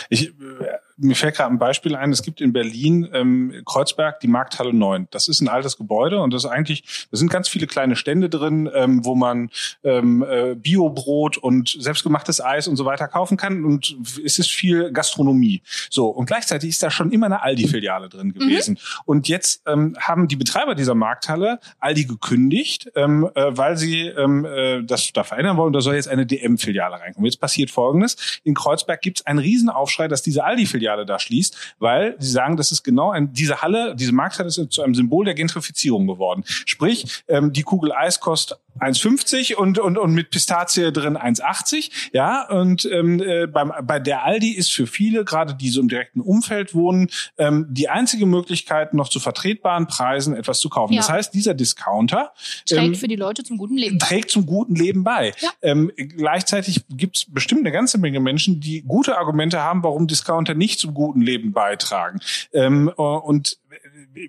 Ich, 0.10 0.28
äh, 0.28 0.80
mir 1.02 1.16
fällt 1.16 1.36
gerade 1.36 1.52
ein 1.52 1.60
Beispiel 1.60 1.96
ein, 1.96 2.12
es 2.12 2.22
gibt 2.22 2.42
in 2.42 2.54
Berlin 2.54 3.08
ähm, 3.14 3.62
Kreuzberg 3.66 4.20
die 4.20 4.28
Markthalle 4.28 4.74
9. 4.74 5.08
Das 5.12 5.28
ist 5.28 5.42
ein 5.42 5.48
altes 5.48 5.78
Gebäude 5.78 6.22
und 6.22 6.34
das 6.34 6.44
ist 6.44 6.50
eigentlich, 6.50 7.08
da 7.12 7.18
sind 7.18 7.32
ganz 7.32 7.48
viele 7.48 7.68
kleine 7.68 7.96
Stände 7.96 8.30
drin, 8.30 8.70
ähm, 8.74 9.06
wo 9.06 9.16
man 9.16 9.50
ähm, 9.84 10.24
äh, 10.24 10.56
Biobrot 10.56 11.38
und 11.38 11.70
selbstgemachtes 11.70 12.44
Eis 12.44 12.68
und 12.68 12.76
so 12.76 12.86
weiter 12.86 13.08
kaufen 13.08 13.38
kann 13.38 13.64
und 13.64 13.96
es 14.24 14.40
ist 14.40 14.52
viel 14.52 14.92
Gastronomie. 14.92 15.62
So, 15.90 16.08
und 16.08 16.26
gleichzeitig 16.26 16.70
ist 16.70 16.84
da 16.84 16.92
schon 16.92 17.12
immer 17.12 17.28
eine 17.28 17.42
Aldi-Filiale 17.42 18.10
drin 18.10 18.34
gewesen. 18.34 18.74
Mhm. 18.74 19.02
Und 19.06 19.28
jetzt 19.28 19.64
ähm, 19.68 19.96
haben 20.00 20.28
die 20.28 20.36
Betreiber 20.36 20.76
dieser 20.76 20.96
Markthalle 20.96 21.60
Aldi 21.80 22.06
gekündigt, 22.06 22.92
ähm, 22.96 23.30
äh, 23.36 23.46
weil 23.50 23.78
sie 23.78 24.08
ähm, 24.08 24.46
äh, 24.46 24.84
das 24.84 25.12
da 25.14 25.24
verändern 25.24 25.58
wollen. 25.58 25.74
Da 25.74 25.82
soll 25.82 25.96
jetzt 25.96 26.08
eine 26.08 26.26
DM-Filiale 26.26 27.00
reinkommen. 27.00 27.26
Jetzt 27.26 27.40
passiert 27.40 27.72
Folgendes. 27.72 28.40
In 28.44 28.54
Kreuzberg 28.54 29.02
gibt 29.02 29.20
es 29.20 29.26
einen 29.26 29.40
Riesenaufschrei, 29.40 30.08
dass 30.08 30.22
diese 30.22 30.44
Aldi-Filiale 30.44 30.89
Filiale 30.90 31.06
da 31.06 31.20
schließt, 31.20 31.76
weil 31.80 32.16
sie 32.20 32.32
sagen, 32.32 32.58
das 32.58 32.72
ist 32.72 32.84
genau 32.84 33.12
ein, 33.12 33.32
diese 33.34 33.62
Halle, 33.62 33.96
diese 33.96 34.12
Markthalle 34.12 34.50
ist 34.50 34.72
zu 34.72 34.82
einem 34.82 34.96
Symbol 34.96 35.26
der 35.26 35.36
Gentrifizierung 35.36 36.08
geworden. 36.08 36.44
Sprich, 36.46 37.24
ähm, 37.28 37.54
die 37.54 37.64
Kugel 37.64 37.92
Eis 37.92 38.20
kostet 38.20 38.58
1,50 38.80 39.56
und, 39.56 39.80
und, 39.80 39.98
und 39.98 40.14
mit 40.14 40.30
Pistazie 40.30 40.92
drin 40.92 41.18
1,80. 41.18 41.92
Ja, 42.14 42.48
und 42.48 42.86
ähm, 42.86 43.22
äh, 43.22 43.48
beim, 43.48 43.74
bei 43.84 44.00
der 44.00 44.24
Aldi 44.24 44.52
ist 44.52 44.72
für 44.72 44.88
viele, 44.88 45.26
gerade 45.26 45.56
die 45.56 45.70
so 45.70 45.82
im 45.82 45.90
direkten 45.90 46.22
Umfeld 46.22 46.74
wohnen, 46.74 47.10
ähm, 47.38 47.68
die 47.70 47.90
einzige 47.90 48.26
Möglichkeit, 48.26 48.94
noch 48.94 49.10
zu 49.10 49.20
vertretbaren 49.20 49.88
Preisen 49.88 50.36
etwas 50.36 50.60
zu 50.60 50.70
kaufen. 50.70 50.94
Ja. 50.94 51.02
Das 51.02 51.10
heißt, 51.10 51.34
dieser 51.34 51.54
Discounter 51.54 52.34
trägt 52.68 52.84
ähm, 52.84 52.96
für 52.96 53.08
die 53.08 53.16
Leute 53.16 53.44
zum 53.44 53.58
guten 53.58 53.78
Leben. 53.78 54.00
Trägt 54.00 54.32
zum 54.32 54.46
guten 54.46 54.76
Leben 54.76 55.04
bei. 55.04 55.34
Ja. 55.40 55.50
Ähm, 55.62 55.92
gleichzeitig 55.96 56.86
gibt 56.90 57.18
es 57.18 57.26
bestimmt 57.26 57.62
eine 57.62 57.72
ganze 57.72 57.98
Menge 57.98 58.20
Menschen, 58.20 58.60
die 58.60 58.82
gute 58.82 59.18
Argumente 59.18 59.62
haben, 59.62 59.84
warum 59.84 60.08
Discounter 60.08 60.54
nicht 60.54 60.80
zum 60.80 60.94
guten 60.94 61.22
Leben 61.22 61.52
beitragen. 61.52 62.20
Ähm, 62.54 62.90
äh, 62.90 63.02
und 63.02 63.60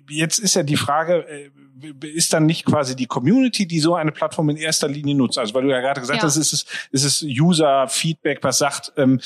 jetzt 0.09 0.39
ist 0.39 0.55
ja 0.55 0.63
die 0.63 0.77
Frage, 0.77 1.27
äh, 1.27 1.49
ist 2.01 2.33
dann 2.33 2.45
nicht 2.45 2.65
quasi 2.65 2.95
die 2.95 3.07
Community, 3.07 3.65
die 3.67 3.79
so 3.79 3.95
eine 3.95 4.11
Plattform 4.11 4.49
in 4.49 4.57
erster 4.57 4.87
Linie 4.87 5.15
nutzt? 5.15 5.37
Also 5.37 5.53
weil 5.53 5.63
du 5.63 5.69
ja 5.69 5.81
gerade 5.81 6.01
gesagt 6.01 6.19
ja. 6.19 6.23
hast, 6.23 6.37
ist 6.37 6.53
es, 6.53 6.65
ist 6.91 7.03
es 7.03 7.21
User-Feedback, 7.23 8.39
was 8.43 8.57
sagt, 8.57 8.93
ähm, 8.97 9.19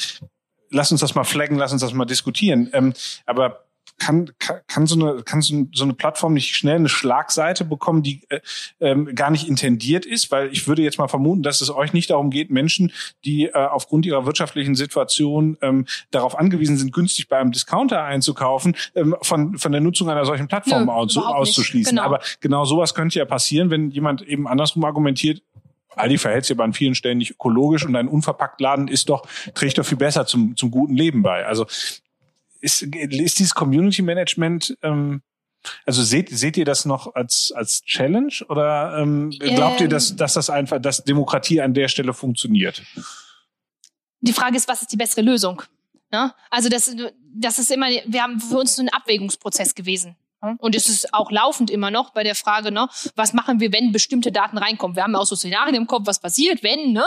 lass 0.69 0.91
uns 0.91 1.01
das 1.01 1.15
mal 1.15 1.23
flaggen, 1.23 1.57
lass 1.57 1.71
uns 1.71 1.81
das 1.81 1.93
mal 1.93 2.05
diskutieren. 2.05 2.69
Ähm, 2.73 2.93
aber 3.25 3.64
kann, 3.97 4.31
kann, 4.39 4.59
kann, 4.67 4.87
so 4.87 4.95
eine, 4.95 5.23
kann 5.23 5.41
so 5.41 5.65
eine 5.79 5.93
Plattform 5.93 6.33
nicht 6.33 6.55
schnell 6.55 6.75
eine 6.75 6.89
Schlagseite 6.89 7.65
bekommen, 7.65 8.03
die 8.03 8.21
äh, 8.29 8.39
ähm, 8.79 9.13
gar 9.15 9.31
nicht 9.31 9.47
intendiert 9.47 10.05
ist? 10.05 10.31
Weil 10.31 10.51
ich 10.51 10.67
würde 10.67 10.81
jetzt 10.81 10.97
mal 10.97 11.07
vermuten, 11.07 11.43
dass 11.43 11.61
es 11.61 11.69
euch 11.69 11.93
nicht 11.93 12.09
darum 12.09 12.29
geht, 12.29 12.51
Menschen, 12.51 12.91
die 13.23 13.45
äh, 13.45 13.53
aufgrund 13.53 14.05
ihrer 14.05 14.25
wirtschaftlichen 14.25 14.75
Situation 14.75 15.57
ähm, 15.61 15.85
darauf 16.11 16.37
angewiesen 16.37 16.77
sind, 16.77 16.93
günstig 16.93 17.29
bei 17.29 17.37
einem 17.37 17.51
Discounter 17.51 18.03
einzukaufen, 18.03 18.75
ähm, 18.95 19.15
von, 19.21 19.57
von 19.57 19.71
der 19.71 19.81
Nutzung 19.81 20.09
einer 20.09 20.25
solchen 20.25 20.47
Plattform 20.47 20.85
Nö, 20.85 20.91
aus, 20.91 21.17
auszuschließen. 21.17 21.95
Genau. 21.95 22.03
Aber 22.03 22.19
genau 22.41 22.65
sowas 22.65 22.93
könnte 22.93 23.19
ja 23.19 23.25
passieren, 23.25 23.69
wenn 23.69 23.91
jemand 23.91 24.21
eben 24.21 24.47
andersrum 24.47 24.83
argumentiert, 24.83 25.41
Aldi 25.95 26.17
verhält 26.17 26.45
sich 26.45 26.55
aber 26.55 26.63
an 26.63 26.73
vielen 26.73 26.95
Stellen 26.95 27.17
nicht 27.17 27.31
ökologisch 27.31 27.85
und 27.85 27.95
ein 27.95 28.07
unverpackt 28.07 28.59
Laden 28.61 28.87
ist 28.87 29.09
doch, 29.09 29.25
trägt 29.53 29.77
doch 29.77 29.85
viel 29.85 29.97
besser 29.97 30.25
zum, 30.25 30.55
zum 30.55 30.71
guten 30.71 30.95
Leben 30.95 31.21
bei. 31.21 31.45
Also 31.45 31.65
ist, 32.65 32.81
ist 32.81 33.39
dieses 33.39 33.53
Community 33.53 34.01
Management, 34.01 34.77
ähm, 34.81 35.21
also 35.85 36.03
seht, 36.03 36.29
seht 36.29 36.57
ihr 36.57 36.65
das 36.65 36.85
noch 36.85 37.15
als, 37.15 37.51
als 37.55 37.81
Challenge 37.83 38.33
oder 38.49 38.97
ähm, 38.99 39.29
glaubt 39.29 39.79
ähm, 39.79 39.85
ihr, 39.85 39.89
dass, 39.89 40.15
dass 40.15 40.33
das 40.33 40.49
einfach, 40.49 40.79
dass 40.79 41.03
Demokratie 41.03 41.61
an 41.61 41.73
der 41.73 41.87
Stelle 41.87 42.13
funktioniert? 42.13 42.83
Die 44.21 44.33
Frage 44.33 44.57
ist, 44.57 44.67
was 44.67 44.81
ist 44.81 44.91
die 44.91 44.97
bessere 44.97 45.21
Lösung? 45.21 45.61
Ja? 46.11 46.35
Also 46.49 46.69
das, 46.69 46.95
das 47.33 47.59
ist 47.59 47.71
immer, 47.71 47.87
wir 47.87 48.21
haben 48.21 48.39
für 48.39 48.57
uns 48.57 48.75
so 48.75 48.81
ein 48.81 48.89
Abwägungsprozess 48.89 49.75
gewesen. 49.75 50.15
Und 50.59 50.75
es 50.75 50.89
ist 50.89 51.11
auch 51.11 51.31
laufend 51.31 51.71
immer 51.71 51.89
noch 51.89 52.11
bei 52.11 52.21
der 52.21 52.35
Frage, 52.35 52.71
ne, 52.71 52.87
was 53.15 53.33
machen 53.33 53.59
wir, 53.59 53.73
wenn 53.73 53.91
bestimmte 53.91 54.31
Daten 54.31 54.59
reinkommen? 54.59 54.95
Wir 54.95 55.01
haben 55.01 55.15
auch 55.15 55.25
so 55.25 55.35
Szenarien 55.35 55.73
im 55.73 55.87
Kopf, 55.87 56.05
was 56.05 56.19
passiert, 56.19 56.61
wenn, 56.61 56.91
ne? 56.91 57.03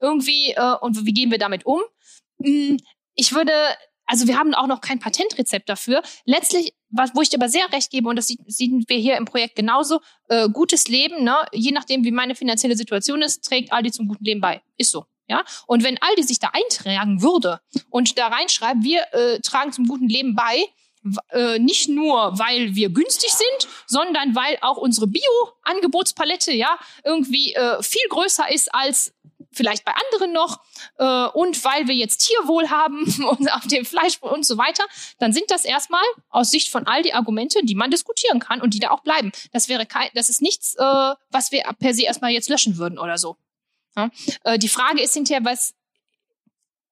Irgendwie, 0.00 0.52
äh, 0.52 0.74
und 0.80 1.04
wie 1.04 1.12
gehen 1.12 1.30
wir 1.30 1.36
damit 1.36 1.66
um? 1.66 1.80
Hm, 2.42 2.78
ich 3.14 3.34
würde 3.34 3.52
also 4.08 4.26
wir 4.26 4.38
haben 4.38 4.54
auch 4.54 4.66
noch 4.66 4.80
kein 4.80 4.98
Patentrezept 4.98 5.68
dafür. 5.68 6.02
Letztlich, 6.24 6.74
was, 6.90 7.14
wo 7.14 7.20
ich 7.20 7.28
dir 7.28 7.36
aber 7.36 7.48
sehr 7.48 7.70
recht 7.72 7.90
gebe, 7.90 8.08
und 8.08 8.16
das 8.16 8.26
sehen 8.46 8.84
wir 8.88 8.96
hier 8.96 9.16
im 9.16 9.26
Projekt 9.26 9.54
genauso, 9.54 10.00
äh, 10.28 10.48
gutes 10.48 10.88
Leben, 10.88 11.22
ne, 11.22 11.36
je 11.52 11.70
nachdem, 11.70 12.04
wie 12.04 12.10
meine 12.10 12.34
finanzielle 12.34 12.76
Situation 12.76 13.22
ist, 13.22 13.44
trägt 13.44 13.72
Aldi 13.72 13.92
zum 13.92 14.08
guten 14.08 14.24
Leben 14.24 14.40
bei. 14.40 14.62
Ist 14.78 14.90
so. 14.90 15.04
Ja, 15.30 15.44
und 15.66 15.84
wenn 15.84 15.98
Aldi 16.00 16.22
sich 16.22 16.38
da 16.38 16.52
eintragen 16.54 17.20
würde 17.20 17.60
und 17.90 18.16
da 18.16 18.28
reinschreibt, 18.28 18.82
wir 18.82 19.02
äh, 19.12 19.40
tragen 19.40 19.72
zum 19.72 19.86
guten 19.86 20.08
Leben 20.08 20.34
bei, 20.34 20.64
äh, 21.32 21.58
nicht 21.58 21.90
nur, 21.90 22.38
weil 22.38 22.74
wir 22.74 22.88
günstig 22.88 23.30
sind, 23.30 23.72
sondern 23.86 24.34
weil 24.34 24.56
auch 24.62 24.78
unsere 24.78 25.06
Bio-Angebotspalette 25.06 26.52
ja 26.52 26.78
irgendwie 27.04 27.54
äh, 27.54 27.82
viel 27.82 28.08
größer 28.08 28.50
ist 28.50 28.74
als 28.74 29.14
vielleicht 29.58 29.84
bei 29.84 29.92
anderen 29.92 30.32
noch 30.32 30.60
äh, 30.98 31.26
und 31.38 31.62
weil 31.64 31.86
wir 31.88 31.94
jetzt 31.94 32.26
Tierwohl 32.26 32.70
haben 32.70 33.04
und 33.28 33.52
auf 33.52 33.66
dem 33.66 33.84
Fleisch 33.84 34.18
und 34.22 34.46
so 34.46 34.56
weiter, 34.56 34.84
dann 35.18 35.34
sind 35.34 35.50
das 35.50 35.66
erstmal 35.66 36.04
aus 36.30 36.50
Sicht 36.50 36.70
von 36.70 36.86
all 36.86 37.02
die 37.02 37.12
Argumente, 37.12 37.60
die 37.62 37.74
man 37.74 37.90
diskutieren 37.90 38.38
kann 38.38 38.62
und 38.62 38.72
die 38.72 38.78
da 38.78 38.90
auch 38.90 39.02
bleiben. 39.02 39.32
Das 39.52 39.68
wäre 39.68 39.84
kein, 39.84 40.08
das 40.14 40.30
ist 40.30 40.40
nichts, 40.40 40.74
äh, 40.76 41.14
was 41.30 41.52
wir 41.52 41.64
per 41.78 41.92
se 41.92 42.04
erstmal 42.04 42.30
jetzt 42.30 42.48
löschen 42.48 42.78
würden 42.78 42.98
oder 42.98 43.18
so. 43.18 43.36
Ja? 43.96 44.10
Äh, 44.44 44.58
die 44.58 44.68
Frage 44.68 45.02
ist 45.02 45.12
hinterher, 45.14 45.44
was 45.44 45.74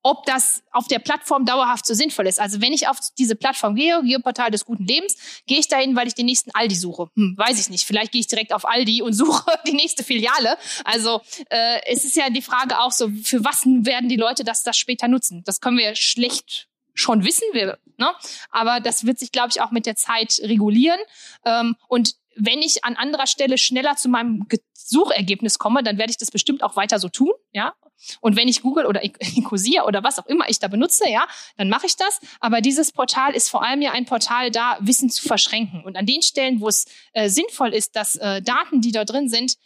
ob 0.07 0.25
das 0.25 0.63
auf 0.71 0.87
der 0.87 1.01
Plattform 1.01 1.45
dauerhaft 1.45 1.85
so 1.85 1.93
sinnvoll 1.93 2.29
ist. 2.29 2.39
Also 2.39 2.61
wenn 2.61 2.73
ich 2.73 2.87
auf 2.87 3.01
diese 3.19 3.35
Plattform 3.35 3.75
gehe, 3.75 4.01
Geoportal 4.05 4.53
des 4.53 4.65
guten 4.65 4.87
Lebens, 4.87 5.17
gehe 5.49 5.59
ich 5.59 5.67
dahin, 5.67 5.97
weil 5.97 6.07
ich 6.07 6.15
den 6.15 6.27
nächsten 6.27 6.53
Aldi 6.53 6.77
suche. 6.77 7.11
Hm, 7.17 7.35
weiß 7.37 7.59
ich 7.59 7.71
nicht. 7.71 7.85
Vielleicht 7.85 8.13
gehe 8.13 8.21
ich 8.21 8.29
direkt 8.29 8.53
auf 8.53 8.69
Aldi 8.69 9.03
und 9.03 9.13
suche 9.15 9.45
die 9.67 9.73
nächste 9.73 10.05
Filiale. 10.05 10.59
Also 10.85 11.23
äh, 11.51 11.81
es 11.87 12.05
ist 12.05 12.15
ja 12.15 12.31
die 12.31 12.41
Frage 12.41 12.79
auch 12.79 12.93
so, 12.93 13.11
für 13.25 13.45
was 13.45 13.65
werden 13.67 14.09
die 14.09 14.15
Leute 14.15 14.45
das, 14.45 14.63
das 14.63 14.79
später 14.79 15.09
nutzen? 15.09 15.43
Das 15.45 15.61
können 15.61 15.77
wir 15.77 15.97
schlecht 15.97 16.69
schon 16.99 17.25
wissen 17.25 17.45
wir, 17.53 17.79
ne? 17.99 18.11
aber 18.51 18.81
das 18.81 19.05
wird 19.05 19.19
sich, 19.19 19.31
glaube 19.31 19.51
ich, 19.51 19.61
auch 19.61 19.71
mit 19.71 19.85
der 19.85 19.97
Zeit 19.97 20.41
regulieren. 20.43 20.99
Ähm, 21.45 21.77
und 21.89 22.15
wenn 22.37 22.61
ich 22.61 22.85
an 22.85 22.97
anderer 22.97 23.27
Stelle 23.27 23.59
schneller 23.59 23.97
zu 23.97 24.09
meinem 24.09 24.47
Suchergebnis 24.75 25.59
komme, 25.59 25.83
dann 25.83 25.99
werde 25.99 26.11
ich 26.11 26.19
das 26.19 26.31
bestimmt 26.31 26.63
auch 26.63 26.77
weiter 26.77 26.99
so 26.99 27.09
tun, 27.09 27.33
ja. 27.53 27.75
Und 28.21 28.37
wenn 28.37 28.47
ich 28.47 28.63
Google 28.63 28.87
oder 28.87 29.03
Ecosia 29.05 29.85
oder 29.85 30.05
was 30.05 30.19
auch 30.19 30.27
immer 30.27 30.49
ich 30.49 30.59
da 30.59 30.69
benutze, 30.69 31.09
ja, 31.09 31.27
dann 31.57 31.69
mache 31.69 31.87
ich 31.87 31.97
das. 31.97 32.21
Aber 32.41 32.61
dieses 32.61 32.93
Portal 32.93 33.35
ist 33.35 33.49
vor 33.49 33.63
allem 33.63 33.83
ja 33.83 33.93
ein 33.93 34.05
Portal 34.05 34.51
da, 34.51 34.77
Wissen 34.81 35.11
zu 35.11 35.27
verschränken. 35.27 35.83
Und 35.85 35.97
an 35.97 36.07
den 36.07 36.23
Stellen, 36.23 36.61
wo 36.61 36.69
es 36.69 36.87
äh, 37.13 37.29
sinnvoll 37.29 37.75
ist, 37.75 37.97
dass 37.97 38.17
äh, 38.17 38.43
Daten, 38.43 38.81
die 38.81 38.93
da 38.93 39.05
drin 39.05 39.29
sind, 39.29 39.57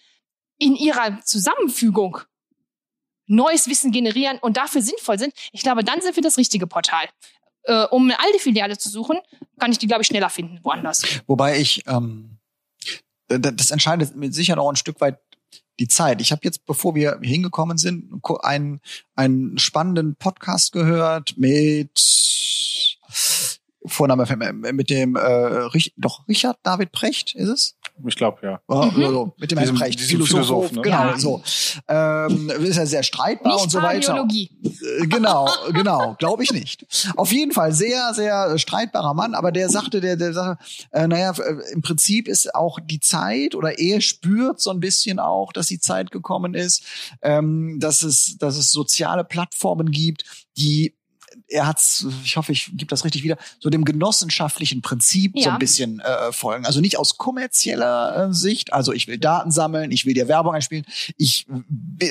in 0.58 0.76
ihrer 0.76 1.20
Zusammenfügung 1.22 2.18
neues 3.26 3.68
Wissen 3.68 3.92
generieren 3.92 4.38
und 4.38 4.56
dafür 4.56 4.82
sinnvoll 4.82 5.18
sind, 5.18 5.32
ich 5.52 5.62
glaube, 5.62 5.84
dann 5.84 6.00
sind 6.00 6.16
wir 6.16 6.22
das 6.22 6.36
richtige 6.36 6.66
Portal. 6.66 7.08
Äh, 7.64 7.84
um 7.86 8.04
eine 8.04 8.18
alte 8.18 8.38
Filiale 8.38 8.78
zu 8.78 8.88
suchen, 8.88 9.18
kann 9.58 9.70
ich 9.70 9.78
die, 9.78 9.86
glaube 9.86 10.02
ich, 10.02 10.08
schneller 10.08 10.30
finden, 10.30 10.60
woanders. 10.62 11.02
Wobei 11.26 11.58
ich 11.58 11.86
ähm, 11.86 12.29
das 13.38 13.70
entscheidet 13.70 14.16
mit 14.16 14.34
Sicherheit 14.34 14.58
auch 14.58 14.70
ein 14.70 14.76
Stück 14.76 15.00
weit 15.00 15.18
die 15.78 15.88
Zeit. 15.88 16.20
Ich 16.20 16.30
habe 16.30 16.42
jetzt, 16.44 16.66
bevor 16.66 16.94
wir 16.94 17.18
hingekommen 17.22 17.78
sind, 17.78 18.10
einen, 18.42 18.80
einen 19.14 19.58
spannenden 19.58 20.14
Podcast 20.14 20.72
gehört 20.72 21.36
mit 21.38 22.98
Vorname 23.86 24.26
mit 24.72 24.90
dem 24.90 25.16
äh, 25.16 25.68
doch 25.96 26.28
Richard 26.28 26.58
David 26.62 26.92
Precht 26.92 27.34
ist 27.34 27.48
es? 27.48 27.76
Ich 28.06 28.16
glaube 28.16 28.38
ja. 28.42 28.60
Oh, 28.68 28.86
mhm. 28.86 29.02
so, 29.02 29.34
mit 29.38 29.50
dem 29.50 29.58
Herrn 29.58 29.74
Precht, 29.74 30.00
diesem 30.00 30.24
Philosoph, 30.24 30.68
Philosoph 30.68 30.72
ne? 30.72 30.82
genau 30.82 31.06
ja. 31.06 31.18
so. 31.18 31.42
Ähm, 31.88 32.50
ist 32.64 32.76
ja 32.76 32.86
sehr 32.86 33.02
streitbar 33.02 33.54
nicht 33.54 33.64
und 33.64 33.70
so 33.70 33.82
weiter. 33.82 34.26
Äh, 34.30 35.06
genau, 35.06 35.48
genau, 35.72 36.16
glaube 36.18 36.42
ich 36.42 36.52
nicht. 36.52 36.86
Auf 37.16 37.32
jeden 37.32 37.52
Fall 37.52 37.72
sehr, 37.72 38.12
sehr 38.14 38.58
streitbarer 38.58 39.14
Mann, 39.14 39.34
aber 39.34 39.52
der 39.52 39.68
sagte, 39.68 40.00
der, 40.00 40.16
der 40.16 40.32
sagte, 40.32 40.64
äh, 40.92 41.06
naja, 41.06 41.32
äh, 41.32 41.72
im 41.72 41.82
Prinzip 41.82 42.28
ist 42.28 42.54
auch 42.54 42.78
die 42.82 43.00
Zeit 43.00 43.54
oder 43.54 43.78
er 43.78 44.00
spürt 44.00 44.60
so 44.60 44.70
ein 44.70 44.80
bisschen 44.80 45.18
auch, 45.18 45.52
dass 45.52 45.66
die 45.66 45.80
Zeit 45.80 46.10
gekommen 46.10 46.54
ist, 46.54 46.84
ähm, 47.22 47.78
dass 47.80 48.02
es, 48.02 48.36
dass 48.38 48.56
es 48.56 48.70
soziale 48.70 49.24
Plattformen 49.24 49.90
gibt, 49.90 50.24
die 50.56 50.94
er 51.50 51.66
hat's, 51.66 52.06
ich 52.24 52.36
hoffe, 52.36 52.52
ich 52.52 52.70
gebe 52.72 52.86
das 52.86 53.04
richtig 53.04 53.22
wieder, 53.22 53.36
so 53.58 53.70
dem 53.70 53.84
genossenschaftlichen 53.84 54.82
Prinzip 54.82 55.32
ja. 55.34 55.44
so 55.44 55.50
ein 55.50 55.58
bisschen 55.58 56.00
äh, 56.00 56.32
folgen. 56.32 56.64
Also 56.64 56.80
nicht 56.80 56.98
aus 56.98 57.18
kommerzieller 57.18 58.28
äh, 58.28 58.32
Sicht, 58.32 58.72
also 58.72 58.92
ich 58.92 59.08
will 59.08 59.18
Daten 59.18 59.50
sammeln, 59.50 59.90
ich 59.90 60.06
will 60.06 60.14
dir 60.14 60.28
Werbung 60.28 60.54
einspielen, 60.54 60.84
ich 61.16 61.46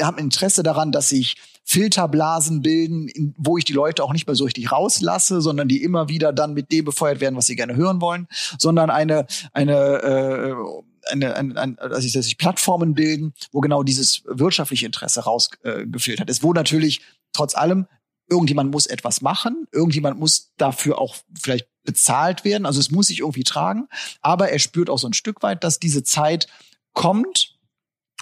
habe 0.02 0.20
Interesse 0.20 0.62
daran, 0.62 0.92
dass 0.92 1.10
sich 1.10 1.38
Filterblasen 1.64 2.62
bilden, 2.62 3.08
in, 3.08 3.34
wo 3.38 3.58
ich 3.58 3.64
die 3.64 3.74
Leute 3.74 4.04
auch 4.04 4.12
nicht 4.12 4.28
mehr 4.28 4.36
so 4.36 4.44
richtig 4.44 4.72
rauslasse, 4.72 5.40
sondern 5.42 5.68
die 5.68 5.84
immer 5.84 6.10
wieder 6.10 6.34
dann 6.34 6.54
mit 6.54 6.72
dem 6.72 6.86
befeuert 6.86 7.22
werden, 7.22 7.36
was 7.36 7.46
sie 7.46 7.56
gerne 7.56 7.76
hören 7.76 8.02
wollen, 8.02 8.28
sondern 8.58 8.90
eine 8.90 9.28
eine 9.54 9.74
äh, 9.74 10.56
eine, 11.12 11.36
eine, 11.36 11.60
eine, 11.60 11.80
also 11.80 12.08
sich 12.08 12.38
Plattformen 12.38 12.94
bilden, 12.94 13.34
wo 13.52 13.62
genau 13.62 13.84
dieses 13.84 14.24
wirtschaftliche 14.26 14.86
Interesse 14.86 15.22
rausgefiltert 15.22 16.28
äh, 16.28 16.32
ist, 16.32 16.44
wo 16.44 16.54
natürlich 16.54 17.02
trotz 17.34 17.56
allem 17.56 17.88
irgendjemand 18.30 18.72
muss 18.72 18.86
etwas 18.86 19.22
machen, 19.22 19.68
irgendjemand 19.72 20.20
muss 20.20 20.52
dafür 20.58 21.00
auch 21.00 21.16
vielleicht 21.40 21.68
bezahlt 21.84 22.44
werden, 22.46 22.66
also 22.66 22.80
es 22.80 22.92
muss 22.92 23.08
sich 23.08 23.20
irgendwie 23.20 23.44
tragen, 23.44 23.88
aber 24.22 24.50
er 24.50 24.60
spürt 24.60 24.90
auch 24.90 25.00
so 25.00 25.08
ein 25.08 25.14
Stück 25.14 25.42
weit, 25.42 25.64
dass 25.64 25.80
diese 25.80 26.04
Zeit 26.04 26.48
kommt 26.94 27.59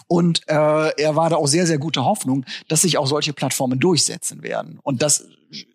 und 0.07 0.41
äh, 0.47 0.53
er 0.53 1.15
war 1.15 1.29
da 1.29 1.35
auch 1.35 1.47
sehr, 1.47 1.67
sehr 1.67 1.77
gute 1.77 2.05
Hoffnung, 2.05 2.45
dass 2.67 2.81
sich 2.81 2.97
auch 2.97 3.07
solche 3.07 3.33
Plattformen 3.33 3.79
durchsetzen 3.79 4.41
werden. 4.41 4.79
Und 4.83 5.01
das 5.01 5.25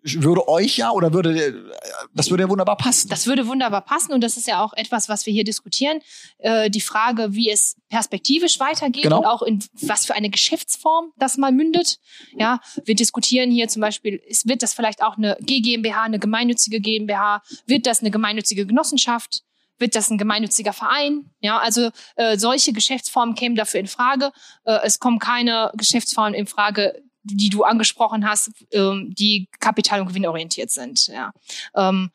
würde 0.03 0.47
euch 0.47 0.77
ja 0.77 0.91
oder 0.91 1.13
würde 1.13 1.71
das 2.13 2.29
würde 2.29 2.43
ja 2.43 2.49
wunderbar 2.49 2.77
passen. 2.77 3.09
Das 3.09 3.25
würde 3.25 3.47
wunderbar 3.47 3.81
passen 3.81 4.13
und 4.13 4.21
das 4.21 4.37
ist 4.37 4.47
ja 4.47 4.63
auch 4.63 4.73
etwas, 4.73 5.09
was 5.09 5.25
wir 5.25 5.33
hier 5.33 5.43
diskutieren. 5.43 5.99
Äh, 6.39 6.69
die 6.69 6.81
Frage, 6.81 7.33
wie 7.33 7.49
es 7.49 7.75
perspektivisch 7.89 8.59
weitergeht 8.59 9.03
genau. 9.03 9.19
und 9.19 9.25
auch 9.25 9.41
in 9.41 9.63
was 9.81 10.05
für 10.05 10.13
eine 10.13 10.29
Geschäftsform 10.29 11.11
das 11.17 11.37
mal 11.37 11.51
mündet. 11.51 11.99
Ja, 12.37 12.59
wir 12.85 12.95
diskutieren 12.95 13.51
hier 13.51 13.67
zum 13.67 13.81
Beispiel, 13.81 14.21
wird 14.45 14.61
das 14.63 14.73
vielleicht 14.73 15.03
auch 15.03 15.17
eine 15.17 15.37
GmbH, 15.41 16.03
eine 16.03 16.19
gemeinnützige 16.19 16.79
GmbH? 16.79 17.41
Wird 17.65 17.87
das 17.87 18.01
eine 18.01 18.11
gemeinnützige 18.11 18.65
Genossenschaft? 18.65 19.43
Wird 19.79 19.95
das 19.95 20.09
ein 20.09 20.17
gemeinnütziger 20.17 20.73
Verein? 20.73 21.31
Ja, 21.39 21.57
also 21.57 21.89
äh, 22.15 22.37
solche 22.37 22.73
Geschäftsformen 22.73 23.35
kämen 23.35 23.55
dafür 23.55 23.79
in 23.79 23.87
Frage. 23.87 24.31
Äh, 24.65 24.79
es 24.83 24.99
kommen 24.99 25.19
keine 25.19 25.71
Geschäftsformen 25.75 26.33
in 26.33 26.47
Frage, 26.47 27.01
die 27.23 27.49
du 27.49 27.63
angesprochen 27.63 28.27
hast, 28.27 28.51
ähm, 28.71 29.13
die 29.17 29.47
kapital- 29.59 30.01
und 30.01 30.07
gewinnorientiert 30.07 30.69
sind. 30.69 31.07
Ja. 31.07 31.33
Ähm, 31.75 32.11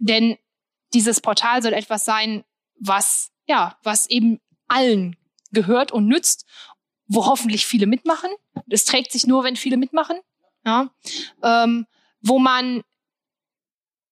denn 0.00 0.36
dieses 0.94 1.20
Portal 1.20 1.62
soll 1.62 1.74
etwas 1.74 2.04
sein, 2.04 2.44
was, 2.78 3.30
ja, 3.46 3.78
was 3.82 4.06
eben 4.06 4.40
allen 4.68 5.16
gehört 5.52 5.92
und 5.92 6.06
nützt, 6.06 6.46
wo 7.06 7.26
hoffentlich 7.26 7.66
viele 7.66 7.86
mitmachen. 7.86 8.30
Das 8.66 8.84
trägt 8.84 9.12
sich 9.12 9.26
nur, 9.26 9.44
wenn 9.44 9.56
viele 9.56 9.76
mitmachen. 9.76 10.18
Ja. 10.64 10.90
Ähm, 11.42 11.86
wo 12.20 12.38
man 12.38 12.82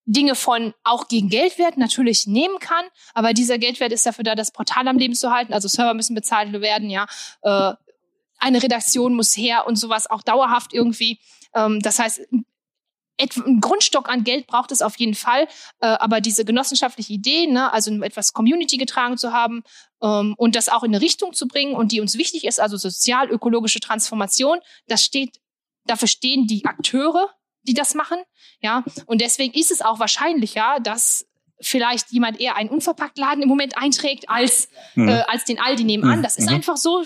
Dinge 0.06 0.34
von 0.34 0.74
auch 0.84 1.08
gegen 1.08 1.28
Geldwert 1.28 1.76
natürlich 1.76 2.26
nehmen 2.26 2.58
kann, 2.58 2.84
aber 3.14 3.32
dieser 3.32 3.58
Geldwert 3.58 3.92
ist 3.92 4.04
dafür 4.06 4.24
da, 4.24 4.34
das 4.34 4.52
Portal 4.52 4.86
am 4.88 4.98
Leben 4.98 5.14
zu 5.14 5.30
halten. 5.30 5.52
Also 5.52 5.68
Server 5.68 5.94
müssen 5.94 6.14
bezahlt 6.14 6.52
werden, 6.52 6.90
ja. 6.90 7.06
Äh, 7.42 7.72
eine 8.38 8.62
Redaktion 8.62 9.14
muss 9.14 9.36
her 9.36 9.66
und 9.66 9.76
sowas 9.76 10.10
auch 10.10 10.22
dauerhaft 10.22 10.74
irgendwie. 10.74 11.18
Ähm, 11.54 11.80
das 11.80 11.98
heißt, 11.98 12.20
ein 13.20 13.60
Grundstock 13.60 14.08
an 14.08 14.24
Geld 14.24 14.46
braucht 14.46 14.72
es 14.72 14.82
auf 14.82 14.96
jeden 14.96 15.14
Fall, 15.14 15.46
äh, 15.80 15.86
aber 15.86 16.20
diese 16.20 16.44
genossenschaftliche 16.44 17.12
Idee, 17.12 17.46
ne, 17.46 17.72
also 17.72 17.90
etwas 18.02 18.32
Community 18.32 18.76
getragen 18.76 19.16
zu 19.16 19.32
haben 19.32 19.62
ähm, 20.02 20.34
und 20.36 20.56
das 20.56 20.68
auch 20.68 20.82
in 20.82 20.94
eine 20.94 21.00
Richtung 21.00 21.32
zu 21.32 21.46
bringen 21.46 21.74
und 21.74 21.92
die 21.92 22.00
uns 22.00 22.18
wichtig 22.18 22.44
ist, 22.44 22.60
also 22.60 22.76
sozial-ökologische 22.76 23.80
Transformation, 23.80 24.58
das 24.88 25.04
steht, 25.04 25.40
dafür 25.86 26.08
stehen 26.08 26.46
die 26.46 26.64
Akteure, 26.64 27.30
die 27.64 27.74
das 27.74 27.94
machen, 27.94 28.18
ja, 28.60 28.84
und 29.06 29.20
deswegen 29.20 29.54
ist 29.54 29.70
es 29.70 29.82
auch 29.82 29.98
wahrscheinlicher, 29.98 30.78
dass 30.82 31.26
vielleicht 31.60 32.10
jemand 32.10 32.40
eher 32.40 32.56
einen 32.56 32.68
Unverpacktladen 32.68 33.42
im 33.42 33.48
Moment 33.48 33.76
einträgt 33.78 34.28
als 34.28 34.68
mhm. 34.94 35.08
äh, 35.08 35.22
als 35.28 35.44
den 35.44 35.60
Aldi 35.60 35.84
nebenan. 35.84 36.22
Das 36.22 36.36
ist 36.36 36.48
mhm. 36.48 36.56
einfach 36.56 36.76
so. 36.76 37.04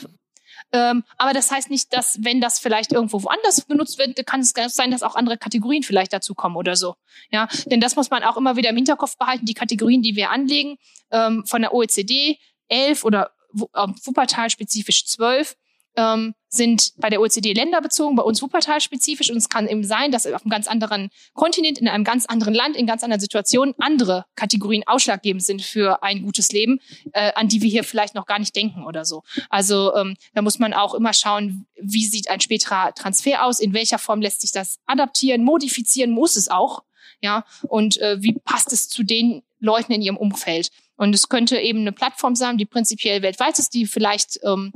Ähm, 0.73 1.03
aber 1.17 1.33
das 1.33 1.51
heißt 1.51 1.71
nicht, 1.71 1.93
dass 1.95 2.19
wenn 2.23 2.41
das 2.41 2.59
vielleicht 2.59 2.93
irgendwo 2.93 3.23
woanders 3.23 3.67
genutzt 3.67 3.99
wird, 3.99 4.25
kann 4.27 4.41
es 4.41 4.53
sein, 4.53 4.91
dass 4.91 5.03
auch 5.03 5.17
andere 5.17 5.39
Kategorien 5.39 5.83
vielleicht 5.83 6.13
dazu 6.13 6.35
kommen 6.35 6.57
oder 6.57 6.77
so. 6.77 6.95
Ja, 7.31 7.49
denn 7.67 7.81
das 7.81 7.97
muss 7.97 8.11
man 8.11 8.23
auch 8.23 8.37
immer 8.37 8.57
wieder 8.57 8.71
im 8.71 8.77
Hinterkopf 8.77 9.17
behalten. 9.17 9.47
Die 9.47 9.55
Kategorien, 9.55 10.03
die 10.03 10.15
wir 10.15 10.31
anlegen, 10.31 10.77
ähm, 11.11 11.45
von 11.47 11.63
der 11.63 11.73
OECD 11.73 12.39
11 12.69 13.05
oder 13.05 13.31
äh, 13.55 13.87
Wuppertal 14.05 14.51
spezifisch 14.51 15.07
12, 15.07 15.57
ähm, 15.99 16.35
sind 16.49 16.93
bei 16.97 17.11
der 17.11 17.21
OECD 17.21 17.53
länderbezogen, 17.53 18.17
bei 18.17 18.23
uns 18.23 18.41
Wuppertal 18.41 18.81
spezifisch. 18.81 19.31
Und 19.31 19.37
es 19.37 19.49
kann 19.49 19.67
eben 19.67 19.85
sein, 19.85 20.13
dass 20.13 20.27
auf 20.27 20.43
einem 20.43 20.51
ganz 20.51 20.69
anderen 20.69 21.11
Kontinent, 21.35 21.79
in 21.79 21.89
einem 21.89 22.05
ganz 22.05 22.25
anderen 22.25 22.55
Land, 22.55 22.77
in 22.77 22.87
ganz 22.87 23.03
anderen 23.03 23.21
Situationen 23.21 23.75
andere 23.79 24.25
Kategorien 24.37 24.85
ausschlaggebend 24.87 25.45
sind 25.45 25.61
für 25.61 26.03
ein 26.03 26.23
gutes 26.23 26.51
Leben, 26.53 26.81
äh, 27.13 27.33
an 27.35 27.49
die 27.49 27.61
wir 27.61 27.69
hier 27.69 27.85
vielleicht 27.85 28.15
noch 28.15 28.27
gar 28.27 28.39
nicht 28.39 28.55
denken 28.55 28.85
oder 28.87 29.05
so. 29.05 29.25
Also 29.51 29.95
ähm, 29.95 30.17
da 30.35 30.41
muss 30.41 30.59
man 30.59 30.73
auch 30.73 30.95
immer 30.95 31.13
schauen, 31.13 31.67
wie 31.77 32.07
sieht 32.07 32.31
ein 32.31 32.41
späterer 32.41 32.95
Transfer 32.95 33.45
aus, 33.45 33.59
in 33.59 33.75
welcher 33.75 33.99
Form 33.99 34.23
lässt 34.23 34.41
sich 34.41 34.53
das 34.53 34.79
adaptieren, 34.87 35.45
modifizieren 35.45 36.13
muss 36.13 36.37
es 36.37 36.49
auch. 36.49 36.85
Ja, 37.21 37.45
und 37.67 37.99
äh, 37.99 38.23
wie 38.23 38.35
passt 38.45 38.73
es 38.73 38.89
zu 38.89 39.03
den 39.03 39.43
Leuten 39.59 39.93
in 39.93 40.03
ihrem 40.03 40.17
Umfeld? 40.17 40.71
Und 40.99 41.15
es 41.15 41.29
könnte 41.29 41.59
eben 41.61 41.81
eine 41.81 41.93
Plattform 41.93 42.35
sein, 42.35 42.59
die 42.59 42.67
prinzipiell 42.67 43.23
weltweit 43.23 43.59
ist, 43.61 43.73
die 43.73 43.87
vielleicht 43.87 44.41
ähm, 44.43 44.73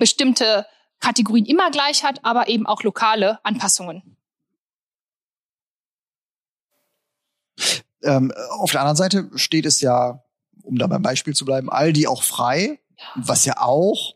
bestimmte 0.00 0.66
Kategorien 0.98 1.46
immer 1.46 1.70
gleich 1.70 2.02
hat, 2.02 2.24
aber 2.24 2.48
eben 2.48 2.66
auch 2.66 2.82
lokale 2.82 3.38
Anpassungen. 3.44 3.98
Äh, 3.98 4.20
Ähm, 8.02 8.32
auf 8.58 8.70
der 8.70 8.80
anderen 8.80 8.96
Seite 8.96 9.30
steht 9.34 9.66
es 9.66 9.80
ja, 9.80 10.22
um 10.62 10.78
da 10.78 10.86
beim 10.86 11.02
Beispiel 11.02 11.34
zu 11.34 11.44
bleiben, 11.44 11.70
Aldi 11.70 12.06
auch 12.06 12.22
frei, 12.22 12.80
was 13.14 13.44
ja 13.44 13.58
auch 13.58 14.14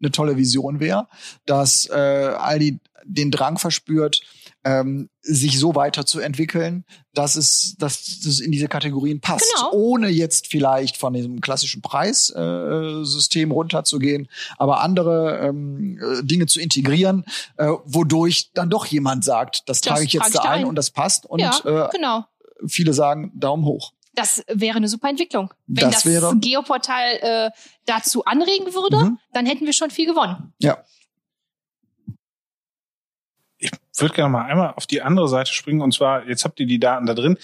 eine 0.00 0.10
tolle 0.10 0.36
Vision 0.36 0.80
wäre, 0.80 1.08
dass 1.44 1.88
äh, 1.90 1.92
Aldi 1.92 2.80
den 3.04 3.30
Drang 3.30 3.58
verspürt, 3.58 4.22
ähm, 4.68 5.08
sich 5.22 5.58
so 5.58 5.74
weiterzuentwickeln, 5.74 6.84
dass 7.14 7.36
es, 7.36 7.74
dass 7.78 8.06
es 8.26 8.40
in 8.40 8.52
diese 8.52 8.68
Kategorien 8.68 9.20
passt, 9.20 9.46
Genau. 9.54 9.72
ohne 9.72 10.08
jetzt 10.08 10.48
vielleicht 10.48 10.96
von 10.96 11.12
diesem 11.14 11.40
klassischen 11.40 11.80
Preissystem 11.80 13.50
äh, 13.50 13.54
runterzugehen, 13.54 14.28
aber 14.58 14.80
andere 14.80 15.38
ähm, 15.42 15.98
äh, 16.02 16.22
Dinge 16.22 16.46
zu 16.46 16.60
integrieren, 16.60 17.24
äh, 17.56 17.68
wodurch 17.84 18.50
dann 18.52 18.68
doch 18.68 18.84
jemand 18.86 19.24
sagt, 19.24 19.68
das, 19.68 19.80
Das 19.80 19.92
trage 19.92 20.04
ich 20.04 20.12
jetzt 20.12 20.32
trage 20.32 20.34
ich 20.36 20.42
da 20.42 20.50
ein 20.50 20.60
ein. 20.60 20.64
und 20.66 20.74
das 20.76 20.90
passt 20.90 21.24
und 21.26 21.40
ja, 21.40 21.56
äh, 21.64 21.88
genau. 21.92 22.24
viele 22.66 22.92
sagen 22.92 23.32
Daumen 23.34 23.64
hoch. 23.64 23.92
Das 24.14 24.42
wäre 24.52 24.76
eine 24.78 24.88
super 24.88 25.08
Entwicklung. 25.08 25.54
Wenn 25.68 25.90
Das 25.92 26.02
das, 26.02 26.34
Geoportal 26.40 27.18
äh, 27.20 27.50
dazu 27.86 28.24
anregen 28.24 28.74
würde, 28.74 28.96
Mhm. 29.04 29.18
dann 29.32 29.46
hätten 29.46 29.64
wir 29.64 29.72
schon 29.72 29.90
viel 29.90 30.06
gewonnen. 30.06 30.52
Ja. 30.58 30.78
Ich 33.60 33.70
würde 34.00 34.14
gerne 34.14 34.30
mal 34.30 34.44
einmal 34.46 34.74
auf 34.76 34.86
die 34.86 35.02
andere 35.02 35.28
Seite 35.28 35.52
springen 35.52 35.80
und 35.80 35.92
zwar, 35.94 36.26
jetzt 36.28 36.44
habt 36.44 36.58
ihr 36.60 36.66
die 36.66 36.78
Daten 36.78 37.06
da 37.06 37.14
drin. 37.14 37.38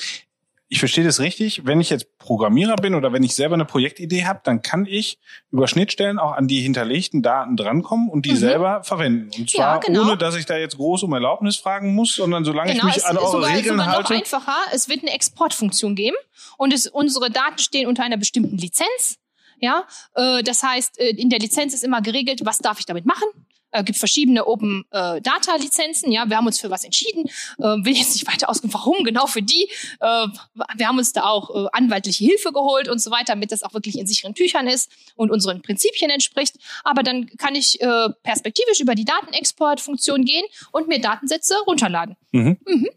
Ich 0.68 0.78
verstehe 0.78 1.04
das 1.04 1.20
richtig. 1.20 1.66
Wenn 1.66 1.80
ich 1.80 1.90
jetzt 1.90 2.18
Programmierer 2.18 2.74
bin 2.76 2.94
oder 2.94 3.12
wenn 3.12 3.22
ich 3.22 3.34
selber 3.34 3.54
eine 3.54 3.66
Projektidee 3.66 4.24
habe, 4.24 4.40
dann 4.44 4.62
kann 4.62 4.86
ich 4.86 5.18
über 5.52 5.68
Schnittstellen 5.68 6.18
auch 6.18 6.32
an 6.32 6.48
die 6.48 6.60
hinterlegten 6.62 7.22
Daten 7.22 7.56
drankommen 7.56 8.08
und 8.08 8.24
die 8.24 8.32
Mhm. 8.32 8.36
selber 8.36 8.82
verwenden. 8.82 9.30
Und 9.38 9.50
zwar 9.50 9.74
Ja, 9.74 9.78
genau. 9.78 10.02
ohne, 10.02 10.16
dass 10.16 10.34
ich 10.36 10.46
da 10.46 10.56
jetzt 10.56 10.76
groß 10.76 11.02
um 11.04 11.12
Erlaubnis 11.12 11.56
fragen 11.58 11.94
muss, 11.94 12.16
sondern 12.16 12.44
solange 12.44 12.72
Genau, 12.72 12.88
ich 12.88 12.96
es 12.96 13.02
mich 13.02 13.06
an 13.10 13.18
eure 13.18 13.46
Regeln 13.46 13.64
sogar 13.76 13.86
noch 13.86 13.92
halte. 13.94 14.14
einfacher. 14.14 14.56
Es 14.72 14.88
wird 14.88 15.02
eine 15.02 15.12
Exportfunktion 15.12 15.94
geben 15.94 16.16
und 16.56 16.72
es, 16.72 16.86
unsere 16.86 17.30
Daten 17.30 17.58
stehen 17.58 17.86
unter 17.86 18.02
einer 18.02 18.16
bestimmten 18.16 18.56
Lizenz. 18.56 19.18
Ja, 19.60 19.84
äh, 20.14 20.42
das 20.42 20.62
heißt, 20.62 20.98
äh, 20.98 21.10
in 21.10 21.30
der 21.30 21.38
Lizenz 21.38 21.74
ist 21.74 21.84
immer 21.84 22.02
geregelt, 22.02 22.40
was 22.44 22.58
darf 22.58 22.80
ich 22.80 22.86
damit 22.86 23.06
machen. 23.06 23.28
Äh, 23.74 23.82
gibt 23.82 23.98
verschiedene 23.98 24.46
Open 24.46 24.84
äh, 24.92 25.20
Data 25.20 25.56
Lizenzen. 25.56 26.12
Ja, 26.12 26.28
wir 26.28 26.36
haben 26.36 26.46
uns 26.46 26.60
für 26.60 26.70
was 26.70 26.84
entschieden. 26.84 27.28
Äh, 27.58 27.84
will 27.84 27.96
jetzt 27.96 28.14
nicht 28.14 28.26
weiter 28.30 28.48
ausgehen, 28.48 28.72
warum 28.72 29.02
genau 29.02 29.26
für 29.26 29.42
die. 29.42 29.68
Äh, 30.00 30.28
wir 30.76 30.86
haben 30.86 30.98
uns 30.98 31.12
da 31.12 31.24
auch 31.24 31.50
äh, 31.50 31.68
anwaltliche 31.72 32.24
Hilfe 32.24 32.52
geholt 32.52 32.88
und 32.88 33.00
so 33.00 33.10
weiter, 33.10 33.32
damit 33.32 33.50
das 33.50 33.64
auch 33.64 33.74
wirklich 33.74 33.98
in 33.98 34.06
sicheren 34.06 34.34
Tüchern 34.34 34.68
ist 34.68 34.92
und 35.16 35.32
unseren 35.32 35.60
Prinzipien 35.60 36.08
entspricht. 36.08 36.54
Aber 36.84 37.02
dann 37.02 37.26
kann 37.36 37.56
ich 37.56 37.80
äh, 37.80 38.10
perspektivisch 38.22 38.78
über 38.78 38.94
die 38.94 39.04
Datenexportfunktion 39.04 40.24
gehen 40.24 40.44
und 40.70 40.86
mir 40.86 41.00
Datensätze 41.00 41.56
runterladen. 41.66 42.16
Mhm. 42.30 42.58
Mhm. 42.64 42.88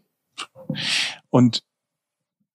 Und 1.30 1.64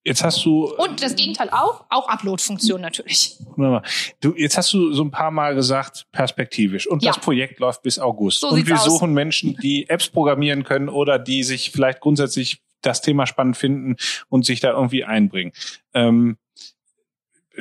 jetzt 0.03 0.23
hast 0.23 0.43
du 0.45 0.73
Und 0.75 1.01
das 1.01 1.15
Gegenteil 1.15 1.49
auch, 1.49 1.85
auch 1.89 2.07
Upload-Funktion 2.09 2.81
natürlich. 2.81 3.37
Wunderbar. 3.55 3.83
Du, 4.21 4.33
jetzt 4.35 4.57
hast 4.57 4.73
du 4.73 4.93
so 4.93 5.03
ein 5.03 5.11
paar 5.11 5.31
Mal 5.31 5.55
gesagt, 5.55 6.07
perspektivisch. 6.11 6.87
Und 6.87 7.03
Ja. 7.03 7.11
das 7.11 7.21
Projekt 7.21 7.59
läuft 7.59 7.83
bis 7.83 7.99
August. 7.99 8.41
So 8.41 8.49
und 8.49 8.67
wir 8.67 8.75
aus. 8.75 8.85
suchen 8.85 9.13
Menschen, 9.13 9.57
die 9.61 9.89
Apps 9.89 10.09
programmieren 10.09 10.63
können 10.63 10.89
oder 10.89 11.19
die 11.19 11.43
sich 11.43 11.71
vielleicht 11.71 11.99
grundsätzlich 12.01 12.61
das 12.81 13.01
Thema 13.01 13.25
spannend 13.25 13.55
finden 13.57 13.95
und 14.29 14.45
sich 14.45 14.59
da 14.59 14.71
irgendwie 14.71 15.05
einbringen. 15.05 15.53
Ähm, 15.93 16.37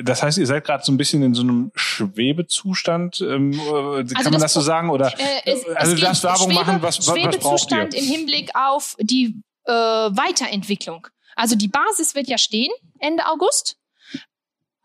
das 0.01 0.23
heißt, 0.23 0.39
ihr 0.39 0.47
seid 0.47 0.63
gerade 0.65 0.83
so 0.83 0.91
ein 0.91 0.97
bisschen 0.97 1.21
in 1.21 1.35
so 1.35 1.43
einem 1.43 1.71
Schwebezustand. 1.75 3.21
Ähm, 3.21 3.51
äh, 3.53 4.03
kann 4.05 4.23
man 4.23 4.33
das 4.33 4.41
das 4.41 4.53
so 4.53 4.61
sagen? 4.61 4.89
Oder 4.89 5.13
Äh, 5.17 5.51
es, 5.51 5.65
also 5.67 5.93
es 5.93 5.99
du 5.99 6.05
darfst 6.05 6.23
Werbung 6.23 6.51
Schwebe, 6.51 6.65
machen, 6.65 6.81
was, 6.81 6.97
was, 6.97 7.07
was 7.07 7.13
braucht 7.13 7.23
ihr? 7.23 7.31
Schwebezustand 7.31 7.93
im 7.93 8.03
Hinblick 8.05 8.49
auf 8.55 8.95
die 8.99 9.35
äh, 9.65 9.71
Weiterentwicklung. 9.71 11.07
Also 11.35 11.55
die 11.55 11.67
Basis 11.67 12.15
wird 12.15 12.27
ja 12.27 12.37
stehen 12.37 12.71
Ende 12.99 13.25
August. 13.27 13.77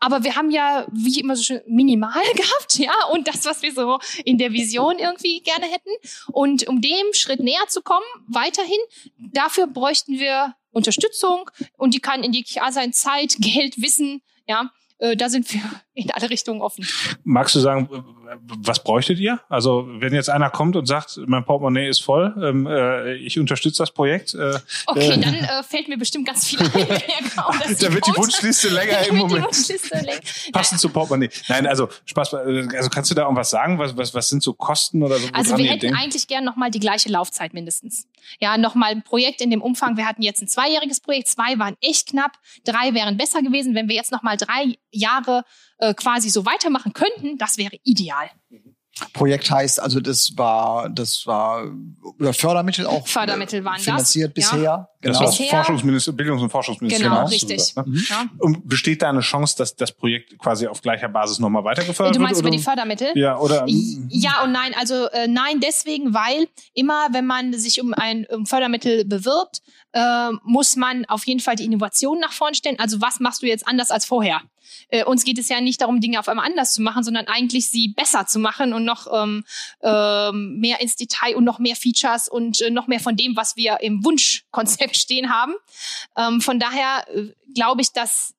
Aber 0.01 0.23
wir 0.23 0.35
haben 0.35 0.49
ja, 0.49 0.87
wie 0.91 1.19
immer 1.19 1.35
so 1.35 1.43
schön, 1.43 1.61
minimal 1.67 2.23
gehabt, 2.33 2.79
ja, 2.79 2.93
und 3.11 3.27
das, 3.27 3.45
was 3.45 3.61
wir 3.61 3.73
so 3.73 3.99
in 4.23 4.37
der 4.37 4.53
Vision 4.53 4.97
irgendwie 4.97 5.41
gerne 5.41 5.65
hätten. 5.65 5.89
Und 6.31 6.67
um 6.67 6.81
dem 6.81 7.13
Schritt 7.13 7.41
näher 7.41 7.67
zu 7.67 7.81
kommen, 7.81 8.05
weiterhin, 8.27 8.79
dafür 9.17 9.67
bräuchten 9.67 10.17
wir 10.17 10.55
Unterstützung 10.71 11.49
und 11.77 11.93
die 11.93 11.99
kann 11.99 12.23
in 12.23 12.31
jeglicher 12.31 12.63
Art 12.63 12.73
sein, 12.73 12.93
Zeit, 12.93 13.35
Geld, 13.39 13.81
Wissen, 13.81 14.21
ja, 14.47 14.71
äh, 14.99 15.15
da 15.17 15.29
sind 15.29 15.51
wir 15.53 15.61
in 15.93 16.11
alle 16.11 16.29
Richtungen 16.29 16.61
offen. 16.61 16.87
Magst 17.23 17.55
du 17.55 17.59
sagen, 17.59 17.89
was 18.59 18.83
bräuchtet 18.83 19.19
ihr? 19.19 19.39
Also 19.49 19.87
wenn 19.99 20.13
jetzt 20.13 20.29
einer 20.29 20.49
kommt 20.49 20.75
und 20.75 20.85
sagt, 20.85 21.19
mein 21.25 21.43
Portemonnaie 21.43 21.87
ist 21.89 22.03
voll, 22.03 22.33
ähm, 22.41 22.67
äh, 22.67 23.15
ich 23.15 23.39
unterstütze 23.39 23.81
das 23.81 23.91
Projekt, 23.91 24.33
äh, 24.35 24.59
Okay, 24.85 25.11
Äh. 25.11 25.19
dann 25.19 25.33
äh, 25.35 25.63
fällt 25.63 25.87
mir 25.87 25.97
bestimmt 25.97 26.27
ganz 26.27 26.47
viel 26.47 26.59
ein. 26.59 26.69
da 26.73 27.93
wird 27.93 28.07
die. 28.07 28.11
Wunschliste 28.15 28.69
länger 28.69 29.07
im 29.07 29.17
Moment. 29.17 29.45
Länger. 29.91 30.19
Passend 30.51 30.79
zu 30.81 30.89
Portemonnaie. 30.89 31.29
Nein, 31.47 31.65
also 31.67 31.89
Spaß. 32.05 32.33
Also 32.33 32.89
kannst 32.89 33.11
du 33.11 33.15
da 33.15 33.23
irgendwas 33.23 33.49
sagen? 33.49 33.79
Was, 33.79 33.95
was, 33.97 34.13
was 34.13 34.29
sind 34.29 34.43
so 34.43 34.53
Kosten 34.53 35.03
oder 35.03 35.17
so? 35.17 35.27
Also 35.33 35.57
wir 35.57 35.65
hätten 35.65 35.81
denkt? 35.81 35.97
eigentlich 35.99 36.27
gern 36.27 36.43
nochmal 36.43 36.69
die 36.71 36.79
gleiche 36.79 37.09
Laufzeit 37.09 37.53
mindestens. 37.53 38.07
Ja, 38.39 38.57
nochmal 38.57 38.91
ein 38.91 39.03
Projekt 39.03 39.41
in 39.41 39.49
dem 39.49 39.61
Umfang. 39.61 39.97
Wir 39.97 40.07
hatten 40.07 40.21
jetzt 40.21 40.41
ein 40.41 40.47
zweijähriges 40.47 40.99
Projekt, 40.99 41.27
zwei 41.27 41.57
waren 41.59 41.75
echt 41.81 42.09
knapp, 42.09 42.37
drei 42.63 42.93
wären 42.93 43.17
besser 43.17 43.41
gewesen. 43.41 43.75
Wenn 43.75 43.89
wir 43.89 43.95
jetzt 43.95 44.11
nochmal 44.11 44.37
drei 44.37 44.75
Jahre 44.91 45.43
äh, 45.77 45.93
quasi 45.93 46.29
so 46.29 46.45
weitermachen 46.45 46.93
könnten, 46.93 47.37
das 47.37 47.57
wäre 47.57 47.77
ideal. 47.83 48.29
Projekt 49.13 49.49
heißt, 49.51 49.79
also 49.81 49.99
das 49.99 50.31
war, 50.35 50.89
das 50.89 51.25
war 51.25 51.63
über 52.17 52.33
Fördermittel 52.33 52.85
auch 52.85 53.07
Fördermittel 53.07 53.63
waren 53.63 53.75
das, 53.75 53.83
finanziert 53.85 54.29
ja. 54.29 54.33
bisher. 54.33 54.89
Das 55.01 55.11
Genau. 55.11 55.19
war 55.19 55.25
das 55.27 55.37
Bisher- 55.37 55.49
Forschungsminister, 55.51 56.11
Bildungs- 56.11 56.41
und 56.41 56.49
Forschungsministerium. 56.49 57.13
Genau, 57.13 57.25
du 57.25 57.31
richtig. 57.31 57.57
gesagt, 57.57 57.87
ne? 57.87 58.01
Ja. 58.09 58.25
Und 58.39 58.67
besteht 58.67 59.01
da 59.01 59.09
eine 59.09 59.21
Chance, 59.21 59.55
dass 59.57 59.75
das 59.75 59.93
Projekt 59.93 60.37
quasi 60.39 60.67
auf 60.67 60.81
gleicher 60.81 61.07
Basis 61.07 61.39
nochmal 61.39 61.63
weitergefördert 61.63 62.15
Du 62.15 62.19
meinst 62.19 62.35
wird? 62.43 62.47
über 62.47 62.57
die? 62.57 62.61
Fördermittel? 62.61 63.11
Ja, 63.15 63.37
oder? 63.37 63.65
Ja 63.67 64.43
und 64.43 64.51
nein. 64.51 64.73
Also 64.77 65.05
äh, 65.11 65.27
nein 65.27 65.61
deswegen, 65.61 66.13
weil 66.13 66.47
immer, 66.73 67.07
wenn 67.11 67.25
man 67.25 67.53
sich 67.53 67.81
um 67.81 67.93
ein 67.93 68.25
um 68.29 68.45
Fördermittel 68.45 69.05
bewirbt, 69.05 69.61
äh, 69.93 70.29
muss 70.43 70.75
man 70.75 71.05
auf 71.05 71.25
jeden 71.25 71.39
Fall 71.39 71.55
die 71.55 71.65
Innovation 71.65 72.19
nach 72.19 72.33
vorn 72.33 72.53
stellen. 72.53 72.77
Also 72.79 72.99
was 73.01 73.19
machst 73.21 73.41
du 73.41 73.47
jetzt 73.47 73.67
anders 73.67 73.91
als 73.91 74.05
vorher? 74.05 74.41
Äh, 74.89 75.03
uns 75.03 75.23
geht 75.23 75.37
es 75.37 75.49
ja 75.49 75.61
nicht 75.61 75.81
darum, 75.81 76.01
Dinge 76.01 76.19
auf 76.19 76.27
einmal 76.27 76.45
anders 76.45 76.73
zu 76.73 76.81
machen, 76.81 77.03
sondern 77.03 77.27
eigentlich 77.27 77.69
sie 77.69 77.89
besser 77.89 78.25
zu 78.27 78.39
machen 78.39 78.73
und 78.73 78.85
noch 78.85 79.07
ähm, 79.13 79.43
ähm, 79.81 80.57
mehr 80.59 80.81
ins 80.81 80.95
Detail 80.95 81.35
und 81.35 81.43
noch 81.43 81.59
mehr 81.59 81.75
Features 81.75 82.27
und 82.27 82.61
äh, 82.61 82.69
noch 82.69 82.87
mehr 82.87 82.99
von 82.99 83.15
dem, 83.15 83.35
was 83.35 83.55
wir 83.55 83.79
im 83.81 84.03
Wunschkonzept 84.03 84.95
stehen 84.97 85.29
haben. 85.29 85.53
Ähm, 86.17 86.41
von 86.41 86.59
daher 86.59 87.05
äh, 87.13 87.33
glaube 87.53 87.81
ich, 87.81 87.91
dass 87.91 88.33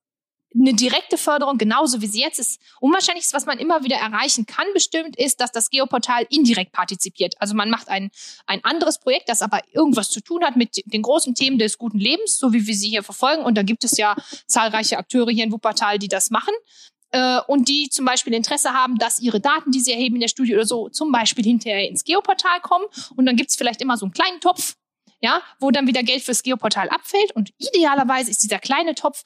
eine 0.54 0.74
direkte 0.74 1.16
Förderung, 1.16 1.58
genauso 1.58 2.00
wie 2.00 2.06
sie 2.06 2.20
jetzt 2.20 2.38
ist, 2.38 2.60
unwahrscheinlich 2.80 3.24
was 3.32 3.46
man 3.46 3.58
immer 3.58 3.84
wieder 3.84 3.96
erreichen 3.96 4.46
kann, 4.46 4.66
bestimmt, 4.74 5.16
ist, 5.16 5.40
dass 5.40 5.52
das 5.52 5.70
Geoportal 5.70 6.26
indirekt 6.28 6.72
partizipiert. 6.72 7.34
Also 7.38 7.54
man 7.54 7.70
macht 7.70 7.88
ein, 7.88 8.10
ein 8.46 8.64
anderes 8.64 8.98
Projekt, 8.98 9.28
das 9.28 9.42
aber 9.42 9.60
irgendwas 9.72 10.10
zu 10.10 10.20
tun 10.20 10.44
hat 10.44 10.56
mit 10.56 10.82
den 10.86 11.02
großen 11.02 11.34
Themen 11.34 11.58
des 11.58 11.78
guten 11.78 11.98
Lebens, 11.98 12.38
so 12.38 12.52
wie 12.52 12.66
wir 12.66 12.74
sie 12.74 12.88
hier 12.88 13.02
verfolgen. 13.02 13.44
Und 13.44 13.56
da 13.56 13.62
gibt 13.62 13.84
es 13.84 13.96
ja 13.96 14.16
zahlreiche 14.46 14.98
Akteure 14.98 15.30
hier 15.30 15.44
in 15.44 15.52
Wuppertal, 15.52 15.98
die 15.98 16.08
das 16.08 16.30
machen. 16.30 16.54
Äh, 17.12 17.40
und 17.46 17.68
die 17.68 17.88
zum 17.88 18.04
Beispiel 18.04 18.34
Interesse 18.34 18.72
haben, 18.72 18.96
dass 18.96 19.20
ihre 19.20 19.40
Daten, 19.40 19.72
die 19.72 19.80
sie 19.80 19.92
erheben 19.92 20.16
in 20.16 20.20
der 20.20 20.28
Studie 20.28 20.54
oder 20.54 20.66
so, 20.66 20.88
zum 20.88 21.12
Beispiel 21.12 21.44
hinterher 21.44 21.88
ins 21.88 22.04
Geoportal 22.04 22.60
kommen. 22.60 22.86
Und 23.16 23.26
dann 23.26 23.36
gibt 23.36 23.50
es 23.50 23.56
vielleicht 23.56 23.80
immer 23.82 23.96
so 23.96 24.06
einen 24.06 24.12
kleinen 24.12 24.40
Topf, 24.40 24.74
ja, 25.20 25.42
wo 25.58 25.70
dann 25.70 25.86
wieder 25.86 26.02
Geld 26.02 26.22
fürs 26.22 26.42
Geoportal 26.42 26.88
abfällt. 26.88 27.34
Und 27.34 27.50
idealerweise 27.58 28.30
ist 28.30 28.42
dieser 28.42 28.58
kleine 28.58 28.94
Topf 28.94 29.24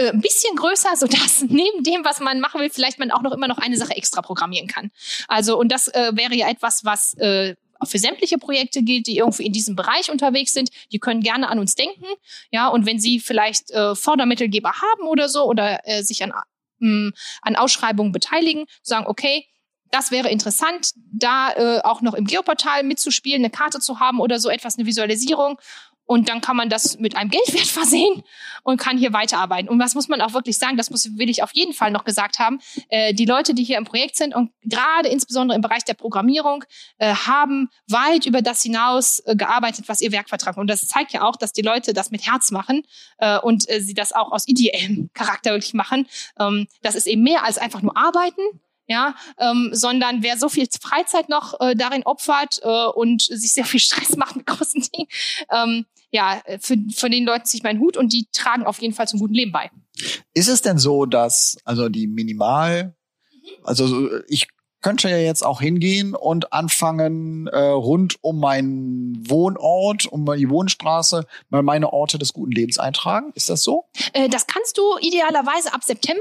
äh, 0.00 0.10
ein 0.10 0.20
bisschen 0.20 0.56
größer, 0.56 0.96
sodass 0.96 1.42
neben 1.48 1.82
dem, 1.84 2.04
was 2.04 2.20
man 2.20 2.40
machen 2.40 2.60
will, 2.60 2.70
vielleicht 2.70 2.98
man 2.98 3.10
auch 3.10 3.22
noch 3.22 3.32
immer 3.32 3.48
noch 3.48 3.58
eine 3.58 3.76
Sache 3.76 3.96
extra 3.96 4.22
programmieren 4.22 4.66
kann. 4.66 4.90
Also, 5.28 5.58
und 5.58 5.70
das 5.70 5.88
äh, 5.88 6.12
wäre 6.14 6.34
ja 6.34 6.48
etwas, 6.48 6.84
was 6.84 7.14
äh, 7.14 7.54
für 7.84 7.98
sämtliche 7.98 8.38
Projekte 8.38 8.82
gilt, 8.82 9.06
die 9.06 9.18
irgendwie 9.18 9.46
in 9.46 9.52
diesem 9.52 9.76
Bereich 9.76 10.10
unterwegs 10.10 10.52
sind. 10.52 10.70
Die 10.92 10.98
können 10.98 11.20
gerne 11.22 11.48
an 11.48 11.58
uns 11.58 11.74
denken. 11.74 12.06
Ja, 12.50 12.68
und 12.68 12.86
wenn 12.86 12.98
sie 12.98 13.20
vielleicht 13.20 13.70
äh, 13.70 13.94
Fördermittelgeber 13.94 14.72
haben 14.72 15.06
oder 15.06 15.28
so 15.28 15.44
oder 15.44 15.80
äh, 15.84 16.02
sich 16.02 16.22
an, 16.22 16.32
mh, 16.78 17.12
an 17.42 17.56
Ausschreibungen 17.56 18.12
beteiligen, 18.12 18.66
sagen, 18.82 19.06
okay, 19.06 19.46
das 19.90 20.10
wäre 20.10 20.30
interessant, 20.30 20.92
da 21.12 21.52
äh, 21.52 21.80
auch 21.80 22.00
noch 22.00 22.14
im 22.14 22.24
Geoportal 22.24 22.84
mitzuspielen, 22.84 23.40
eine 23.40 23.50
Karte 23.50 23.80
zu 23.80 23.98
haben 23.98 24.20
oder 24.20 24.38
so 24.38 24.48
etwas, 24.48 24.78
eine 24.78 24.86
Visualisierung. 24.86 25.58
Und 26.10 26.28
dann 26.28 26.40
kann 26.40 26.56
man 26.56 26.68
das 26.68 26.98
mit 26.98 27.16
einem 27.16 27.30
Geldwert 27.30 27.66
versehen 27.68 28.24
und 28.64 28.78
kann 28.78 28.98
hier 28.98 29.12
weiterarbeiten. 29.12 29.68
Und 29.68 29.78
was 29.78 29.94
muss 29.94 30.08
man 30.08 30.20
auch 30.20 30.32
wirklich 30.32 30.58
sagen, 30.58 30.76
das 30.76 30.90
muss, 30.90 31.16
will 31.16 31.30
ich 31.30 31.44
auf 31.44 31.52
jeden 31.52 31.72
Fall 31.72 31.92
noch 31.92 32.02
gesagt 32.02 32.40
haben, 32.40 32.58
äh, 32.88 33.14
die 33.14 33.26
Leute, 33.26 33.54
die 33.54 33.62
hier 33.62 33.78
im 33.78 33.84
Projekt 33.84 34.16
sind 34.16 34.34
und 34.34 34.50
gerade 34.64 35.08
insbesondere 35.08 35.54
im 35.54 35.62
Bereich 35.62 35.84
der 35.84 35.94
Programmierung, 35.94 36.64
äh, 36.98 37.14
haben 37.14 37.68
weit 37.86 38.26
über 38.26 38.42
das 38.42 38.60
hinaus 38.60 39.20
äh, 39.20 39.36
gearbeitet, 39.36 39.84
was 39.86 40.00
ihr 40.00 40.10
Werk 40.10 40.28
vertragt. 40.28 40.58
Und 40.58 40.66
das 40.66 40.88
zeigt 40.88 41.12
ja 41.12 41.22
auch, 41.22 41.36
dass 41.36 41.52
die 41.52 41.62
Leute 41.62 41.92
das 41.92 42.10
mit 42.10 42.26
Herz 42.26 42.50
machen 42.50 42.82
äh, 43.18 43.38
und 43.38 43.70
äh, 43.70 43.80
sie 43.80 43.94
das 43.94 44.12
auch 44.12 44.32
aus 44.32 44.48
ideellem 44.48 45.10
Charakter 45.14 45.52
wirklich 45.52 45.74
machen. 45.74 46.08
Ähm, 46.40 46.66
das 46.82 46.96
ist 46.96 47.06
eben 47.06 47.22
mehr 47.22 47.44
als 47.44 47.56
einfach 47.56 47.82
nur 47.82 47.96
arbeiten, 47.96 48.42
ja, 48.88 49.14
ähm, 49.38 49.70
sondern 49.72 50.24
wer 50.24 50.36
so 50.36 50.48
viel 50.48 50.66
Freizeit 50.82 51.28
noch 51.28 51.60
äh, 51.60 51.76
darin 51.76 52.02
opfert 52.02 52.58
äh, 52.64 52.86
und 52.86 53.22
sich 53.22 53.52
sehr 53.52 53.64
viel 53.64 53.78
Stress 53.78 54.16
macht 54.16 54.34
mit 54.34 54.46
großen 54.46 54.82
Dingen, 54.92 55.08
ähm, 55.52 55.86
ja, 56.10 56.42
für, 56.60 56.76
von 56.94 57.10
den 57.10 57.24
Leuten 57.24 57.44
ziehe 57.44 57.58
ich 57.58 57.62
meinen 57.62 57.80
Hut 57.80 57.96
und 57.96 58.12
die 58.12 58.26
tragen 58.32 58.64
auf 58.64 58.80
jeden 58.80 58.94
Fall 58.94 59.08
zum 59.08 59.20
guten 59.20 59.34
Leben 59.34 59.52
bei. 59.52 59.70
Ist 60.34 60.48
es 60.48 60.62
denn 60.62 60.78
so, 60.78 61.06
dass 61.06 61.58
also 61.64 61.88
die 61.88 62.06
Minimal, 62.06 62.94
also 63.62 64.10
ich 64.28 64.48
könnte 64.80 65.08
ja 65.10 65.18
jetzt 65.18 65.44
auch 65.44 65.60
hingehen 65.60 66.14
und 66.14 66.52
anfangen, 66.52 67.46
äh, 67.48 67.58
rund 67.58 68.16
um 68.22 68.40
meinen 68.40 69.28
Wohnort, 69.28 70.06
um 70.06 70.24
die 70.36 70.48
Wohnstraße, 70.48 71.26
mal 71.48 71.62
meine 71.62 71.92
Orte 71.92 72.18
des 72.18 72.32
guten 72.32 72.52
Lebens 72.52 72.78
eintragen. 72.78 73.32
Ist 73.34 73.50
das 73.50 73.62
so? 73.62 73.84
Äh, 74.12 74.28
das 74.28 74.46
kannst 74.46 74.78
du 74.78 74.82
idealerweise 75.00 75.72
ab 75.72 75.84
September. 75.84 76.20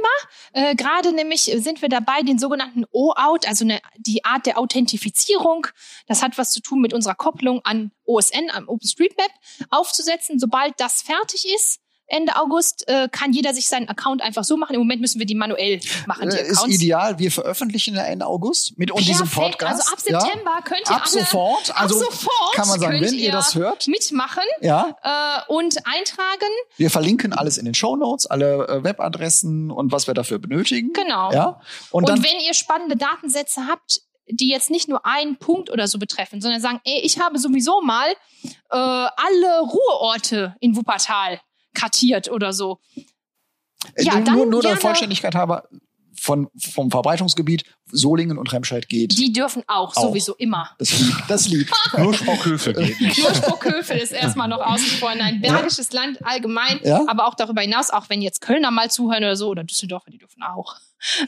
Äh, 0.54 0.76
Gerade 0.76 1.14
nämlich 1.14 1.44
sind 1.44 1.82
wir 1.82 1.90
dabei, 1.90 2.22
den 2.22 2.40
sogenannten 2.40 2.86
O-Out, 2.92 3.48
also 3.48 3.66
eine, 3.66 3.80
die 3.98 4.26
Art 4.26 4.46
der 4.46 4.58
Authentifizierung. 4.58 5.68
Das 6.08 6.22
hat 6.22 6.38
was 6.38 6.52
zu 6.52 6.62
tun 6.62 6.82
mit 6.82 6.94
unserer 6.94 7.16
Kopplung 7.16 7.62
an 7.64 7.92
OSN, 8.06 8.50
am 8.52 8.68
OpenStreetMap, 8.68 9.32
aufzusetzen. 9.70 10.40
Sobald 10.40 10.74
das 10.78 11.02
fertig 11.02 11.46
ist, 11.54 11.80
Ende 12.10 12.36
August 12.36 12.88
äh, 12.88 13.08
kann 13.12 13.34
jeder 13.34 13.54
sich 13.54 13.70
seinen 13.70 13.88
Account 13.88 14.22
einfach 14.22 14.44
so 14.44 14.58
machen. 14.58 14.74
Im 14.74 14.80
Moment 14.80 15.02
müssen 15.02 15.20
wir 15.20 15.26
die 15.26 15.36
manuell 15.36 15.80
machen. 16.08 16.30
Die 16.30 16.38
äh, 16.38 16.48
ist 16.48 16.68
ideal. 16.68 17.20
Wir 17.20 17.32
veröffentlichen 17.32 17.96
ja 17.96 18.04
Ende 18.04 18.26
August 18.26 18.78
mit 18.78 18.92
und 18.92 19.08
diesem 19.08 19.30
Podcast. 19.30 19.82
Also 19.82 19.94
ab 19.94 20.00
September 20.00 20.52
ja? 20.56 20.62
könnt 20.62 20.90
ihr 20.90 20.96
ab 20.96 21.04
alle, 21.06 21.22
sofort. 21.22 21.80
Also 21.80 22.00
ab 22.00 22.12
sofort 22.12 22.54
kann 22.56 22.68
man 22.68 22.80
sagen, 22.80 23.02
wenn 23.02 23.14
ihr 23.14 23.32
das 23.32 23.56
hört, 23.56 23.88
mitmachen 23.88 24.44
ja? 24.62 24.96
äh, 25.04 25.54
und 25.54 25.78
eintragen. 25.86 26.50
Wir 26.78 26.90
verlinken 26.90 27.34
alles 27.34 27.58
in 27.58 27.66
den 27.66 27.76
Show 27.76 27.96
Notes, 27.96 28.26
alle 28.26 28.68
äh, 28.68 28.84
Webadressen 28.84 29.72
und 29.72 29.92
was 29.92 30.08
wir 30.08 30.14
dafür 30.14 30.40
benötigen. 30.40 30.92
Genau. 30.94 31.32
Ja? 31.32 31.62
Und, 31.92 32.04
und 32.04 32.10
dann, 32.10 32.24
wenn 32.24 32.40
ihr 32.46 32.54
spannende 32.54 32.96
Datensätze 32.96 33.68
habt, 33.68 34.02
die 34.32 34.50
jetzt 34.50 34.70
nicht 34.70 34.88
nur 34.88 35.06
einen 35.06 35.38
Punkt 35.38 35.72
oder 35.72 35.88
so 35.88 35.98
betreffen, 35.98 36.42
sondern 36.42 36.62
sagen, 36.62 36.80
ey, 36.84 37.02
ich 37.04 37.20
habe 37.20 37.40
sowieso 37.40 37.82
mal 37.82 38.10
äh, 38.10 38.76
alle 38.76 39.62
Ruheorte 39.62 40.56
in 40.60 40.76
Wuppertal 40.76 41.40
kartiert 41.74 42.30
oder 42.30 42.54
so. 42.54 42.80
Äh, 43.96 44.04
ja, 44.04 44.20
dann 44.20 44.36
nur, 44.36 44.46
nur 44.46 44.62
der 44.62 44.78
Vollständigkeit 44.78 45.36
halber 45.36 45.68
von, 46.20 46.50
vom 46.58 46.92
Verbreitungsgebiet 46.92 47.64
Solingen 47.92 48.38
und 48.38 48.52
Remscheid 48.52 48.88
geht. 48.88 49.18
Die 49.18 49.32
dürfen 49.32 49.64
auch, 49.68 49.96
auch. 49.96 50.02
sowieso 50.02 50.36
immer. 50.36 50.72
Das 50.78 51.00
liebt. 51.00 51.24
Das 51.28 51.48
liebt. 51.48 51.74
nur 51.98 52.14
Sprockhövel 52.14 52.74
geht 52.74 53.02
nicht. 53.02 53.18
Nur 53.24 53.34
Sprockhövel 53.34 53.98
ist 53.98 54.12
erstmal 54.12 54.48
noch 54.48 54.60
außen 54.60 55.00
vor. 55.00 55.10
Ein 55.10 55.42
bergisches 55.42 55.92
ja. 55.92 56.02
Land 56.02 56.26
allgemein, 56.26 56.80
ja? 56.84 57.04
aber 57.08 57.28
auch 57.28 57.36
darüber 57.36 57.62
hinaus, 57.62 57.90
auch 57.90 58.10
wenn 58.10 58.22
jetzt 58.22 58.42
Kölner 58.42 58.72
mal 58.72 58.92
zuhören 58.92 59.24
oder 59.24 59.36
so, 59.36 59.50
oder 59.50 59.64
Düsseldorfer, 59.64 60.12
die 60.12 60.20
dürfen 60.20 60.44
auch. 60.44 60.76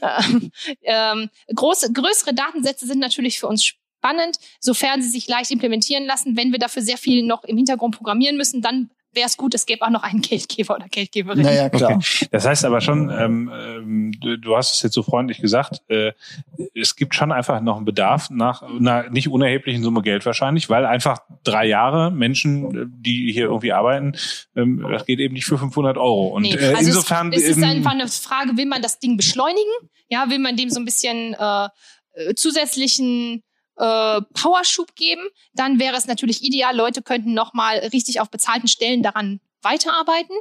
ähm, 0.82 1.30
große, 1.54 1.92
größere 1.92 2.34
Datensätze 2.34 2.86
sind 2.86 2.98
natürlich 2.98 3.40
für 3.40 3.48
uns 3.48 3.64
spannend, 3.64 4.36
sofern 4.60 5.02
sie 5.02 5.08
sich 5.08 5.26
leicht 5.28 5.50
implementieren 5.50 6.04
lassen. 6.04 6.36
Wenn 6.36 6.52
wir 6.52 6.58
dafür 6.58 6.82
sehr 6.82 6.98
viel 6.98 7.24
noch 7.24 7.44
im 7.44 7.56
Hintergrund 7.56 7.96
programmieren 7.96 8.36
müssen, 8.36 8.62
dann 8.62 8.90
wäre 9.12 9.26
es 9.26 9.36
gut, 9.36 9.54
es 9.54 9.66
gäbe 9.66 9.84
auch 9.84 9.90
noch 9.90 10.02
einen 10.02 10.20
Geldgeber 10.20 10.76
oder 10.76 10.88
Geldgeberin. 10.88 11.42
Naja, 11.42 11.68
klar. 11.68 11.96
Okay. 11.96 12.26
Das 12.30 12.46
heißt 12.46 12.64
aber 12.64 12.80
schon, 12.80 13.10
ähm, 13.10 13.50
ähm, 13.52 14.12
du, 14.20 14.38
du, 14.38 14.56
hast 14.56 14.74
es 14.74 14.82
jetzt 14.82 14.94
so 14.94 15.02
freundlich 15.02 15.40
gesagt, 15.40 15.82
äh, 15.88 16.12
es 16.74 16.96
gibt 16.96 17.14
schon 17.14 17.32
einfach 17.32 17.60
noch 17.60 17.76
einen 17.76 17.84
Bedarf 17.84 18.30
nach 18.30 18.62
einer 18.62 19.10
nicht 19.10 19.28
unerheblichen 19.28 19.82
Summe 19.82 20.02
Geld 20.02 20.24
wahrscheinlich, 20.26 20.70
weil 20.70 20.86
einfach 20.86 21.20
drei 21.44 21.66
Jahre 21.66 22.10
Menschen, 22.10 22.92
die 23.02 23.32
hier 23.32 23.44
irgendwie 23.44 23.72
arbeiten, 23.72 24.16
ähm, 24.56 24.86
das 24.90 25.04
geht 25.04 25.20
eben 25.20 25.34
nicht 25.34 25.46
für 25.46 25.58
500 25.58 25.96
Euro. 25.96 26.28
Und 26.28 26.42
nee, 26.42 26.54
äh, 26.54 26.74
also 26.74 26.88
insofern 26.88 27.32
es, 27.32 27.42
es 27.42 27.56
ist 27.56 27.62
einfach 27.62 27.92
eine 27.92 28.08
Frage, 28.08 28.56
will 28.56 28.66
man 28.66 28.82
das 28.82 28.98
Ding 28.98 29.16
beschleunigen? 29.16 29.72
Ja, 30.08 30.30
will 30.30 30.38
man 30.38 30.56
dem 30.56 30.70
so 30.70 30.80
ein 30.80 30.84
bisschen 30.84 31.34
äh, 31.34 31.68
äh 32.14 32.34
zusätzlichen 32.34 33.42
äh, 33.76 34.20
Powerschub 34.34 34.94
geben, 34.94 35.22
dann 35.54 35.78
wäre 35.78 35.96
es 35.96 36.06
natürlich 36.06 36.42
ideal, 36.42 36.76
Leute 36.76 37.02
könnten 37.02 37.34
nochmal 37.34 37.78
richtig 37.78 38.20
auf 38.20 38.30
bezahlten 38.30 38.68
Stellen 38.68 39.02
daran 39.02 39.40
weiterarbeiten. 39.62 40.36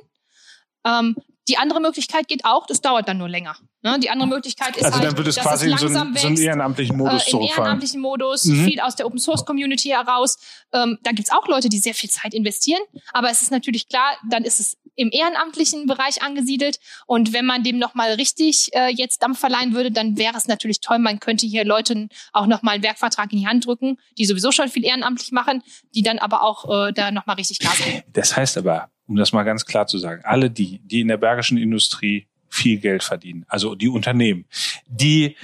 Ähm, 0.86 1.16
die 1.48 1.58
andere 1.58 1.82
Möglichkeit 1.82 2.28
geht 2.28 2.46
auch, 2.46 2.66
das 2.68 2.82
dauert 2.82 3.08
dann 3.08 3.18
nur 3.18 3.30
länger. 3.30 3.58
Ne? 3.82 4.00
Die 4.00 4.10
andere 4.10 4.28
Möglichkeit 4.28 4.78
ist 4.78 4.86
also 4.86 5.00
halt, 5.00 5.08
dann 5.08 5.18
wird 5.18 5.28
es 5.28 5.38
quasi 5.38 5.72
in 5.72 5.78
so, 5.78 5.88
einen, 5.88 6.16
so 6.16 6.28
einen 6.28 6.38
ehrenamtlichen 6.38 6.96
Modus 6.96 7.28
äh, 7.28 7.32
Im 7.32 7.42
ehrenamtlichen 7.42 8.00
Modus, 8.00 8.46
mhm. 8.46 8.66
viel 8.66 8.80
aus 8.80 8.96
der 8.96 9.08
Open 9.08 9.18
Source 9.18 9.44
Community 9.44 9.90
heraus. 9.90 10.38
Ähm, 10.72 11.00
da 11.04 11.12
gibt's 11.12 11.32
auch 11.32 11.48
Leute, 11.48 11.68
die 11.68 11.80
sehr 11.80 11.96
viel 11.96 12.10
Zeit 12.10 12.34
investieren. 12.34 12.82
Aber 13.12 13.32
es 13.32 13.42
ist 13.42 13.52
natürlich 13.52 13.90
klar, 13.90 14.18
dann 14.30 14.44
ist 14.44 14.60
es 14.60 14.78
im 14.96 15.10
ehrenamtlichen 15.12 15.86
Bereich 15.88 16.22
angesiedelt. 16.22 16.80
Und 17.08 17.34
wenn 17.34 17.46
man 17.46 17.64
dem 17.64 17.80
nochmal 17.80 18.14
richtig 18.14 18.70
äh, 18.74 18.90
jetzt 18.90 19.24
Dampf 19.24 19.40
verleihen 19.40 19.74
würde, 19.74 19.92
dann 19.92 20.18
wäre 20.18 20.38
es 20.38 20.48
natürlich 20.48 20.82
toll. 20.82 21.00
Man 21.00 21.20
könnte 21.20 21.46
hier 21.46 21.66
Leuten 21.66 22.10
auch 22.34 22.48
nochmal 22.48 22.76
einen 22.76 22.84
Werkvertrag 22.84 23.32
in 23.32 23.40
die 23.40 23.48
Hand 23.48 23.66
drücken, 23.66 23.98
die 24.18 24.26
sowieso 24.26 24.52
schon 24.52 24.70
viel 24.70 24.86
ehrenamtlich 24.86 25.32
machen, 25.32 25.64
die 25.96 26.04
dann 26.04 26.20
aber 26.20 26.44
auch 26.44 26.88
äh, 26.88 26.94
da 26.94 27.12
nochmal 27.12 27.38
richtig 27.38 27.60
Gas 27.60 27.78
geben. 27.78 28.04
Das 28.12 28.36
heißt 28.36 28.58
aber, 28.58 28.90
um 29.08 29.16
das 29.16 29.32
mal 29.34 29.44
ganz 29.44 29.66
klar 29.66 29.88
zu 29.88 29.98
sagen, 29.98 30.22
alle 30.26 30.50
die, 30.50 30.80
die 30.84 31.02
in 31.02 31.08
der 31.08 31.18
bergischen 31.18 31.58
Industrie 31.58 32.28
viel 32.48 32.80
Geld 32.80 33.04
verdienen, 33.04 33.46
also 33.48 33.76
die 33.76 33.88
Unternehmen, 33.88 34.46
die 34.88 35.36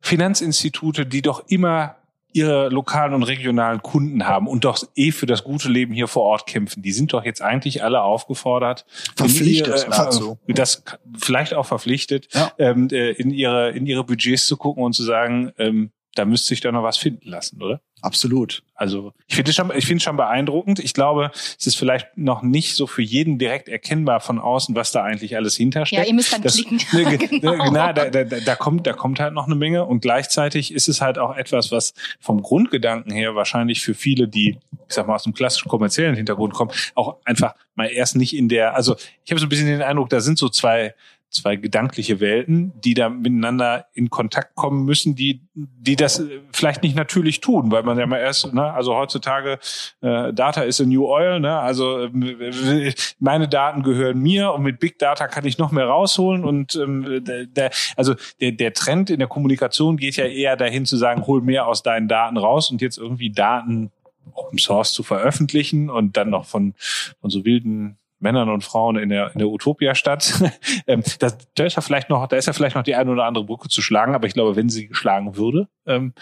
Finanzinstitute, 0.00 1.04
die 1.04 1.22
doch 1.22 1.44
immer 1.48 1.97
ihre 2.32 2.68
lokalen 2.68 3.14
und 3.14 3.22
regionalen 3.22 3.82
Kunden 3.82 4.26
haben 4.26 4.46
und 4.46 4.64
doch 4.64 4.82
eh 4.94 5.12
für 5.12 5.26
das 5.26 5.44
gute 5.44 5.68
Leben 5.68 5.94
hier 5.94 6.08
vor 6.08 6.24
Ort 6.24 6.46
kämpfen, 6.46 6.82
die 6.82 6.92
sind 6.92 7.12
doch 7.12 7.24
jetzt 7.24 7.42
eigentlich 7.42 7.82
alle 7.82 8.02
aufgefordert, 8.02 8.84
verpflichtet 9.16 9.86
ihr, 9.88 10.48
äh, 10.48 10.54
das 10.54 10.84
vielleicht 11.18 11.54
auch 11.54 11.66
verpflichtet, 11.66 12.28
ja. 12.34 12.52
ähm, 12.58 12.88
äh, 12.92 13.10
in 13.12 13.30
ihre 13.30 13.70
in 13.70 13.86
ihre 13.86 14.04
Budgets 14.04 14.46
zu 14.46 14.56
gucken 14.56 14.82
und 14.82 14.92
zu 14.92 15.02
sagen, 15.02 15.52
ähm, 15.58 15.90
da 16.18 16.24
müsste 16.24 16.48
sich 16.48 16.60
doch 16.60 16.72
noch 16.72 16.82
was 16.82 16.98
finden 16.98 17.28
lassen, 17.28 17.62
oder? 17.62 17.80
Absolut. 18.00 18.62
Also 18.74 19.12
ich 19.26 19.34
finde 19.34 19.50
es 19.50 19.56
schon, 19.56 19.72
ich 19.74 19.86
finde 19.86 20.02
schon 20.02 20.16
beeindruckend. 20.16 20.78
Ich 20.78 20.94
glaube, 20.94 21.30
es 21.34 21.66
ist 21.66 21.76
vielleicht 21.76 22.16
noch 22.16 22.42
nicht 22.42 22.74
so 22.74 22.86
für 22.86 23.02
jeden 23.02 23.38
direkt 23.38 23.68
erkennbar 23.68 24.20
von 24.20 24.38
außen, 24.38 24.74
was 24.74 24.92
da 24.92 25.02
eigentlich 25.02 25.36
alles 25.36 25.56
hintersteckt. 25.56 26.02
Ja, 26.02 26.08
ihr 26.08 26.14
müsst 26.14 26.32
dann 26.32 26.42
das, 26.42 26.54
klicken. 26.54 26.78
Ne, 26.92 27.18
genau. 27.18 27.70
Na, 27.70 27.92
da, 27.92 28.10
da, 28.10 28.24
da 28.24 28.56
kommt, 28.56 28.86
da 28.86 28.92
kommt 28.92 29.20
halt 29.20 29.34
noch 29.34 29.46
eine 29.46 29.54
Menge 29.54 29.84
und 29.84 30.00
gleichzeitig 30.00 30.72
ist 30.72 30.88
es 30.88 31.00
halt 31.00 31.18
auch 31.18 31.36
etwas, 31.36 31.70
was 31.70 31.94
vom 32.20 32.42
Grundgedanken 32.42 33.12
her 33.12 33.34
wahrscheinlich 33.34 33.80
für 33.80 33.94
viele, 33.94 34.28
die, 34.28 34.58
ich 34.88 34.94
sag 34.94 35.06
mal, 35.06 35.14
aus 35.14 35.24
dem 35.24 35.34
klassischen 35.34 35.68
kommerziellen 35.68 36.14
Hintergrund 36.14 36.54
kommen, 36.54 36.70
auch 36.94 37.16
einfach 37.24 37.54
mal 37.74 37.86
erst 37.86 38.16
nicht 38.16 38.36
in 38.36 38.48
der, 38.48 38.74
also 38.74 38.96
ich 39.24 39.30
habe 39.30 39.40
so 39.40 39.46
ein 39.46 39.48
bisschen 39.48 39.66
den 39.66 39.82
Eindruck, 39.82 40.08
da 40.08 40.20
sind 40.20 40.38
so 40.38 40.48
zwei 40.48 40.94
zwei 41.30 41.56
gedankliche 41.56 42.20
Welten, 42.20 42.72
die 42.80 42.94
da 42.94 43.08
miteinander 43.08 43.86
in 43.92 44.08
Kontakt 44.08 44.54
kommen 44.54 44.84
müssen, 44.84 45.14
die 45.14 45.42
die 45.54 45.96
das 45.96 46.22
vielleicht 46.52 46.82
nicht 46.82 46.94
natürlich 46.94 47.40
tun, 47.40 47.72
weil 47.72 47.82
man 47.82 47.98
ja 47.98 48.06
mal 48.06 48.18
erst, 48.18 48.54
ne, 48.54 48.72
also 48.72 48.94
heutzutage 48.94 49.58
äh, 50.00 50.32
Data 50.32 50.62
is 50.62 50.80
a 50.80 50.84
new 50.84 51.06
oil, 51.06 51.40
ne, 51.40 51.58
also 51.58 52.04
äh, 52.04 52.92
meine 53.18 53.48
Daten 53.48 53.82
gehören 53.82 54.20
mir 54.20 54.52
und 54.52 54.62
mit 54.62 54.78
Big 54.78 54.98
Data 54.98 55.26
kann 55.26 55.44
ich 55.44 55.58
noch 55.58 55.72
mehr 55.72 55.86
rausholen 55.86 56.44
und 56.44 56.76
ähm, 56.76 57.24
der, 57.24 57.70
also 57.96 58.14
der, 58.40 58.52
der 58.52 58.72
Trend 58.72 59.10
in 59.10 59.18
der 59.18 59.28
Kommunikation 59.28 59.96
geht 59.96 60.16
ja 60.16 60.26
eher 60.26 60.56
dahin 60.56 60.86
zu 60.86 60.96
sagen, 60.96 61.26
hol 61.26 61.40
mehr 61.40 61.66
aus 61.66 61.82
deinen 61.82 62.08
Daten 62.08 62.36
raus 62.36 62.70
und 62.70 62.80
jetzt 62.80 62.98
irgendwie 62.98 63.30
Daten 63.30 63.90
Open 64.34 64.58
Source 64.58 64.92
zu 64.92 65.02
veröffentlichen 65.02 65.90
und 65.90 66.16
dann 66.16 66.30
noch 66.30 66.44
von 66.44 66.74
von 67.20 67.30
so 67.30 67.44
wilden 67.44 67.98
Männern 68.20 68.48
und 68.48 68.64
Frauen 68.64 68.96
in 68.96 69.08
der, 69.08 69.32
in 69.32 69.38
der 69.38 69.48
Utopia-Stadt. 69.48 70.42
ähm, 70.86 71.02
da, 71.18 71.32
da 71.54 71.64
ist 71.64 71.76
ja 71.76 71.82
vielleicht 71.82 72.10
noch, 72.10 72.26
da 72.26 72.36
ist 72.36 72.46
ja 72.46 72.52
vielleicht 72.52 72.76
noch 72.76 72.82
die 72.82 72.94
eine 72.94 73.10
oder 73.10 73.24
andere 73.24 73.44
Brücke 73.44 73.68
zu 73.68 73.82
schlagen, 73.82 74.14
aber 74.14 74.26
ich 74.26 74.34
glaube, 74.34 74.56
wenn 74.56 74.68
sie 74.68 74.88
geschlagen 74.88 75.36
würde, 75.36 75.68
ähm, 75.86 76.14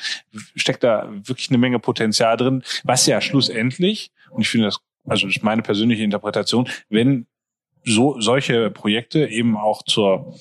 steckt 0.55 0.85
da 0.85 1.09
wirklich 1.11 1.51
eine 1.51 1.59
Menge 1.59 1.79
Potenzial 1.79 2.37
drin, 2.37 2.63
was 2.85 3.07
ja 3.07 3.21
schlussendlich, 3.21 4.11
und 4.31 4.43
ich 4.43 4.49
finde 4.49 4.67
das, 4.67 4.81
also 5.07 5.27
das 5.27 5.37
ist 5.37 5.43
meine 5.43 5.63
persönliche 5.63 6.03
Interpretation, 6.03 6.69
wenn 6.89 7.27
so 7.85 8.21
solche 8.21 8.71
Projekte 8.71 9.27
eben 9.29 9.57
auch 9.57 9.83
zur 9.85 10.35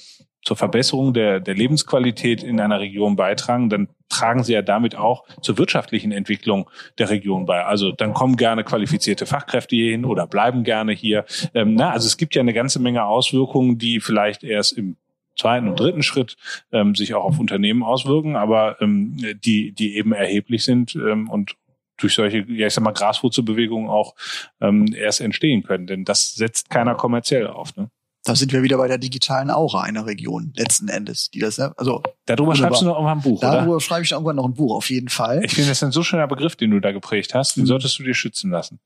zur 0.45 0.55
Verbesserung 0.55 1.13
der, 1.13 1.39
der 1.39 1.55
Lebensqualität 1.55 2.43
in 2.43 2.59
einer 2.59 2.79
Region 2.79 3.15
beitragen, 3.15 3.69
dann 3.69 3.89
tragen 4.09 4.43
sie 4.43 4.53
ja 4.53 4.61
damit 4.61 4.95
auch 4.95 5.25
zur 5.41 5.57
wirtschaftlichen 5.57 6.11
Entwicklung 6.11 6.69
der 6.99 7.09
Region 7.09 7.45
bei. 7.45 7.65
Also 7.65 7.91
dann 7.91 8.13
kommen 8.13 8.37
gerne 8.37 8.63
qualifizierte 8.63 9.25
Fachkräfte 9.25 9.75
hierhin 9.75 10.05
oder 10.05 10.27
bleiben 10.27 10.63
gerne 10.63 10.93
hier. 10.93 11.25
Ähm, 11.55 11.73
na, 11.73 11.89
also 11.89 12.05
es 12.05 12.17
gibt 12.17 12.35
ja 12.35 12.41
eine 12.41 12.53
ganze 12.53 12.79
Menge 12.79 13.05
Auswirkungen, 13.05 13.79
die 13.79 13.99
vielleicht 13.99 14.43
erst 14.43 14.77
im 14.77 14.97
zweiten 15.35 15.67
und 15.67 15.79
dritten 15.79 16.03
Schritt 16.03 16.37
ähm, 16.71 16.95
sich 16.95 17.15
auch 17.15 17.25
auf 17.25 17.39
Unternehmen 17.39 17.83
auswirken, 17.83 18.35
aber 18.35 18.79
ähm, 18.81 19.17
die, 19.43 19.71
die 19.71 19.97
eben 19.97 20.13
erheblich 20.13 20.63
sind 20.63 20.95
ähm, 20.95 21.29
und 21.29 21.55
durch 21.97 22.13
solche, 22.13 22.45
ja 22.49 22.67
ich 22.67 22.73
sag 22.73 22.83
mal, 22.83 22.91
Graswurzelbewegungen 22.91 23.89
auch 23.89 24.15
ähm, 24.61 24.93
erst 24.95 25.21
entstehen 25.21 25.63
können. 25.63 25.87
Denn 25.87 26.05
das 26.05 26.35
setzt 26.35 26.69
keiner 26.69 26.95
kommerziell 26.95 27.47
auf. 27.47 27.75
Ne? 27.75 27.89
Da 28.25 28.35
sind 28.35 28.51
wir 28.51 28.63
wieder 28.63 28.77
bei 28.77 28.87
der 28.87 28.97
digitalen 28.97 29.51
Aura 29.51 29.81
einer 29.81 30.07
Region, 30.07 30.51
letzten 30.55 30.87
Endes, 30.87 31.29
die 31.29 31.39
das, 31.39 31.59
ne, 31.59 31.73
also. 31.77 32.01
Darüber 32.25 32.47
wunderbar. 32.47 32.55
schreibst 32.55 32.81
du 32.81 32.85
noch 32.85 32.95
irgendwann 32.95 33.19
ein 33.19 33.21
Buch, 33.21 33.39
Darüber 33.39 33.71
oder? 33.73 33.81
schreibe 33.81 34.03
ich 34.03 34.11
irgendwann 34.11 34.35
noch 34.35 34.45
ein 34.45 34.55
Buch, 34.55 34.75
auf 34.75 34.89
jeden 34.89 35.09
Fall. 35.09 35.45
Ich 35.45 35.53
finde, 35.53 35.69
das 35.69 35.77
ist 35.77 35.83
ein 35.83 35.91
so 35.91 36.01
schöner 36.01 36.27
Begriff, 36.27 36.55
den 36.55 36.71
du 36.71 36.79
da 36.79 36.91
geprägt 36.91 37.35
hast, 37.35 37.55
den 37.55 37.63
mhm. 37.63 37.67
solltest 37.67 37.99
du 37.99 38.03
dir 38.03 38.15
schützen 38.15 38.49
lassen. 38.49 38.79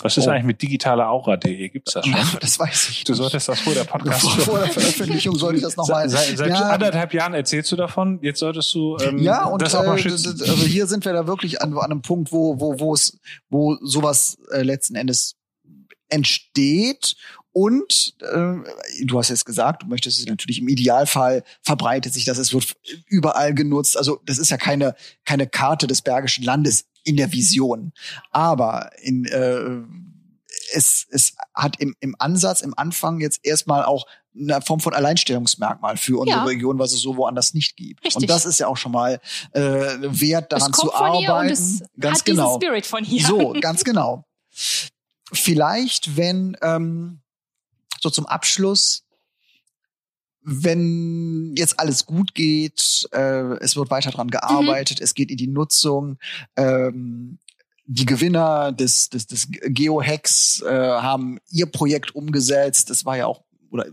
Was 0.00 0.16
ist 0.16 0.26
oh. 0.26 0.30
eigentlich 0.30 0.44
mit 0.44 0.62
digitaleaura.de? 0.62 1.68
Gibt's 1.68 1.92
das 1.92 2.06
schon? 2.06 2.14
Ach, 2.16 2.36
das 2.36 2.58
weiß 2.58 2.88
ich. 2.88 3.04
Du 3.04 3.12
solltest 3.12 3.48
das 3.48 3.60
vor 3.60 3.74
der 3.74 3.84
Podcast. 3.84 4.22
Vor, 4.22 4.30
vor 4.30 4.58
der 4.58 4.68
Veröffentlichung 4.68 5.36
sollte 5.36 5.58
ich 5.58 5.62
das 5.62 5.76
nochmal. 5.76 6.08
Seit, 6.08 6.38
seit 6.38 6.48
ja. 6.48 6.70
anderthalb 6.70 7.12
Jahren 7.12 7.34
erzählst 7.34 7.70
du 7.72 7.76
davon. 7.76 8.18
Jetzt 8.22 8.38
solltest 8.38 8.72
du 8.72 8.96
ähm, 9.02 9.18
ja, 9.18 9.44
und, 9.44 9.60
das 9.60 9.74
auch 9.74 9.84
mal 9.84 9.98
äh, 9.98 10.02
schützen. 10.02 10.40
Also 10.40 10.64
hier 10.64 10.86
sind 10.86 11.04
wir 11.04 11.12
da 11.12 11.26
wirklich 11.26 11.60
an, 11.60 11.76
an 11.76 11.90
einem 11.90 12.00
Punkt, 12.00 12.32
wo 12.32 12.58
wo 12.58 12.80
wo 12.80 12.94
es 12.94 13.18
wo 13.50 13.76
sowas 13.82 14.38
äh, 14.50 14.62
letzten 14.62 14.94
Endes 14.94 15.34
entsteht 16.08 17.14
und 17.52 18.14
äh, 18.20 19.04
du 19.04 19.18
hast 19.18 19.28
jetzt 19.28 19.44
gesagt, 19.44 19.82
du 19.82 19.86
möchtest 19.86 20.18
es 20.18 20.26
natürlich 20.26 20.60
im 20.60 20.68
Idealfall 20.68 21.44
verbreitet 21.62 22.14
sich 22.14 22.24
das, 22.24 22.38
es 22.38 22.52
wird 22.52 22.76
überall 23.06 23.54
genutzt. 23.54 23.96
Also 23.96 24.20
das 24.24 24.38
ist 24.38 24.50
ja 24.50 24.56
keine 24.56 24.94
keine 25.24 25.46
Karte 25.46 25.86
des 25.86 26.02
Bergischen 26.02 26.44
Landes 26.44 26.86
in 27.04 27.16
der 27.16 27.32
Vision, 27.32 27.92
aber 28.30 28.90
in 29.02 29.24
äh, 29.26 29.82
es, 30.72 31.06
es 31.10 31.34
hat 31.54 31.80
im, 31.80 31.94
im 32.00 32.16
Ansatz, 32.18 32.60
im 32.60 32.76
Anfang 32.76 33.20
jetzt 33.20 33.40
erstmal 33.42 33.84
auch 33.84 34.06
eine 34.34 34.62
Form 34.62 34.80
von 34.80 34.94
Alleinstellungsmerkmal 34.94 35.96
für 35.96 36.18
unsere 36.18 36.40
ja. 36.40 36.44
Region, 36.44 36.78
was 36.78 36.92
es 36.92 37.00
so 37.00 37.16
woanders 37.16 37.54
nicht 37.54 37.76
gibt. 37.76 38.04
Richtig. 38.04 38.22
Und 38.22 38.30
das 38.30 38.46
ist 38.46 38.58
ja 38.58 38.66
auch 38.66 38.76
schon 38.76 38.92
mal 38.92 39.20
äh, 39.52 39.60
wert, 39.60 40.52
daran 40.52 40.72
zu 40.72 40.94
arbeiten. 40.94 41.82
ganz 41.98 42.18
hat 42.20 42.24
genau. 42.24 42.56
Spirit 42.56 42.86
von 42.86 43.04
hier. 43.04 43.26
So, 43.26 43.54
ganz 43.60 43.84
genau. 43.84 44.24
Vielleicht, 45.32 46.16
wenn 46.16 46.56
ähm, 46.62 47.21
so 48.02 48.10
zum 48.10 48.26
Abschluss, 48.26 49.04
wenn 50.44 51.54
jetzt 51.56 51.78
alles 51.78 52.04
gut 52.04 52.34
geht, 52.34 53.08
äh, 53.12 53.56
es 53.60 53.76
wird 53.76 53.90
weiter 53.90 54.10
dran 54.10 54.28
gearbeitet, 54.28 54.98
mhm. 54.98 55.04
es 55.04 55.14
geht 55.14 55.30
in 55.30 55.36
die 55.36 55.46
Nutzung, 55.46 56.18
ähm, 56.56 57.38
die 57.86 58.06
Gewinner 58.06 58.72
des, 58.72 59.08
des, 59.08 59.26
des 59.26 59.48
Geohacks 59.50 60.62
äh, 60.62 60.68
haben 60.68 61.38
ihr 61.50 61.66
Projekt 61.66 62.14
umgesetzt. 62.14 62.90
Das 62.90 63.04
war 63.04 63.16
ja 63.16 63.26
auch, 63.26 63.44
oder 63.70 63.86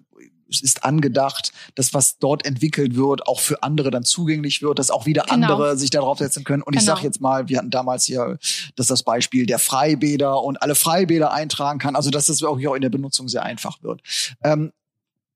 ist 0.49 0.83
angedacht, 0.83 1.51
dass 1.75 1.93
was 1.93 2.17
dort 2.17 2.45
entwickelt 2.45 2.95
wird, 2.95 3.27
auch 3.27 3.39
für 3.39 3.63
andere 3.63 3.91
dann 3.91 4.03
zugänglich 4.03 4.61
wird, 4.61 4.79
dass 4.79 4.91
auch 4.91 5.05
wieder 5.05 5.23
genau. 5.23 5.33
andere 5.33 5.77
sich 5.77 5.89
darauf 5.89 6.17
setzen 6.17 6.43
können. 6.43 6.63
Und 6.63 6.73
genau. 6.73 6.81
ich 6.81 6.85
sage 6.85 7.01
jetzt 7.03 7.21
mal, 7.21 7.47
wir 7.47 7.57
hatten 7.57 7.69
damals 7.69 8.05
hier 8.05 8.37
dass 8.75 8.87
das 8.87 9.03
Beispiel 9.03 9.45
der 9.45 9.59
Freibäder 9.59 10.41
und 10.41 10.61
alle 10.61 10.75
Freibäder 10.75 11.31
eintragen 11.31 11.79
kann, 11.79 11.95
also 11.95 12.09
dass 12.09 12.25
das 12.25 12.43
auch 12.43 12.59
hier 12.59 12.75
in 12.75 12.81
der 12.81 12.89
Benutzung 12.89 13.27
sehr 13.27 13.43
einfach 13.43 13.81
wird. 13.83 14.01
Ähm, 14.43 14.71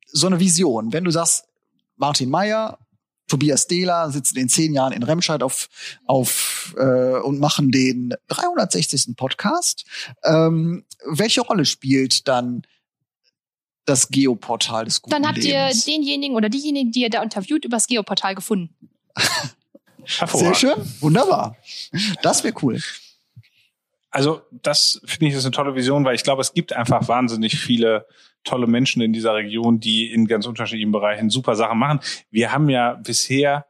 so 0.07 0.27
eine 0.27 0.39
Vision, 0.39 0.93
wenn 0.93 1.03
du 1.03 1.11
sagst, 1.11 1.45
Martin 1.95 2.29
Meyer, 2.29 2.77
Tobias 3.27 3.67
Dehler 3.67 4.11
sitzen 4.11 4.37
in 4.37 4.49
zehn 4.49 4.73
Jahren 4.73 4.93
in 4.93 5.01
Remscheid 5.01 5.41
auf, 5.41 5.69
auf 6.05 6.75
äh, 6.77 7.19
und 7.19 7.39
machen 7.39 7.71
den 7.71 8.13
360. 8.27 9.15
Podcast. 9.15 9.85
Ähm, 10.23 10.85
welche 11.05 11.41
Rolle 11.41 11.65
spielt 11.65 12.27
dann 12.27 12.63
das 13.85 14.09
Geoportal 14.09 14.85
des 14.85 15.01
guten 15.01 15.11
Dann 15.11 15.27
habt 15.27 15.43
Lebens. 15.43 15.85
ihr 15.85 15.93
denjenigen 15.93 16.35
oder 16.35 16.49
diejenigen, 16.49 16.91
die 16.91 17.01
ihr 17.01 17.09
da 17.09 17.21
interviewt, 17.21 17.65
übers 17.65 17.87
Geoportal 17.87 18.35
gefunden. 18.35 18.73
Sehr 20.05 20.53
schön, 20.55 20.75
wunderbar. 20.99 21.55
Das 22.21 22.43
wäre 22.43 22.53
cool. 22.61 22.81
Also 24.11 24.41
das 24.51 25.01
finde 25.05 25.27
ich 25.27 25.33
ist 25.33 25.45
eine 25.45 25.51
tolle 25.51 25.75
Vision, 25.75 26.05
weil 26.05 26.15
ich 26.15 26.23
glaube, 26.23 26.41
es 26.41 26.53
gibt 26.53 26.73
einfach 26.73 27.07
wahnsinnig 27.07 27.57
viele 27.57 28.05
tolle 28.43 28.67
Menschen 28.67 29.01
in 29.01 29.13
dieser 29.13 29.33
Region, 29.33 29.79
die 29.79 30.11
in 30.11 30.27
ganz 30.27 30.45
unterschiedlichen 30.45 30.91
Bereichen 30.91 31.29
super 31.29 31.55
Sachen 31.55 31.79
machen. 31.79 31.99
Wir 32.29 32.51
haben 32.51 32.69
ja 32.69 32.93
bisher 32.93 33.65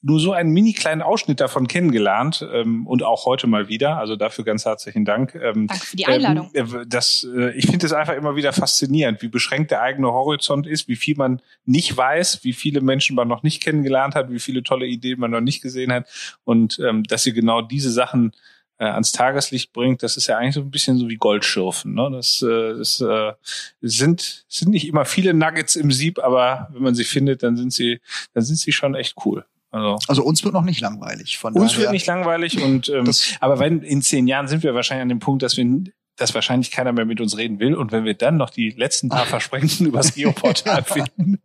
nur 0.00 0.20
so 0.20 0.32
einen 0.32 0.50
mini 0.52 0.72
kleinen 0.74 1.02
Ausschnitt 1.02 1.40
davon 1.40 1.66
kennengelernt 1.66 2.46
ähm, 2.52 2.86
und 2.86 3.02
auch 3.02 3.26
heute 3.26 3.46
mal 3.46 3.68
wieder. 3.68 3.98
Also 3.98 4.14
dafür 4.14 4.44
ganz 4.44 4.64
herzlichen 4.64 5.04
Dank. 5.04 5.34
Ähm, 5.34 5.66
Danke 5.66 5.86
für 5.86 5.96
die 5.96 6.06
Einladung. 6.06 6.50
Ähm, 6.54 6.84
das, 6.86 7.26
äh, 7.36 7.50
ich 7.52 7.66
finde 7.66 7.86
es 7.86 7.92
einfach 7.92 8.14
immer 8.14 8.36
wieder 8.36 8.52
faszinierend, 8.52 9.22
wie 9.22 9.28
beschränkt 9.28 9.72
der 9.72 9.82
eigene 9.82 10.12
Horizont 10.12 10.66
ist, 10.66 10.86
wie 10.86 10.96
viel 10.96 11.16
man 11.16 11.42
nicht 11.64 11.96
weiß, 11.96 12.44
wie 12.44 12.52
viele 12.52 12.80
Menschen 12.80 13.16
man 13.16 13.26
noch 13.26 13.42
nicht 13.42 13.62
kennengelernt 13.62 14.14
hat, 14.14 14.30
wie 14.30 14.38
viele 14.38 14.62
tolle 14.62 14.86
Ideen 14.86 15.18
man 15.18 15.32
noch 15.32 15.40
nicht 15.40 15.62
gesehen 15.62 15.92
hat 15.92 16.06
und 16.44 16.78
ähm, 16.78 17.02
dass 17.02 17.24
sie 17.24 17.32
genau 17.32 17.60
diese 17.60 17.90
Sachen 17.90 18.32
äh, 18.78 18.84
ans 18.84 19.10
Tageslicht 19.12 19.72
bringt, 19.72 20.04
das 20.04 20.16
ist 20.16 20.28
ja 20.28 20.38
eigentlich 20.38 20.54
so 20.54 20.60
ein 20.60 20.70
bisschen 20.70 20.98
so 20.98 21.08
wie 21.08 21.16
Goldschürfen. 21.16 21.94
Ne? 21.94 22.08
Das, 22.12 22.40
äh, 22.42 22.78
das 22.78 23.00
äh, 23.00 23.32
sind, 23.80 24.44
sind 24.48 24.70
nicht 24.70 24.86
immer 24.86 25.04
viele 25.04 25.34
Nuggets 25.34 25.74
im 25.74 25.90
Sieb, 25.90 26.20
aber 26.20 26.68
wenn 26.72 26.82
man 26.82 26.94
sie 26.94 27.04
findet, 27.04 27.42
dann 27.42 27.56
sind 27.56 27.72
sie, 27.72 28.00
dann 28.34 28.44
sind 28.44 28.56
sie 28.56 28.72
schon 28.72 28.94
echt 28.94 29.16
cool. 29.24 29.44
Also, 29.70 29.98
also 30.08 30.24
uns 30.24 30.42
wird 30.44 30.54
noch 30.54 30.62
nicht 30.64 30.80
langweilig. 30.80 31.38
Von 31.38 31.54
uns 31.54 31.72
daher. 31.72 31.82
wird 31.82 31.92
nicht 31.92 32.06
langweilig 32.06 32.62
und 32.62 32.88
ähm, 32.88 33.10
aber 33.40 33.58
wenn 33.58 33.82
in 33.82 34.02
zehn 34.02 34.26
Jahren 34.26 34.48
sind 34.48 34.62
wir 34.62 34.74
wahrscheinlich 34.74 35.02
an 35.02 35.08
dem 35.08 35.20
Punkt, 35.20 35.42
dass 35.42 35.56
wir 35.56 35.84
dass 36.16 36.34
wahrscheinlich 36.34 36.70
keiner 36.70 36.92
mehr 36.92 37.04
mit 37.04 37.20
uns 37.20 37.36
reden 37.36 37.60
will 37.60 37.74
und 37.74 37.92
wenn 37.92 38.04
wir 38.04 38.14
dann 38.14 38.36
noch 38.36 38.50
die 38.50 38.70
letzten 38.70 39.08
paar 39.08 39.26
Versprechen 39.26 39.86
übers 39.86 40.14
Geoportal 40.14 40.82
finden, 40.82 41.40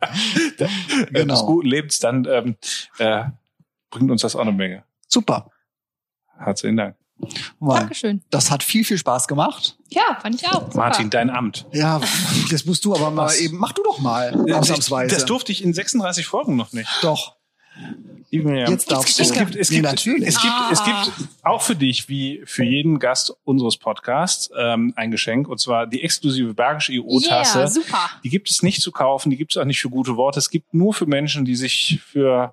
genau. 1.12 1.34
des 1.34 1.44
guten 1.44 1.68
Lebens, 1.68 1.98
dann 1.98 2.26
ähm, 2.30 2.56
äh, 2.98 3.24
bringt 3.90 4.10
uns 4.10 4.22
das 4.22 4.34
auch 4.34 4.40
eine 4.40 4.52
Menge. 4.52 4.84
Super. 5.08 5.50
Herzlichen 6.38 6.76
Dank. 6.76 6.96
Weil 7.60 7.80
Dankeschön. 7.80 8.22
Das 8.30 8.50
hat 8.50 8.62
viel, 8.62 8.84
viel 8.84 8.98
Spaß 8.98 9.28
gemacht. 9.28 9.78
Ja, 9.88 10.18
fand 10.20 10.34
ich 10.34 10.48
auch. 10.48 10.64
Super. 10.64 10.76
Martin, 10.76 11.10
dein 11.10 11.30
Amt. 11.30 11.66
Ja, 11.72 12.00
das 12.50 12.64
musst 12.64 12.84
du 12.84 12.94
aber 12.94 13.10
mal 13.10 13.26
Was? 13.26 13.40
eben. 13.40 13.58
Mach 13.58 13.72
du 13.72 13.82
doch 13.82 14.00
mal. 14.00 14.34
Ausnahmsweise. 14.52 15.14
Das 15.14 15.24
durfte 15.24 15.52
ich 15.52 15.62
in 15.62 15.72
36 15.72 16.26
Folgen 16.26 16.56
noch 16.56 16.72
nicht. 16.72 16.90
Doch. 17.02 17.36
Ja. 18.42 18.68
Jetzt 18.68 18.90
darfst 18.90 19.20
es, 19.20 19.28
du. 19.28 19.38
Gibt, 19.38 19.54
es, 19.54 19.68
gibt, 19.68 19.82
natürlich. 19.82 20.26
Es, 20.26 20.40
gibt, 20.40 20.52
ah. 20.52 20.68
es 20.72 20.82
gibt 20.84 21.28
auch 21.42 21.62
für 21.62 21.76
dich, 21.76 22.08
wie 22.08 22.42
für 22.44 22.64
jeden 22.64 22.98
Gast 22.98 23.36
unseres 23.44 23.76
Podcasts, 23.76 24.50
ähm, 24.58 24.92
ein 24.96 25.10
Geschenk. 25.10 25.48
Und 25.48 25.60
zwar 25.60 25.86
die 25.86 26.02
exklusive 26.02 26.52
Bergische 26.54 26.94
IO-Tasse. 26.94 27.58
Yeah, 27.58 27.68
super. 27.68 28.10
Die 28.24 28.30
gibt 28.30 28.50
es 28.50 28.62
nicht 28.62 28.82
zu 28.82 28.90
kaufen. 28.90 29.30
Die 29.30 29.36
gibt 29.36 29.52
es 29.52 29.56
auch 29.56 29.64
nicht 29.64 29.80
für 29.80 29.90
gute 29.90 30.16
Worte. 30.16 30.38
Es 30.38 30.50
gibt 30.50 30.74
nur 30.74 30.94
für 30.94 31.06
Menschen, 31.06 31.44
die 31.44 31.54
sich 31.54 32.00
für 32.04 32.52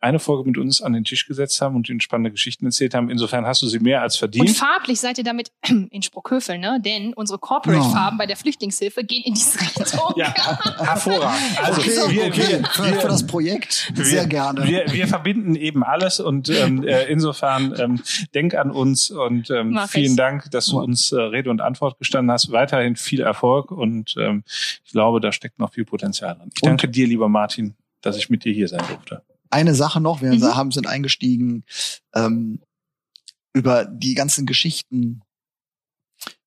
eine 0.00 0.18
Folge 0.18 0.48
mit 0.48 0.58
uns 0.58 0.82
an 0.82 0.92
den 0.92 1.04
Tisch 1.04 1.26
gesetzt 1.26 1.60
haben 1.62 1.76
und 1.76 1.88
ihnen 1.88 2.00
spannende 2.00 2.30
Geschichten 2.30 2.66
erzählt 2.66 2.94
haben. 2.94 3.08
Insofern 3.08 3.46
hast 3.46 3.62
du 3.62 3.68
sie 3.68 3.78
mehr 3.78 4.02
als 4.02 4.16
verdient. 4.16 4.48
Und 4.48 4.54
farblich 4.54 5.00
seid 5.00 5.18
ihr 5.18 5.24
damit 5.24 5.50
in 5.68 6.02
Sprockhövel, 6.02 6.58
ne? 6.58 6.80
Denn 6.84 7.14
unsere 7.14 7.38
Corporate-Farben 7.38 8.16
oh. 8.16 8.18
bei 8.18 8.26
der 8.26 8.36
Flüchtlingshilfe 8.36 9.04
gehen 9.04 9.22
in 9.24 9.34
diese 9.34 9.60
Richtung. 9.60 10.12
ja, 10.16 10.34
hervorragend. 10.78 11.62
Also 11.62 11.80
okay, 12.04 12.16
wir, 12.16 12.26
okay. 12.26 12.48
Wir, 12.48 12.64
für, 12.64 13.00
für, 13.00 13.08
das 13.08 13.26
Projekt 13.26 13.92
sehr 13.94 14.26
gerne. 14.26 14.61
Wir, 14.64 14.92
wir 14.92 15.06
verbinden 15.08 15.54
eben 15.54 15.82
alles 15.82 16.20
und 16.20 16.48
ähm, 16.48 16.86
äh, 16.86 17.04
insofern 17.04 17.74
ähm, 17.78 18.02
denk 18.34 18.54
an 18.54 18.70
uns 18.70 19.10
und 19.10 19.50
ähm, 19.50 19.78
vielen 19.88 20.12
ich. 20.12 20.16
Dank, 20.16 20.50
dass 20.50 20.66
du 20.66 20.80
uns 20.80 21.12
äh, 21.12 21.20
Rede 21.20 21.50
und 21.50 21.60
Antwort 21.60 21.98
gestanden 21.98 22.30
hast. 22.30 22.52
Weiterhin 22.52 22.96
viel 22.96 23.20
Erfolg 23.20 23.70
und 23.70 24.14
ähm, 24.18 24.44
ich 24.84 24.92
glaube, 24.92 25.20
da 25.20 25.32
steckt 25.32 25.58
noch 25.58 25.72
viel 25.72 25.84
Potenzial 25.84 26.34
drin. 26.36 26.50
Ich 26.54 26.60
danke 26.60 26.88
dir, 26.88 27.06
lieber 27.06 27.28
Martin, 27.28 27.74
dass 28.00 28.16
ich 28.16 28.30
mit 28.30 28.44
dir 28.44 28.52
hier 28.52 28.68
sein 28.68 28.82
durfte. 28.88 29.22
Eine 29.50 29.74
Sache 29.74 30.00
noch, 30.00 30.22
wir 30.22 30.32
mhm. 30.32 30.54
haben 30.54 30.70
sind 30.70 30.86
eingestiegen 30.86 31.64
ähm, 32.14 32.60
über 33.52 33.84
die 33.84 34.14
ganzen 34.14 34.46
Geschichten, 34.46 35.22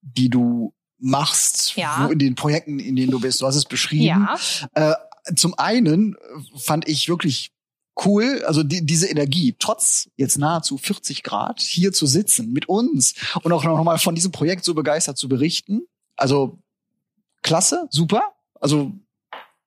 die 0.01 0.29
du 0.29 0.73
machst, 0.97 1.75
ja. 1.75 2.05
wo 2.05 2.11
in 2.11 2.19
den 2.19 2.35
Projekten, 2.35 2.79
in 2.79 2.95
denen 2.95 3.11
du 3.11 3.19
bist. 3.19 3.41
Du 3.41 3.47
hast 3.47 3.55
es 3.55 3.65
beschrieben. 3.65 4.03
Ja. 4.03 4.37
Äh, 4.73 4.95
zum 5.35 5.57
einen 5.57 6.15
fand 6.55 6.87
ich 6.87 7.09
wirklich 7.09 7.51
cool, 8.03 8.43
also 8.45 8.63
die, 8.63 8.85
diese 8.85 9.07
Energie, 9.07 9.55
trotz 9.57 10.09
jetzt 10.17 10.37
nahezu 10.37 10.77
40 10.77 11.23
Grad 11.23 11.61
hier 11.61 11.93
zu 11.93 12.05
sitzen 12.05 12.51
mit 12.51 12.67
uns 12.67 13.15
und 13.41 13.51
auch 13.53 13.63
noch 13.63 13.83
mal 13.83 13.97
von 13.97 14.15
diesem 14.15 14.31
Projekt 14.31 14.65
so 14.65 14.73
begeistert 14.73 15.17
zu 15.17 15.29
berichten. 15.29 15.87
Also 16.15 16.59
klasse, 17.41 17.87
super. 17.91 18.33
Also 18.59 18.91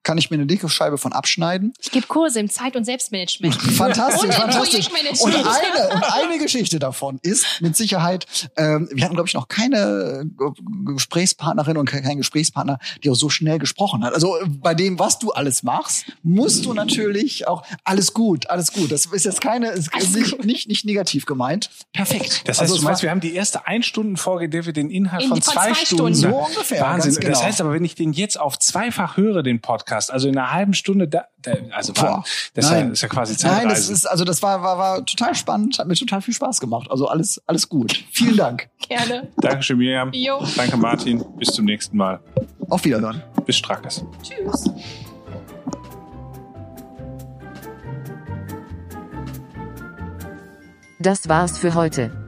kann 0.03 0.16
ich 0.16 0.30
mir 0.30 0.36
eine 0.36 0.46
dicke 0.46 0.68
Scheibe 0.68 0.96
von 0.99 1.12
abschneiden. 1.12 1.74
Ich 1.80 1.90
gebe 1.90 2.07
Kurse 2.07 2.40
im 2.40 2.49
Zeit- 2.49 2.76
und 2.76 2.84
Selbstmanagement. 2.84 3.55
Fantastisch, 3.78 4.24
und 4.24 4.34
fantastisch. 4.34 4.88
Und 5.20 5.34
eine, 5.34 5.94
und 5.94 6.03
eine 6.12 6.38
Geschichte 6.38 6.78
davon 6.78 7.18
ist 7.22 7.61
mit 7.61 7.76
Sicherheit, 7.76 8.26
ähm, 8.57 8.88
wir 8.90 9.05
hatten, 9.05 9.14
glaube 9.14 9.28
ich, 9.28 9.34
noch 9.34 9.49
keine 9.49 10.24
äh, 10.24 10.92
Gesprächspartnerin 10.92 11.76
und 11.76 11.90
keinen 11.90 12.16
Gesprächspartner, 12.16 12.78
die 13.05 13.11
auch 13.11 13.14
so 13.14 13.28
schnell 13.28 13.59
gesprochen 13.59 14.05
hat. 14.05 14.14
Also 14.14 14.38
bei 14.46 14.74
dem, 14.74 14.99
was 14.99 15.18
du 15.18 15.32
alles 15.32 15.62
machst, 15.62 16.07
musst 16.22 16.64
du 16.64 16.72
natürlich 16.72 17.46
auch 17.46 17.64
alles 17.84 18.14
gut, 18.14 18.49
alles 18.49 18.72
gut. 18.72 18.90
Das 18.90 19.07
ist 19.07 19.24
jetzt 19.24 19.40
keine, 19.40 19.68
ist 19.68 19.92
nicht, 20.14 20.44
nicht, 20.44 20.68
nicht 20.68 20.84
negativ 20.86 21.26
gemeint. 21.26 21.70
Perfekt. 21.92 22.49
Das 22.49 22.61
heißt, 22.61 22.70
also, 22.70 22.76
du 22.76 22.82
meinst, 22.82 23.03
wir 23.03 23.11
haben 23.11 23.20
die 23.20 23.34
erste 23.34 23.66
Ein-Stunden-Folge, 23.66 24.46
in 24.46 24.51
der 24.51 24.64
wir 24.64 24.72
den 24.72 24.90
Inhalt 24.90 25.24
in, 25.24 25.28
von, 25.28 25.42
zwei, 25.42 25.72
zwei 25.72 25.74
Stunden, 25.74 26.14
Stunden, 26.14 26.14
so 26.14 26.28
ungefähr. 26.28 26.80
Wahnsinn. 26.80 27.14
Genau. 27.14 27.28
Das 27.28 27.42
heißt 27.42 27.61
aber, 27.61 27.72
wenn 27.72 27.84
ich 27.84 27.94
den 27.94 28.12
jetzt 28.12 28.40
auf 28.40 28.59
zweifach 28.59 29.16
höre, 29.16 29.42
den 29.42 29.61
Podcast, 29.61 29.88
Podcast. 29.89 30.12
Also 30.12 30.28
in 30.28 30.36
einer 30.36 30.53
halben 30.53 30.74
Stunde, 30.74 31.09
da, 31.09 31.26
da, 31.43 31.53
also 31.72 31.97
war, 31.97 32.24
das 32.55 32.70
Nein. 32.70 32.93
ist 32.93 33.03
ja 33.03 33.09
quasi 33.09 33.36
Zeitreise. 33.36 33.61
Nein, 33.61 33.68
das 33.68 33.89
ist 33.89 34.07
also 34.07 34.24
das 34.24 34.43
war, 34.43 34.62
war 34.62 34.78
war 34.78 35.07
total 35.07 35.34
spannend, 35.34 35.78
hat 35.78 35.86
mir 35.86 35.95
total 35.95 36.20
viel 36.20 36.34
Spaß 36.34 36.61
gemacht. 36.61 36.91
Also 36.91 37.09
alles 37.09 37.43
alles 37.47 37.68
gut. 37.68 38.05
Vielen 38.12 38.36
Dank. 38.36 38.68
Gerne. 38.89 39.28
Dankeschön, 39.39 39.78
Miriam. 39.78 40.11
Jo. 40.12 40.45
Danke, 40.57 40.76
Martin. 40.76 41.24
Bis 41.36 41.49
zum 41.49 41.64
nächsten 41.64 41.97
Mal. 41.97 42.20
Auf 42.68 42.84
Wiedersehen. 42.84 43.22
Bis 43.47 43.57
Strackes. 43.57 44.05
Tschüss. 44.22 44.70
Das 51.01 51.28
war's 51.28 51.59
für 51.59 51.74
heute. 51.74 52.28